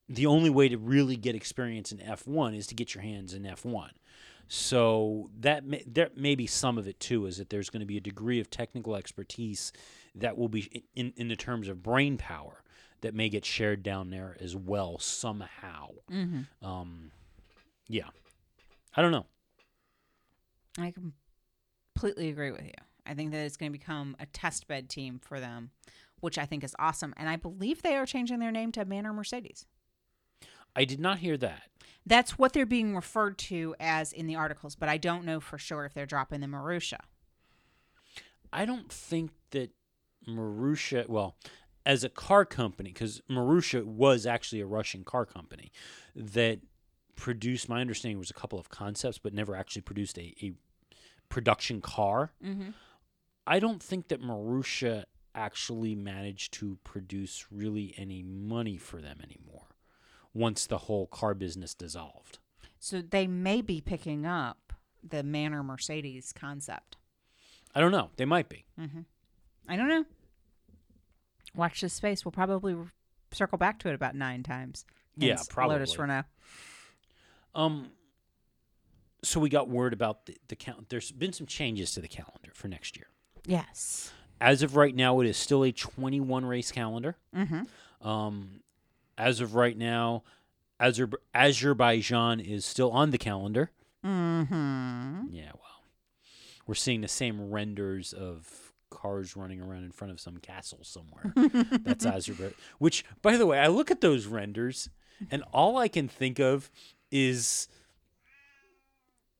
the 0.08 0.26
only 0.26 0.50
way 0.50 0.68
to 0.68 0.78
really 0.78 1.16
get 1.16 1.34
experience 1.34 1.90
in 1.90 1.98
F1 1.98 2.56
is 2.56 2.68
to 2.68 2.76
get 2.76 2.94
your 2.94 3.02
hands 3.02 3.34
in 3.34 3.42
F1. 3.42 3.88
So 4.48 5.30
that 5.40 5.64
may, 5.64 5.82
there 5.86 6.10
may 6.14 6.34
be 6.34 6.46
some 6.46 6.78
of 6.78 6.86
it 6.86 7.00
too, 7.00 7.26
is 7.26 7.38
that 7.38 7.50
there's 7.50 7.70
going 7.70 7.80
to 7.80 7.86
be 7.86 7.96
a 7.96 8.00
degree 8.00 8.40
of 8.40 8.50
technical 8.50 8.94
expertise 8.94 9.72
that 10.14 10.36
will 10.38 10.48
be 10.48 10.84
in 10.94 11.12
in 11.16 11.28
the 11.28 11.36
terms 11.36 11.68
of 11.68 11.82
brain 11.82 12.16
power 12.16 12.62
that 13.00 13.14
may 13.14 13.28
get 13.28 13.44
shared 13.44 13.82
down 13.82 14.10
there 14.10 14.36
as 14.40 14.56
well 14.56 14.98
somehow. 14.98 15.90
Mm-hmm. 16.10 16.66
Um, 16.66 17.10
yeah, 17.88 18.08
I 18.96 19.02
don't 19.02 19.12
know. 19.12 19.26
I 20.78 20.92
completely 21.94 22.28
agree 22.28 22.50
with 22.50 22.64
you. 22.64 22.72
I 23.06 23.14
think 23.14 23.32
that 23.32 23.38
it's 23.38 23.56
going 23.56 23.72
to 23.72 23.78
become 23.78 24.16
a 24.18 24.26
test 24.26 24.66
bed 24.66 24.88
team 24.88 25.20
for 25.22 25.40
them, 25.40 25.70
which 26.20 26.38
I 26.38 26.44
think 26.44 26.64
is 26.64 26.74
awesome. 26.78 27.14
And 27.16 27.28
I 27.28 27.36
believe 27.36 27.82
they 27.82 27.96
are 27.96 28.06
changing 28.06 28.40
their 28.40 28.50
name 28.50 28.72
to 28.72 28.84
Manor 28.84 29.12
Mercedes. 29.12 29.66
I 30.74 30.84
did 30.84 31.00
not 31.00 31.18
hear 31.18 31.36
that. 31.38 31.70
That's 32.06 32.38
what 32.38 32.52
they're 32.52 32.64
being 32.64 32.94
referred 32.94 33.36
to 33.38 33.74
as 33.80 34.12
in 34.12 34.28
the 34.28 34.36
articles, 34.36 34.76
but 34.76 34.88
I 34.88 34.96
don't 34.96 35.24
know 35.24 35.40
for 35.40 35.58
sure 35.58 35.84
if 35.84 35.92
they're 35.92 36.06
dropping 36.06 36.40
the 36.40 36.46
Marussia. 36.46 37.00
I 38.52 38.64
don't 38.64 38.90
think 38.90 39.32
that 39.50 39.72
Marussia, 40.26 41.08
well, 41.08 41.36
as 41.84 42.04
a 42.04 42.08
car 42.08 42.44
company, 42.44 42.90
because 42.90 43.20
Marussia 43.28 43.84
was 43.84 44.24
actually 44.24 44.60
a 44.60 44.66
Russian 44.66 45.02
car 45.02 45.26
company 45.26 45.72
that 46.14 46.60
produced, 47.16 47.68
my 47.68 47.80
understanding 47.80 48.18
was 48.18 48.30
a 48.30 48.34
couple 48.34 48.58
of 48.58 48.68
concepts, 48.68 49.18
but 49.18 49.34
never 49.34 49.56
actually 49.56 49.82
produced 49.82 50.16
a, 50.16 50.34
a 50.42 50.52
production 51.28 51.80
car. 51.80 52.32
Mm-hmm. 52.44 52.70
I 53.48 53.58
don't 53.58 53.82
think 53.82 54.08
that 54.08 54.22
Marussia 54.22 55.04
actually 55.34 55.94
managed 55.94 56.52
to 56.54 56.78
produce 56.84 57.46
really 57.50 57.94
any 57.96 58.22
money 58.22 58.76
for 58.76 59.00
them 59.00 59.18
anymore 59.22 59.75
once 60.36 60.66
the 60.66 60.78
whole 60.78 61.06
car 61.06 61.34
business 61.34 61.74
dissolved. 61.74 62.38
So 62.78 63.02
they 63.02 63.26
may 63.26 63.62
be 63.62 63.80
picking 63.80 64.26
up 64.26 64.72
the 65.02 65.22
Manor 65.22 65.62
Mercedes 65.62 66.32
concept. 66.32 66.96
I 67.74 67.80
don't 67.80 67.92
know. 67.92 68.10
They 68.16 68.24
might 68.24 68.48
be. 68.48 68.64
I 69.68 69.76
don't 69.76 69.88
know. 69.88 70.04
Watch 71.54 71.80
this 71.80 71.94
space. 71.94 72.24
We'll 72.24 72.32
probably 72.32 72.76
circle 73.32 73.58
back 73.58 73.78
to 73.80 73.88
it 73.88 73.94
about 73.94 74.14
nine 74.14 74.42
times. 74.42 74.84
Yeah, 75.16 75.36
probably. 75.48 75.74
Lotus 75.76 75.98
Renault. 75.98 76.24
Um. 77.54 77.90
So 79.24 79.40
we 79.40 79.48
got 79.48 79.68
word 79.68 79.92
about 79.92 80.26
the, 80.26 80.36
the 80.48 80.56
count. 80.56 80.88
There's 80.88 81.10
been 81.10 81.32
some 81.32 81.46
changes 81.46 81.92
to 81.92 82.00
the 82.00 82.08
calendar 82.08 82.50
for 82.52 82.68
next 82.68 82.96
year. 82.96 83.08
Yes. 83.44 84.12
As 84.40 84.62
of 84.62 84.76
right 84.76 84.94
now, 84.94 85.20
it 85.20 85.26
is 85.26 85.36
still 85.36 85.64
a 85.64 85.72
21 85.72 86.44
race 86.44 86.70
calendar. 86.70 87.16
Mm-hmm. 87.34 88.06
Um, 88.06 88.60
as 89.18 89.40
of 89.40 89.54
right 89.54 89.76
now, 89.76 90.22
Azer- 90.80 91.12
Azerbaijan 91.34 92.40
is 92.40 92.64
still 92.64 92.90
on 92.90 93.10
the 93.10 93.18
calendar. 93.18 93.70
Mm-hmm. 94.04 95.26
Yeah, 95.30 95.52
well, 95.54 95.82
we're 96.66 96.74
seeing 96.74 97.00
the 97.00 97.08
same 97.08 97.50
renders 97.50 98.12
of 98.12 98.72
cars 98.90 99.36
running 99.36 99.60
around 99.60 99.84
in 99.84 99.90
front 99.92 100.12
of 100.12 100.20
some 100.20 100.36
castle 100.38 100.80
somewhere. 100.82 101.32
That's 101.82 102.06
Azerbaijan. 102.06 102.54
Which, 102.78 103.04
by 103.22 103.36
the 103.36 103.46
way, 103.46 103.58
I 103.58 103.66
look 103.68 103.90
at 103.90 104.00
those 104.00 104.26
renders, 104.26 104.88
and 105.30 105.42
all 105.52 105.76
I 105.76 105.88
can 105.88 106.08
think 106.08 106.38
of 106.38 106.70
is 107.10 107.68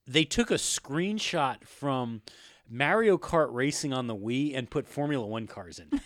they 0.06 0.24
took 0.24 0.50
a 0.50 0.54
screenshot 0.54 1.64
from 1.64 2.22
Mario 2.68 3.18
Kart 3.18 3.48
racing 3.52 3.92
on 3.92 4.06
the 4.06 4.16
Wii 4.16 4.56
and 4.56 4.70
put 4.70 4.86
Formula 4.88 5.24
One 5.26 5.46
cars 5.46 5.78
in. 5.78 6.00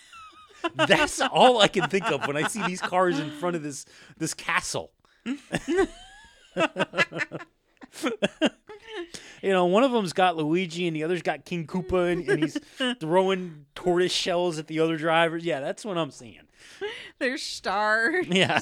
That's 0.75 1.21
all 1.21 1.61
I 1.61 1.69
can 1.69 1.89
think 1.89 2.11
of 2.11 2.27
when 2.27 2.37
I 2.37 2.47
see 2.49 2.63
these 2.67 2.81
cars 2.81 3.19
in 3.19 3.31
front 3.31 3.57
of 3.57 3.63
this 3.63 3.85
this 4.19 4.35
castle. 4.35 4.93
you 9.43 9.51
know, 9.51 9.67
one 9.67 9.83
of 9.83 9.93
them's 9.93 10.13
got 10.13 10.37
Luigi 10.37 10.87
and 10.87 10.95
the 10.97 11.05
other's 11.05 11.23
got 11.23 11.45
King 11.45 11.67
Koopa 11.67 12.13
and, 12.13 12.29
and 12.29 12.43
he's 12.43 12.59
throwing 12.99 13.67
tortoise 13.75 14.13
shells 14.13 14.59
at 14.59 14.67
the 14.67 14.81
other 14.81 14.97
drivers. 14.97 15.45
Yeah, 15.45 15.61
that's 15.61 15.85
what 15.85 15.97
I'm 15.99 16.11
seeing. 16.11 16.41
There's 17.19 17.43
stars 17.43 18.27
Yeah. 18.29 18.61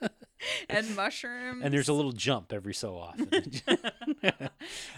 and 0.68 0.94
mushrooms. 0.96 1.62
and 1.64 1.72
there's 1.72 1.88
a 1.88 1.92
little 1.92 2.12
jump 2.12 2.52
every 2.52 2.74
so 2.74 2.96
often. 2.96 3.28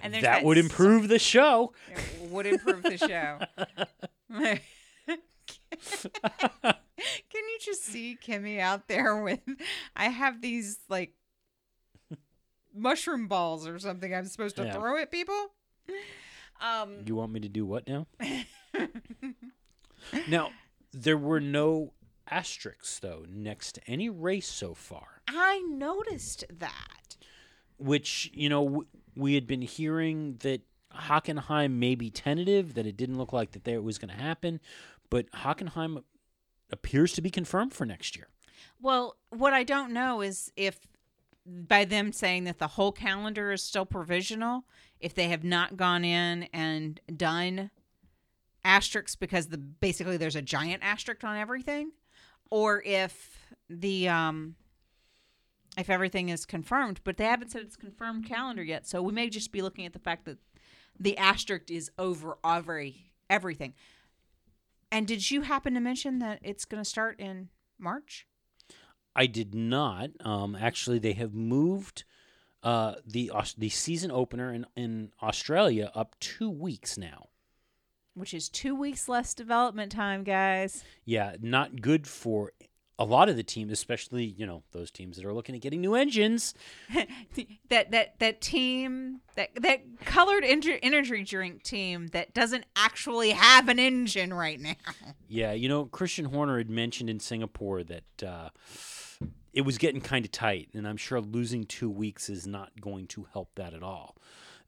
And 0.03 0.13
there's 0.15 0.23
that 0.23 0.45
would 0.45 0.59
improve 0.59 1.09
the 1.09 1.19
show. 1.19 1.73
It 1.91 2.31
would 2.31 2.47
improve 2.47 2.83
the 2.85 2.97
show. 2.97 3.39
Can 6.63 7.45
you 7.49 7.59
just 7.61 7.85
see 7.85 8.17
Kimi 8.21 8.61
out 8.61 8.89
there 8.89 9.23
with? 9.23 9.41
I 9.95 10.07
have 10.09 10.41
these 10.41 10.79
like 10.89 11.13
mushroom 12.75 13.29
balls 13.29 13.67
or 13.67 13.79
something. 13.79 14.15
I'm 14.15 14.27
supposed 14.27 14.57
to 14.57 14.65
Yeah. 14.65 14.73
throw 14.75 14.97
at 14.99 15.11
people. 15.11 15.53
Um, 16.61 17.03
You 17.07 17.17
want 17.17 17.33
me 17.33 17.41
to 17.41 17.49
do 17.49 17.67
what 17.67 17.87
now? 17.87 18.07
now, 20.29 20.51
there 20.93 21.19
were 21.19 21.41
no 21.41 21.93
asterisks 22.29 22.99
though 22.99 23.25
next 23.29 23.73
to 23.77 23.91
any 23.91 24.09
race 24.09 24.49
so 24.49 24.75
far. 24.75 25.23
I 25.29 25.61
noticed 25.69 26.45
that. 26.59 27.17
which 27.79 28.31
you 28.33 28.49
know 28.49 28.65
w- 28.65 28.87
we 29.15 29.35
had 29.35 29.47
been 29.47 29.61
hearing 29.61 30.37
that 30.41 30.63
Hockenheim 30.95 31.73
may 31.73 31.95
be 31.95 32.09
tentative, 32.11 32.73
that 32.73 32.87
it 32.87 32.97
didn't 32.97 33.19
look 33.19 33.35
like 33.35 33.51
that 33.53 33.65
there 33.65 33.83
was 33.83 33.99
going 33.99 34.09
to 34.15 34.19
happen, 34.23 34.61
but 35.11 35.31
Hockenheim 35.33 36.03
appears 36.71 37.13
to 37.13 37.23
be 37.23 37.31
confirmed 37.31 37.73
for 37.73 37.85
next 37.85 38.17
year. 38.17 38.29
Well, 38.81 39.17
what 39.31 39.53
I 39.53 39.65
don't 39.65 39.93
know 39.93 40.21
is 40.21 40.53
if 40.57 40.79
by 41.47 41.85
them 41.85 42.13
saying 42.13 42.45
that 42.45 42.59
the 42.59 42.67
whole 42.67 42.93
calendar 42.93 43.53
is 43.53 43.63
still 43.63 43.87
provisional, 43.87 44.65
if 45.01 45.15
they 45.15 45.29
have 45.29 45.45
not 45.45 45.77
gone 45.77 46.05
in 46.05 46.45
and 46.53 47.01
done 47.17 47.71
asterisks 48.65 49.15
because 49.15 49.47
the 49.47 49.59
basically 49.59 50.17
there's 50.17 50.37
a 50.37 50.43
giant 50.43 50.83
asterisk 50.83 51.23
on 51.23 51.37
everything, 51.37 51.93
or 52.51 52.83
if 52.85 53.39
the 53.71 54.09
um 54.09 54.57
if 55.79 55.91
everything 55.91 56.31
is 56.31 56.47
confirmed, 56.47 57.01
but 57.05 57.17
they 57.17 57.25
haven't 57.25 57.51
said 57.51 57.63
it's 57.63 57.77
confirmed 57.77 58.27
calendar 58.27 58.63
yet. 58.63 58.87
So 58.87 59.03
we 59.03 59.13
may 59.13 59.29
just 59.29 59.53
be 59.53 59.63
looking 59.63 59.85
at 59.85 59.93
the 59.93 59.99
fact 59.99 60.25
that 60.25 60.39
the 60.99 61.17
asterisk 61.19 61.71
is 61.71 61.91
over 61.99 62.39
every 62.45 63.13
everything. 63.29 63.75
And 64.91 65.07
did 65.07 65.31
you 65.31 65.43
happen 65.43 65.75
to 65.75 65.81
mention 65.81 66.19
that 66.21 66.39
it's 66.43 66.65
going 66.65 66.83
to 66.83 66.89
start 66.89 67.19
in 67.21 67.49
March? 67.79 68.27
I 69.15 69.27
did 69.27 69.55
not. 69.55 70.11
Um, 70.21 70.57
actually, 70.57 70.99
they 70.99 71.15
have 71.15 71.35
moved 71.35 72.05
uh, 72.63 72.97
the 73.07 73.31
the 73.57 73.69
season 73.69 74.11
opener 74.11 74.53
in, 74.53 74.67
in 74.77 75.13
Australia 75.23 75.91
up 75.95 76.17
two 76.21 76.51
weeks 76.51 76.97
now. 76.99 77.29
which 78.15 78.33
is 78.33 78.49
two 78.49 78.75
weeks 78.75 79.09
less 79.09 79.35
development 79.35 79.93
time, 79.93 80.25
guys. 80.25 80.83
Yeah, 81.05 81.37
not 81.41 81.81
good 81.83 82.07
for 82.07 82.53
a 82.99 83.05
lot 83.05 83.29
of 83.29 83.37
the 83.37 83.43
teams, 83.43 83.73
especially 83.73 84.25
you 84.25 84.47
know 84.47 84.63
those 84.73 84.91
teams 84.91 85.17
that 85.17 85.25
are 85.25 85.33
looking 85.33 85.55
at 85.55 85.61
getting 85.61 85.81
new 85.81 85.95
engines. 85.95 86.55
that 87.69 87.91
that 87.91 88.19
that 88.19 88.41
team 88.41 89.21
that 89.35 89.51
that 89.57 89.81
colored 90.05 90.45
energy, 90.45 90.79
energy 90.83 91.23
drink 91.23 91.63
team 91.63 92.09
that 92.09 92.33
doesn't 92.35 92.65
actually 92.75 93.31
have 93.31 93.69
an 93.69 93.79
engine 93.79 94.33
right 94.33 94.61
now. 94.61 94.75
Yeah, 95.29 95.53
you 95.53 95.69
know, 95.69 95.87
Christian 95.87 96.27
Horner 96.27 96.59
had 96.59 96.71
mentioned 96.71 97.11
in 97.11 97.21
Singapore 97.21 97.83
that 97.85 98.23
uh, 98.23 98.49
it 99.53 99.63
was 99.63 99.79
getting 99.79 100.01
kind 100.01 100.25
of 100.25 100.33
tight, 100.33 100.71
and 100.73 100.87
I'm 100.87 100.97
sure 100.97 101.21
losing 101.21 101.65
two 101.65 101.91
weeks 101.91 102.29
is 102.29 102.47
not 102.47 102.81
going 102.81 103.07
to 103.09 103.27
help 103.33 103.55
that 103.57 103.75
at 103.75 103.83
all. 103.83 104.17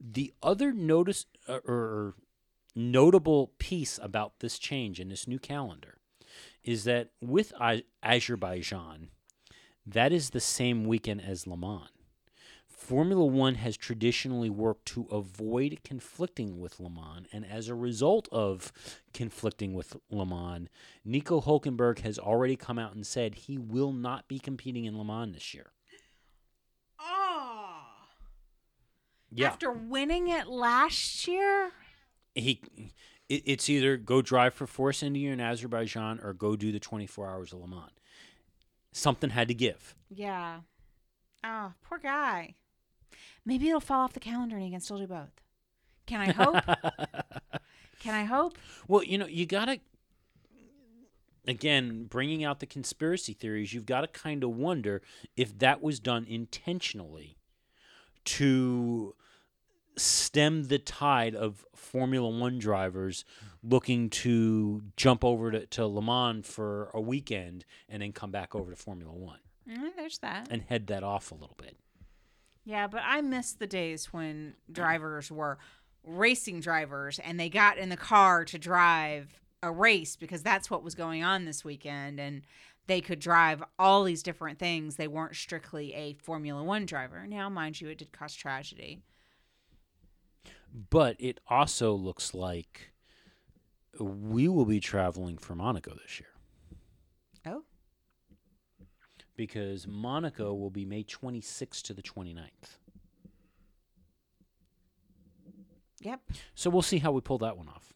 The 0.00 0.32
other 0.42 0.72
notice 0.72 1.26
uh, 1.48 1.58
or 1.66 2.14
notable 2.74 3.52
piece 3.58 3.98
about 4.00 4.38
this 4.40 4.58
change 4.58 5.00
in 5.00 5.08
this 5.08 5.26
new 5.26 5.38
calendar 5.38 5.97
is 6.68 6.84
that 6.84 7.08
with 7.22 7.50
Azerbaijan, 8.02 9.08
that 9.86 10.12
is 10.12 10.30
the 10.30 10.40
same 10.40 10.84
weekend 10.84 11.22
as 11.22 11.46
Le 11.46 11.56
Mans. 11.56 11.88
Formula 12.66 13.24
One 13.24 13.54
has 13.54 13.74
traditionally 13.74 14.50
worked 14.50 14.84
to 14.88 15.06
avoid 15.10 15.78
conflicting 15.82 16.60
with 16.60 16.78
Le 16.78 16.90
Mans, 16.90 17.26
and 17.32 17.46
as 17.46 17.68
a 17.68 17.74
result 17.74 18.28
of 18.30 18.70
conflicting 19.14 19.72
with 19.72 19.96
Le 20.10 20.26
Mans, 20.26 20.68
Nico 21.06 21.40
Hulkenberg 21.40 22.00
has 22.00 22.18
already 22.18 22.54
come 22.54 22.78
out 22.78 22.94
and 22.94 23.06
said 23.06 23.34
he 23.34 23.56
will 23.56 23.92
not 23.92 24.28
be 24.28 24.38
competing 24.38 24.84
in 24.84 24.98
Le 24.98 25.06
Mans 25.06 25.32
this 25.32 25.54
year. 25.54 25.72
Oh. 27.00 27.80
Yeah, 29.30 29.46
After 29.46 29.72
winning 29.72 30.28
it 30.28 30.48
last 30.48 31.26
year? 31.26 31.70
he. 32.34 32.60
It, 33.28 33.42
it's 33.44 33.68
either 33.68 33.96
go 33.96 34.22
drive 34.22 34.54
for 34.54 34.66
Force 34.66 35.02
India 35.02 35.32
in 35.32 35.40
Azerbaijan 35.40 36.20
or 36.22 36.32
go 36.32 36.56
do 36.56 36.72
the 36.72 36.80
24 36.80 37.28
hours 37.28 37.52
of 37.52 37.60
Le 37.60 37.68
Mans. 37.68 37.90
Something 38.92 39.30
had 39.30 39.48
to 39.48 39.54
give. 39.54 39.94
Yeah. 40.10 40.60
Oh, 41.44 41.72
poor 41.82 41.98
guy. 41.98 42.54
Maybe 43.44 43.68
it'll 43.68 43.80
fall 43.80 44.00
off 44.00 44.12
the 44.12 44.20
calendar 44.20 44.56
and 44.56 44.64
he 44.64 44.70
can 44.70 44.80
still 44.80 44.98
do 44.98 45.06
both. 45.06 45.40
Can 46.06 46.20
I 46.20 46.32
hope? 46.32 46.64
can 48.00 48.14
I 48.14 48.24
hope? 48.24 48.58
Well, 48.86 49.02
you 49.02 49.18
know, 49.18 49.26
you 49.26 49.46
got 49.46 49.66
to, 49.66 49.78
again, 51.46 52.04
bringing 52.04 52.44
out 52.44 52.60
the 52.60 52.66
conspiracy 52.66 53.34
theories, 53.34 53.72
you've 53.74 53.86
got 53.86 54.00
to 54.00 54.08
kind 54.08 54.42
of 54.42 54.50
wonder 54.50 55.02
if 55.36 55.58
that 55.58 55.82
was 55.82 56.00
done 56.00 56.24
intentionally 56.28 57.36
to 58.24 59.14
stem 59.98 60.64
the 60.64 60.78
tide 60.78 61.34
of 61.34 61.64
Formula 61.74 62.28
One 62.28 62.58
drivers 62.58 63.24
looking 63.62 64.08
to 64.10 64.82
jump 64.96 65.24
over 65.24 65.50
to, 65.50 65.66
to 65.66 65.86
Le 65.86 66.02
Mans 66.02 66.46
for 66.46 66.90
a 66.94 67.00
weekend 67.00 67.64
and 67.88 68.02
then 68.02 68.12
come 68.12 68.30
back 68.30 68.54
over 68.54 68.70
to 68.70 68.76
Formula 68.76 69.12
One 69.12 69.38
Mm, 69.68 69.90
there's 69.96 70.18
that. 70.18 70.48
and 70.50 70.62
head 70.62 70.86
that 70.86 71.02
off 71.02 71.30
a 71.30 71.34
little 71.34 71.56
bit. 71.58 71.76
Yeah, 72.64 72.86
but 72.86 73.02
I 73.04 73.20
miss 73.20 73.52
the 73.52 73.66
days 73.66 74.12
when 74.12 74.54
drivers 74.70 75.30
were 75.30 75.58
racing 76.04 76.60
drivers 76.60 77.18
and 77.18 77.38
they 77.38 77.48
got 77.48 77.78
in 77.78 77.88
the 77.88 77.96
car 77.96 78.44
to 78.46 78.58
drive 78.58 79.40
a 79.62 79.70
race 79.72 80.16
because 80.16 80.42
that's 80.42 80.70
what 80.70 80.82
was 80.84 80.94
going 80.94 81.22
on 81.24 81.44
this 81.44 81.64
weekend 81.64 82.20
and 82.20 82.42
they 82.86 83.00
could 83.02 83.18
drive 83.18 83.62
all 83.78 84.04
these 84.04 84.22
different 84.22 84.58
things. 84.58 84.96
They 84.96 85.08
weren't 85.08 85.36
strictly 85.36 85.92
a 85.94 86.14
Formula 86.14 86.62
1 86.62 86.86
driver. 86.86 87.26
Now, 87.26 87.48
mind 87.50 87.80
you, 87.80 87.88
it 87.88 87.98
did 87.98 88.12
cause 88.12 88.34
tragedy. 88.34 89.00
But 90.72 91.16
it 91.18 91.40
also 91.48 91.92
looks 91.92 92.34
like 92.34 92.92
we 93.98 94.48
will 94.48 94.64
be 94.64 94.80
traveling 94.80 95.38
for 95.38 95.54
Monaco 95.54 95.94
this 95.94 96.20
year. 96.20 96.28
Oh, 97.46 97.62
because 99.36 99.86
Monaco 99.86 100.52
will 100.54 100.70
be 100.70 100.84
May 100.84 101.04
26th 101.04 101.82
to 101.82 101.94
the 101.94 102.02
29th. 102.02 102.48
yep. 106.00 106.20
So 106.54 106.70
we'll 106.70 106.82
see 106.82 106.98
how 106.98 107.12
we 107.12 107.20
pull 107.20 107.38
that 107.38 107.56
one 107.56 107.68
off. 107.68 107.92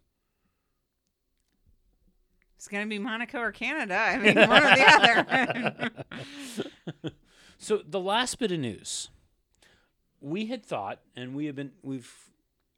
It's 2.56 2.68
going 2.68 2.84
to 2.84 2.88
be 2.88 2.98
Monaco 2.98 3.38
or 3.40 3.50
Canada. 3.52 3.96
I 3.96 4.18
mean, 4.18 4.36
one 4.36 4.62
or 4.62 4.76
the 4.76 5.90
other. 7.02 7.10
So 7.62 7.80
the 7.88 8.00
last 8.00 8.40
bit 8.40 8.50
of 8.50 8.58
news, 8.58 9.08
we 10.20 10.46
had 10.46 10.66
thought, 10.66 10.98
and 11.14 11.32
we 11.32 11.46
have 11.46 11.54
been 11.54 11.70
we've 11.80 12.12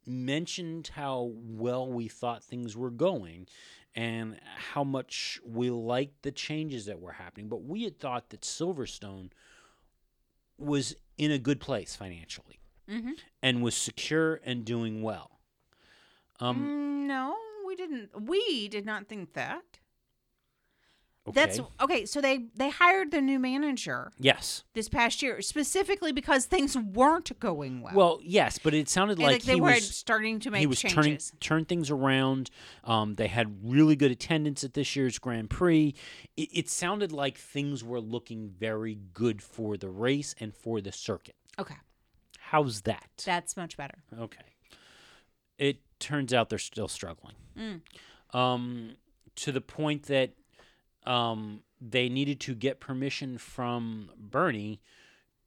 mentioned 0.07 0.91
how 0.95 1.31
well 1.33 1.87
we 1.91 2.07
thought 2.07 2.43
things 2.43 2.75
were 2.75 2.91
going, 2.91 3.47
and 3.95 4.39
how 4.73 4.83
much 4.83 5.39
we 5.45 5.69
liked 5.69 6.21
the 6.23 6.31
changes 6.31 6.85
that 6.85 6.99
were 6.99 7.13
happening. 7.13 7.47
But 7.47 7.63
we 7.63 7.83
had 7.83 7.99
thought 7.99 8.29
that 8.29 8.41
Silverstone 8.41 9.31
was 10.57 10.95
in 11.17 11.31
a 11.31 11.37
good 11.39 11.59
place 11.59 11.95
financially 11.95 12.59
hmm 12.87 13.11
and 13.41 13.61
was 13.63 13.75
secure 13.75 14.39
and 14.45 14.63
doing 14.65 15.01
well. 15.01 15.39
Um, 16.39 16.67
Mm, 16.67 17.07
no, 17.07 17.35
we 17.65 17.75
didn't. 17.75 18.09
We 18.21 18.67
did 18.67 18.85
not 18.85 19.07
think 19.07 19.33
that. 19.33 19.79
Okay. 21.27 21.33
That's 21.33 21.59
okay. 21.81 22.05
So 22.05 22.21
they 22.21 22.45
they 22.55 22.69
hired 22.69 23.11
the 23.11 23.21
new 23.21 23.39
manager 23.39 24.11
yes. 24.19 24.63
this 24.73 24.89
past 24.89 25.21
year 25.21 25.41
specifically 25.41 26.11
because 26.11 26.45
things 26.45 26.77
weren't 26.77 27.37
going 27.39 27.81
well. 27.81 27.93
Well, 27.95 28.19
yes, 28.23 28.59
but 28.59 28.73
it 28.73 28.89
sounded 28.89 29.17
like, 29.17 29.33
like 29.33 29.43
they 29.43 29.55
he 29.55 29.61
were 29.61 29.71
was 29.71 29.95
starting 29.95 30.39
to 30.41 30.51
make 30.51 30.59
he 30.59 30.67
was 30.67 30.79
changes. 30.79 30.95
turning 30.95 31.19
turn 31.39 31.65
things 31.65 31.89
around. 31.89 32.51
Um, 32.83 33.15
they 33.15 33.27
had 33.27 33.57
really 33.63 33.95
good 33.95 34.11
attendance 34.11 34.63
at 34.63 34.73
this 34.73 34.95
year's 34.95 35.17
Grand 35.17 35.49
Prix. 35.49 35.95
It, 36.37 36.49
it 36.51 36.69
sounded 36.69 37.11
like 37.11 37.37
things 37.37 37.83
were 37.83 37.99
looking 37.99 38.49
very 38.49 38.99
good 39.13 39.41
for 39.41 39.77
the 39.77 39.89
race 39.89 40.35
and 40.39 40.53
for 40.53 40.81
the 40.81 40.91
circuit. 40.91 41.35
Okay, 41.57 41.75
How's 42.39 42.81
that? 42.81 43.09
that's 43.25 43.57
much 43.57 43.77
better. 43.77 44.03
Okay. 44.19 44.43
It 45.57 45.77
turns 45.99 46.33
out 46.33 46.49
they're 46.49 46.59
still 46.59 46.89
struggling. 46.89 47.35
Mm. 47.57 47.81
Um, 48.37 48.95
to 49.35 49.51
the 49.51 49.61
point 49.61 50.03
that 50.03 50.31
um, 51.05 51.61
they 51.79 52.09
needed 52.09 52.39
to 52.41 52.55
get 52.55 52.79
permission 52.79 53.37
from 53.37 54.09
Bernie 54.17 54.81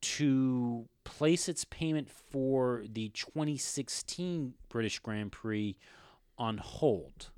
to 0.01 0.87
place 1.05 1.49
its 1.49 1.65
payment 1.65 2.09
for 2.09 2.85
the 2.89 3.09
2016 3.11 4.55
British 4.69 4.99
Grand 5.01 5.33
Prix 5.33 5.77
on 6.37 6.59
hold. 6.59 7.31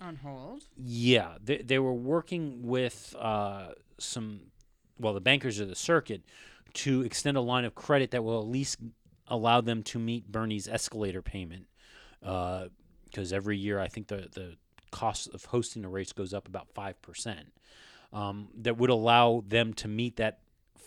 On 0.00 0.16
hold. 0.16 0.64
Yeah, 0.76 1.36
they, 1.42 1.58
they 1.58 1.78
were 1.78 1.94
working 1.94 2.62
with 2.62 3.14
uh, 3.18 3.68
some, 3.98 4.40
well, 4.98 5.14
the 5.14 5.20
bankers 5.20 5.60
of 5.60 5.68
the 5.68 5.74
circuit 5.74 6.22
to 6.74 7.02
extend 7.02 7.36
a 7.36 7.40
line 7.40 7.64
of 7.64 7.74
credit 7.74 8.10
that 8.10 8.22
will 8.22 8.40
at 8.40 8.48
least 8.48 8.78
allow 9.28 9.60
them 9.60 9.82
to 9.84 9.98
meet 9.98 10.30
Bernie's 10.30 10.68
escalator 10.68 11.22
payment. 11.22 11.66
Because 12.20 13.32
every 13.32 13.56
year, 13.56 13.80
I 13.80 13.88
think 13.88 14.08
the, 14.08 14.28
the 14.32 14.56
cost 14.90 15.28
of 15.34 15.46
hosting 15.46 15.82
the 15.82 15.88
race 15.88 16.12
goes 16.12 16.32
up 16.34 16.46
about 16.48 16.68
5%. 16.74 17.36
Um, 18.12 18.48
that 18.62 18.76
would 18.76 18.90
allow 18.90 19.44
them 19.46 19.72
to 19.74 19.88
meet 19.88 20.16
that 20.16 20.40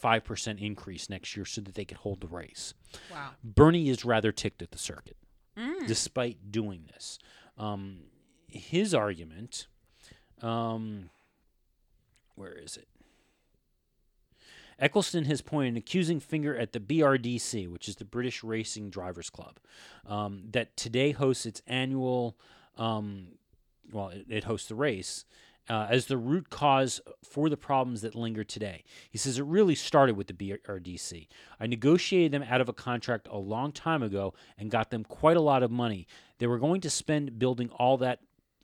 5% 0.03 0.59
increase 0.59 1.09
next 1.09 1.35
year 1.37 1.45
so 1.45 1.61
that 1.61 1.75
they 1.75 1.85
could 1.85 1.97
hold 1.97 2.19
the 2.19 2.27
race. 2.27 2.73
Wow. 3.09 3.31
Bernie 3.43 3.87
is 3.89 4.03
rather 4.03 4.31
ticked 4.31 4.61
at 4.61 4.71
the 4.71 4.77
circuit 4.77 5.17
Mm. 5.55 5.87
despite 5.87 6.51
doing 6.51 6.89
this. 6.91 7.19
Um, 7.57 7.99
his 8.47 8.93
argument, 8.93 9.67
um, 10.41 11.09
where 12.35 12.53
is 12.53 12.75
it? 12.75 12.87
Ecclestone 14.81 15.27
has 15.27 15.41
pointed 15.41 15.73
an 15.73 15.77
accusing 15.77 16.19
finger 16.19 16.57
at 16.57 16.73
the 16.73 16.79
BRDC, 16.79 17.67
which 17.67 17.87
is 17.87 17.97
the 17.97 18.05
British 18.05 18.43
Racing 18.43 18.89
Drivers 18.89 19.29
Club, 19.29 19.59
um, 20.07 20.45
that 20.51 20.75
today 20.75 21.11
hosts 21.11 21.45
its 21.45 21.61
annual, 21.67 22.35
um, 22.77 23.27
well, 23.91 24.09
it, 24.09 24.25
it 24.29 24.43
hosts 24.45 24.67
the 24.67 24.75
race, 24.75 25.25
uh, 25.69 25.87
as 25.89 26.07
the 26.07 26.17
root 26.17 26.49
cause 26.49 26.99
for 27.23 27.49
the 27.49 27.57
problems 27.57 28.01
that 28.01 28.15
linger 28.15 28.43
today. 28.43 28.83
He 29.09 29.17
says 29.17 29.39
it 29.39 29.45
really 29.45 29.75
started 29.75 30.17
with 30.17 30.27
the 30.27 30.33
BRDC. 30.33 31.27
I 31.59 31.67
negotiated 31.67 32.31
them 32.31 32.45
out 32.49 32.61
of 32.61 32.69
a 32.69 32.73
contract 32.73 33.27
a 33.31 33.37
long 33.37 33.71
time 33.71 34.03
ago 34.03 34.33
and 34.57 34.71
got 34.71 34.91
them 34.91 35.03
quite 35.03 35.37
a 35.37 35.41
lot 35.41 35.63
of 35.63 35.71
money. 35.71 36.07
They 36.39 36.47
were 36.47 36.59
going 36.59 36.81
to 36.81 36.89
spend 36.89 37.39
building 37.39 37.69
all 37.69 37.97
that 37.97 38.19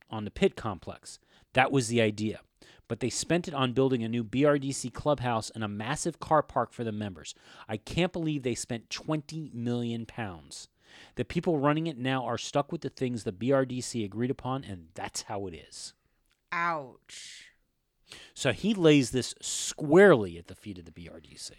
on 0.09 0.25
the 0.25 0.31
pit 0.31 0.55
complex. 0.55 1.19
That 1.53 1.71
was 1.71 1.87
the 1.87 2.01
idea. 2.01 2.41
But 2.87 2.99
they 2.99 3.11
spent 3.11 3.47
it 3.47 3.53
on 3.53 3.73
building 3.73 4.03
a 4.03 4.09
new 4.09 4.23
BRDC 4.23 4.93
clubhouse 4.93 5.51
and 5.51 5.63
a 5.63 5.67
massive 5.67 6.19
car 6.19 6.41
park 6.41 6.73
for 6.73 6.83
the 6.83 6.91
members. 6.91 7.35
I 7.67 7.77
can't 7.77 8.11
believe 8.11 8.41
they 8.41 8.55
spent 8.55 8.89
20 8.89 9.51
million 9.53 10.07
pounds. 10.07 10.69
The 11.15 11.25
people 11.25 11.57
running 11.59 11.87
it 11.87 11.97
now 11.97 12.23
are 12.25 12.37
stuck 12.37 12.71
with 12.71 12.81
the 12.81 12.89
things 12.89 13.23
the 13.23 13.31
BRDC 13.31 14.03
agreed 14.05 14.31
upon, 14.31 14.63
and 14.63 14.87
that's 14.93 15.23
how 15.23 15.47
it 15.47 15.53
is. 15.53 15.93
Ouch. 16.51 17.45
So 18.33 18.51
he 18.53 18.73
lays 18.73 19.11
this 19.11 19.35
squarely 19.41 20.37
at 20.37 20.47
the 20.47 20.55
feet 20.55 20.77
of 20.79 20.85
the 20.85 20.91
BRDC. 20.91 21.51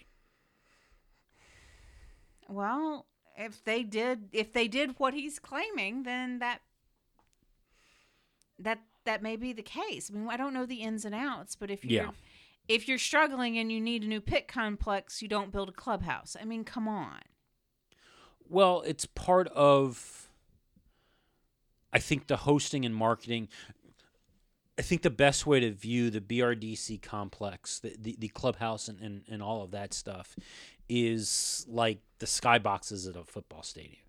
Well, 2.49 3.07
if 3.37 3.63
they 3.65 3.83
did, 3.83 4.29
if 4.33 4.53
they 4.53 4.67
did 4.69 4.95
what 4.99 5.15
he's 5.15 5.39
claiming, 5.39 6.03
then 6.03 6.39
that 6.41 6.61
that 8.59 8.81
that 9.05 9.23
may 9.23 9.37
be 9.37 9.53
the 9.53 9.63
case. 9.63 10.11
I 10.13 10.19
mean, 10.19 10.29
I 10.29 10.37
don't 10.37 10.53
know 10.53 10.67
the 10.67 10.83
ins 10.83 11.05
and 11.05 11.15
outs, 11.15 11.55
but 11.57 11.71
if 11.71 11.85
you're 11.85 12.05
Yeah. 12.05 12.11
if 12.69 12.89
you're 12.89 12.99
struggling 12.99 13.57
and 13.59 13.71
you 13.71 13.81
need 13.81 14.03
a 14.03 14.07
new 14.07 14.21
pit 14.21 14.49
complex, 14.49 15.23
you 15.23 15.29
don't 15.29 15.53
build 15.53 15.69
a 15.69 15.73
clubhouse. 15.73 16.37
I 16.41 16.45
mean, 16.45 16.65
come 16.65 16.89
on. 16.89 17.21
Well, 18.51 18.83
it's 18.85 19.07
part 19.07 19.49
of, 19.49 20.29
I 21.93 21.99
think, 22.01 22.27
the 22.27 22.39
hosting 22.39 22.85
and 22.85 22.95
marketing. 22.95 23.49
I 24.79 24.83
think 24.83 25.03
the 25.03 25.11
best 25.11 25.47
way 25.47 25.61
to 25.61 25.71
view 25.71 26.11
the 26.11 26.21
BRDC 26.21 27.01
complex, 27.03 27.79
the, 27.79 27.95
the, 27.99 28.17
the 28.19 28.29
clubhouse, 28.29 28.89
and, 28.89 28.99
and, 29.01 29.23
and 29.31 29.43
all 29.43 29.63
of 29.63 29.71
that 29.71 29.95
stuff 29.95 30.35
is 30.89 31.65
like 31.69 32.01
the 32.19 32.27
skyboxes 32.27 33.09
at 33.09 33.17
a 33.17 33.25
football 33.25 33.63
stadium. 33.63 34.03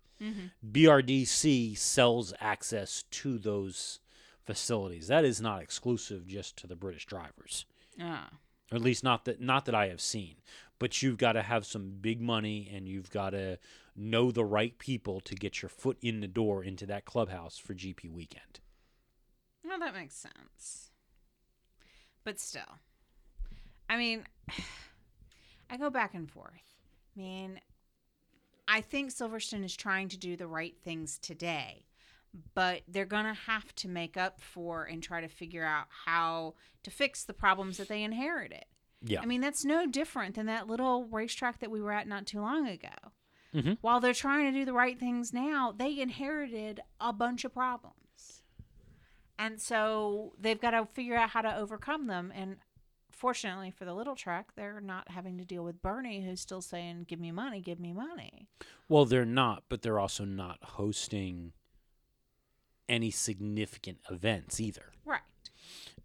BRDC 0.64 1.76
sells 1.76 2.32
access 2.40 3.02
to 3.10 3.38
those 3.38 3.98
facilities. 4.44 5.08
That 5.08 5.24
is 5.24 5.40
not 5.40 5.62
exclusive 5.62 6.26
just 6.26 6.56
to 6.58 6.66
the 6.66 6.76
British 6.76 7.06
drivers 7.06 7.66
Ah. 8.00 8.30
or 8.70 8.76
at 8.76 8.82
least 8.82 9.02
not 9.04 9.24
that 9.24 9.40
not 9.40 9.64
that 9.66 9.74
I 9.74 9.88
have 9.88 10.00
seen. 10.00 10.36
But 10.78 11.02
you've 11.02 11.18
got 11.18 11.32
to 11.32 11.42
have 11.42 11.66
some 11.66 11.92
big 12.00 12.20
money, 12.20 12.70
and 12.72 12.88
you've 12.88 13.10
got 13.10 13.30
to 13.30 13.58
know 13.94 14.30
the 14.30 14.44
right 14.44 14.78
people 14.78 15.20
to 15.20 15.34
get 15.34 15.62
your 15.62 15.68
foot 15.68 15.98
in 16.00 16.20
the 16.20 16.28
door 16.28 16.64
into 16.64 16.86
that 16.86 17.04
clubhouse 17.04 17.58
for 17.58 17.74
GP 17.74 18.10
weekend. 18.10 18.60
Well, 19.64 19.78
that 19.78 19.94
makes 19.94 20.14
sense. 20.14 20.90
But 22.24 22.38
still, 22.40 22.78
I 23.88 23.96
mean, 23.96 24.24
I 25.70 25.76
go 25.76 25.90
back 25.90 26.14
and 26.14 26.30
forth. 26.30 26.76
I 27.16 27.20
mean, 27.20 27.60
I 28.68 28.80
think 28.80 29.10
Silverstone 29.10 29.64
is 29.64 29.76
trying 29.76 30.08
to 30.08 30.16
do 30.16 30.36
the 30.36 30.46
right 30.46 30.74
things 30.82 31.18
today, 31.18 31.84
but 32.54 32.82
they're 32.88 33.04
going 33.04 33.24
to 33.24 33.34
have 33.34 33.74
to 33.76 33.88
make 33.88 34.16
up 34.16 34.40
for 34.40 34.84
and 34.84 35.02
try 35.02 35.20
to 35.20 35.28
figure 35.28 35.64
out 35.64 35.86
how 36.06 36.54
to 36.84 36.90
fix 36.90 37.24
the 37.24 37.34
problems 37.34 37.76
that 37.76 37.88
they 37.88 38.02
inherited. 38.02 38.64
Yeah, 39.04 39.20
I 39.20 39.26
mean, 39.26 39.40
that's 39.40 39.64
no 39.64 39.86
different 39.86 40.36
than 40.36 40.46
that 40.46 40.68
little 40.68 41.06
racetrack 41.06 41.58
that 41.58 41.70
we 41.70 41.80
were 41.80 41.92
at 41.92 42.06
not 42.06 42.24
too 42.24 42.40
long 42.40 42.68
ago. 42.68 42.88
Mhm. 43.54 43.78
While 43.80 44.00
they're 44.00 44.14
trying 44.14 44.52
to 44.52 44.58
do 44.58 44.64
the 44.64 44.72
right 44.72 44.98
things 44.98 45.32
now, 45.32 45.72
they 45.72 46.00
inherited 46.00 46.80
a 47.00 47.12
bunch 47.12 47.44
of 47.44 47.52
problems. 47.52 48.42
And 49.38 49.60
so 49.60 50.34
they've 50.38 50.60
got 50.60 50.70
to 50.70 50.86
figure 50.86 51.16
out 51.16 51.30
how 51.30 51.42
to 51.42 51.54
overcome 51.56 52.06
them. 52.06 52.32
And 52.34 52.58
fortunately 53.10 53.70
for 53.70 53.84
the 53.84 53.94
little 53.94 54.14
track, 54.16 54.54
they're 54.54 54.80
not 54.80 55.10
having 55.10 55.36
to 55.38 55.44
deal 55.44 55.64
with 55.64 55.82
Bernie, 55.82 56.24
who's 56.24 56.40
still 56.40 56.62
saying, 56.62 57.04
Give 57.08 57.20
me 57.20 57.30
money, 57.32 57.60
give 57.60 57.78
me 57.80 57.92
money. 57.92 58.48
well, 58.88 59.04
they're 59.04 59.24
not, 59.24 59.64
but 59.68 59.82
they're 59.82 59.98
also 59.98 60.24
not 60.24 60.58
hosting 60.62 61.52
any 62.88 63.10
significant 63.10 63.98
events 64.10 64.60
either. 64.60 64.92
Right. 65.04 65.20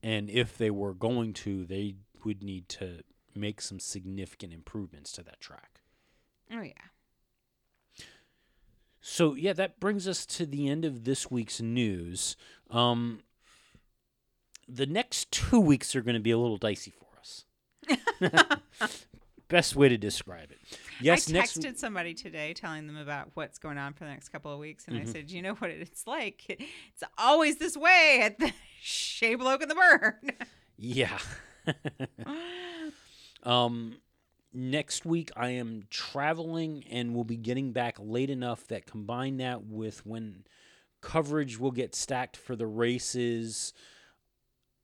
And 0.04 0.30
if 0.30 0.58
they 0.58 0.70
were 0.72 0.94
going 0.94 1.34
to, 1.34 1.66
they 1.66 1.96
would 2.24 2.44
need 2.44 2.70
to 2.70 3.04
make 3.36 3.62
some 3.62 3.80
significant 3.80 4.54
improvements 4.54 5.12
to 5.14 5.24
that 5.24 5.40
track. 5.40 5.82
Oh, 6.52 6.62
yeah. 6.62 6.74
So 9.10 9.36
yeah, 9.36 9.54
that 9.54 9.80
brings 9.80 10.06
us 10.06 10.26
to 10.26 10.46
the 10.46 10.68
end 10.68 10.84
of 10.84 11.06
this 11.06 11.32
week's 11.32 11.62
news. 11.62 12.36
Um, 12.70 13.22
the 14.68 14.86
next 14.86 15.32
two 15.32 15.62
weeks 15.62 15.96
are 15.96 16.02
going 16.02 16.16
to 16.16 16.22
be 16.22 16.32
a 16.32 16.38
little 16.38 16.58
dicey 16.58 16.92
for 16.92 17.18
us. 17.18 17.46
Best 19.48 19.78
way 19.78 19.88
to 19.88 19.98
describe 19.98 20.52
it. 20.52 20.60
Yes, 21.00 21.32
I 21.32 21.36
texted 21.36 21.78
somebody 21.78 22.14
today 22.14 22.54
telling 22.54 22.86
them 22.86 22.98
about 22.98 23.30
what's 23.34 23.58
going 23.58 23.78
on 23.78 23.94
for 23.94 24.04
the 24.04 24.10
next 24.10 24.28
couple 24.28 24.52
of 24.52 24.60
weeks, 24.60 24.90
and 24.90 24.98
I 24.98 25.06
said, 25.06 25.32
"You 25.32 25.42
know 25.42 25.54
what 25.54 25.72
it's 25.72 26.06
like? 26.06 26.44
It's 26.50 27.04
always 27.18 27.56
this 27.56 27.78
way 27.78 28.20
at 28.24 28.38
the 28.40 28.52
Shea 28.82 29.36
Bloke 29.36 29.64
in 29.64 29.70
the 29.70 29.76
Burn." 29.76 30.34
Yeah. 30.76 31.18
um, 33.44 33.96
next 34.58 35.06
week 35.06 35.30
I 35.38 35.50
am 35.50 35.84
traveling 35.92 36.84
and 36.90 37.14
will 37.14 37.24
be 37.24 37.38
getting 37.38 37.72
back 37.72 37.98
late 38.00 38.32
enough 38.32 38.66
that 38.68 38.88
combine 38.88 39.38
that 39.38 39.64
with 39.64 40.06
when 40.06 40.46
coverage 41.00 41.60
will 41.60 41.72
get 41.72 41.94
stacked 41.94 42.36
for 42.36 42.56
the 42.56 42.66
races. 42.66 43.72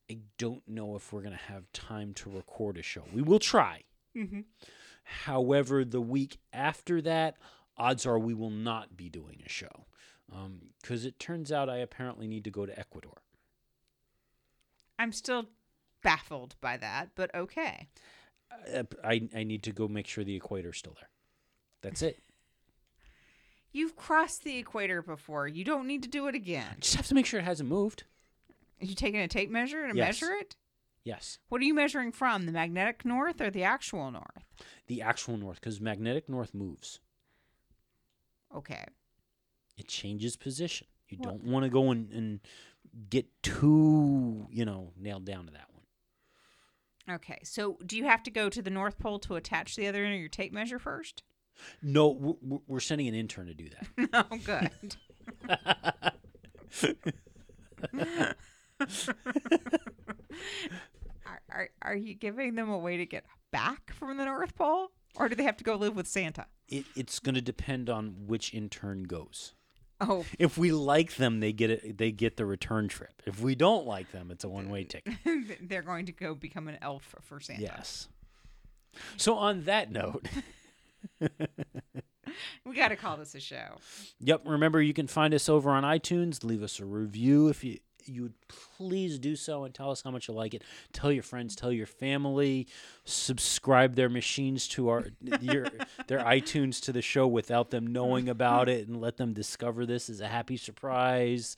I 0.10 0.20
don't 0.38 0.62
know 0.68 0.96
if 0.96 1.12
we're 1.12 1.22
going 1.22 1.36
to 1.36 1.54
have 1.54 1.72
time 1.74 2.14
to 2.16 2.30
record 2.30 2.78
a 2.78 2.84
show. 2.84 3.04
We 3.12 3.24
will 3.24 3.40
try. 3.40 3.82
Mm-hmm. 4.16 4.42
However, 5.04 5.84
the 5.84 6.02
week 6.02 6.38
after 6.54 7.02
that, 7.02 7.38
odds 7.76 8.06
are 8.06 8.20
we 8.20 8.36
will 8.36 8.52
not 8.52 8.96
be 8.96 9.10
doing 9.10 9.42
a 9.44 9.50
show. 9.50 9.88
Because 10.82 11.04
it 11.06 11.20
turns 11.20 11.52
out 11.52 11.70
I 11.70 11.78
apparently 11.78 12.28
need 12.28 12.44
to 12.44 12.52
go 12.52 12.66
to 12.66 12.80
Ecuador. 12.80 13.22
I'm 15.00 15.12
still 15.12 15.48
baffled 16.04 16.56
by 16.62 16.78
that, 16.78 17.10
but 17.16 17.34
okay. 17.34 17.88
Uh, 18.74 18.84
I, 19.04 19.28
I 19.36 19.44
need 19.44 19.64
to 19.64 19.72
go 19.72 19.88
make 19.88 20.08
sure 20.08 20.24
the 20.24 20.40
equator's 20.40 20.78
still 20.78 20.96
there. 21.00 21.10
That's 21.82 22.02
it. 22.02 22.20
You've 23.72 23.96
crossed 23.96 24.44
the 24.44 24.58
equator 24.58 25.02
before. 25.02 25.48
You 25.48 25.64
don't 25.64 25.88
need 25.88 26.04
to 26.04 26.10
do 26.10 26.28
it 26.28 26.36
again. 26.36 26.76
Just 26.80 26.96
have 26.96 27.08
to 27.08 27.16
make 27.16 27.26
sure 27.26 27.40
it 27.40 27.44
hasn't 27.44 27.68
moved. 27.70 28.04
Are 28.82 28.86
you 28.86 28.94
taking 28.96 29.20
a 29.20 29.28
tape 29.28 29.50
measure 29.50 29.88
to 29.90 29.96
Yes. 29.96 30.22
measure 30.22 30.34
it? 30.34 30.56
Yes. 31.04 31.40
What 31.50 31.60
are 31.60 31.66
you 31.66 31.74
measuring 31.74 32.12
from? 32.12 32.46
The 32.46 32.52
magnetic 32.52 33.04
north 33.04 33.42
or 33.42 33.50
the 33.50 33.64
actual 33.64 34.12
north? 34.12 34.46
The 34.88 35.02
actual 35.02 35.38
north, 35.38 35.60
because 35.60 35.82
magnetic 35.82 36.30
north 36.30 36.54
moves. 36.54 37.00
Okay. 38.56 38.86
It 39.78 39.88
changes 39.88 40.36
position. 40.36 40.86
You 41.10 41.18
Well- 41.20 41.32
don't 41.32 41.44
want 41.46 41.64
to 41.64 41.70
go 41.70 41.90
and, 41.90 42.12
and 42.12 42.40
get 43.10 43.26
too, 43.42 44.48
you 44.52 44.66
know, 44.66 44.94
nailed 44.96 45.26
down 45.26 45.48
to 45.48 45.52
that 45.54 45.68
one. 45.73 45.73
Okay. 47.10 47.40
So 47.44 47.78
do 47.86 47.98
you 47.98 48.06
have 48.06 48.24
to 48.24 48.32
go 48.32 48.50
to 48.50 48.62
the 48.62 48.70
North 48.70 48.98
Pole 48.98 49.20
to 49.20 49.36
attach 49.36 49.76
the 49.76 49.88
other 49.88 50.04
end 50.04 50.14
of 50.14 50.20
your 50.20 50.30
tape 50.30 50.54
measure 50.54 50.80
first? 50.80 51.24
No, 51.82 52.10
we're, 52.10 52.60
we're 52.68 52.80
sending 52.80 53.08
an 53.08 53.16
intern 53.16 53.48
to 53.48 53.54
do 53.54 53.70
that. 53.70 53.88
oh, 54.32 54.38
good. 54.44 54.72
are, 61.26 61.42
are, 61.50 61.70
are 61.82 61.96
you 61.96 62.14
giving 62.16 62.56
them 62.56 62.70
a 62.70 62.78
way 62.78 62.98
to 62.98 63.06
get 63.06 63.26
back 63.52 63.94
from 63.94 64.18
the 64.18 64.26
North 64.26 64.56
Pole? 64.56 64.92
Or 65.16 65.30
do 65.30 65.36
they 65.36 65.44
have 65.44 65.58
to 65.58 65.64
go 65.64 65.76
live 65.76 65.96
with 65.96 66.08
Santa? 66.08 66.48
it, 66.74 66.86
it's 66.96 67.20
going 67.20 67.36
to 67.36 67.42
depend 67.42 67.90
on 67.90 68.16
which 68.26 68.54
intern 68.54 69.04
goes. 69.04 69.54
Oh, 70.02 70.26
If 70.38 70.58
we 70.58 70.72
like 70.72 71.16
them, 71.16 71.40
they 71.40 71.54
get 71.54 71.70
it. 71.70 71.98
They 71.98 72.12
get 72.12 72.36
the 72.38 72.46
return 72.46 72.88
trip. 72.90 73.22
If 73.26 73.40
we 73.40 73.56
don't 73.56 73.86
like 73.86 74.12
them, 74.12 74.32
it's 74.32 74.44
a 74.44 74.50
one-way 74.50 74.84
ticket. 74.86 75.14
they're 75.62 75.82
going 75.82 76.06
to 76.08 76.12
go 76.12 76.36
become 76.36 76.68
an 76.68 76.78
elf 76.82 77.16
for 77.22 77.40
Santa. 77.40 77.62
Yes. 77.62 78.10
So 79.18 79.36
on 79.38 79.64
that 79.64 79.92
note, 79.92 80.28
We 82.66 82.74
got 82.76 82.88
to 82.90 82.96
call 82.96 83.18
this 83.18 83.36
a 83.36 83.40
show. 83.40 83.78
yep. 84.20 84.42
Remember, 84.46 84.82
you 84.82 84.94
can 84.94 85.08
find 85.08 85.34
us 85.34 85.48
over 85.50 85.70
on 85.72 85.84
iTunes. 85.84 86.44
Leave 86.44 86.64
us 86.64 86.80
a 86.80 86.86
review 86.86 87.50
if 87.50 87.64
you 87.64 87.78
you 88.06 88.24
would 88.24 88.34
please 88.48 89.20
do 89.20 89.36
so 89.36 89.64
and 89.64 89.74
tell 89.74 89.92
us 89.92 90.02
how 90.02 90.12
much 90.12 90.28
you 90.28 90.34
like 90.34 90.54
it. 90.54 90.64
Tell 90.92 91.12
your 91.12 91.24
friends, 91.24 91.56
tell 91.56 91.72
your 91.72 91.86
family, 91.86 92.68
subscribe 93.06 93.96
their 93.96 94.10
machines 94.10 94.68
to 94.70 94.90
our 94.90 95.06
your 95.42 95.68
their 96.08 96.20
iTunes 96.20 96.82
to 96.82 96.92
the 96.92 97.02
show 97.02 97.28
without 97.28 97.72
them 97.72 97.88
knowing 97.88 98.30
about 98.30 98.70
it, 98.70 98.88
and 98.88 99.00
let 99.00 99.18
them 99.18 99.34
discover 99.34 99.86
this 99.86 100.10
as 100.10 100.22
a 100.22 100.28
happy 100.28 100.58
surprise. 100.58 101.56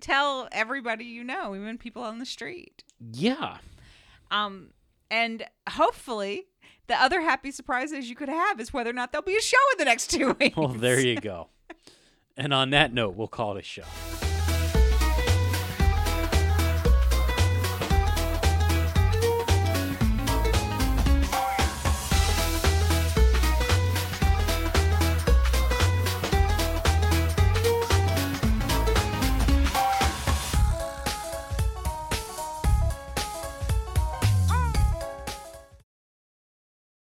Tell 0.00 0.48
everybody 0.52 1.04
you 1.04 1.24
know, 1.24 1.54
even 1.54 1.78
people 1.78 2.02
on 2.02 2.18
the 2.18 2.26
street. 2.26 2.84
Yeah. 3.12 3.58
Um, 4.30 4.70
and 5.10 5.44
hopefully, 5.68 6.46
the 6.86 7.00
other 7.00 7.20
happy 7.20 7.50
surprises 7.50 8.08
you 8.08 8.16
could 8.16 8.28
have 8.28 8.60
is 8.60 8.72
whether 8.72 8.90
or 8.90 8.94
not 8.94 9.12
there'll 9.12 9.24
be 9.24 9.36
a 9.36 9.42
show 9.42 9.58
in 9.72 9.78
the 9.78 9.84
next 9.84 10.08
two 10.10 10.32
weeks. 10.40 10.56
Well, 10.56 10.68
there 10.68 11.00
you 11.00 11.20
go. 11.20 11.48
And 12.34 12.54
on 12.54 12.70
that 12.70 12.94
note, 12.94 13.14
we'll 13.14 13.28
call 13.28 13.58
it 13.58 13.60
a 13.60 13.62
show. 13.62 13.82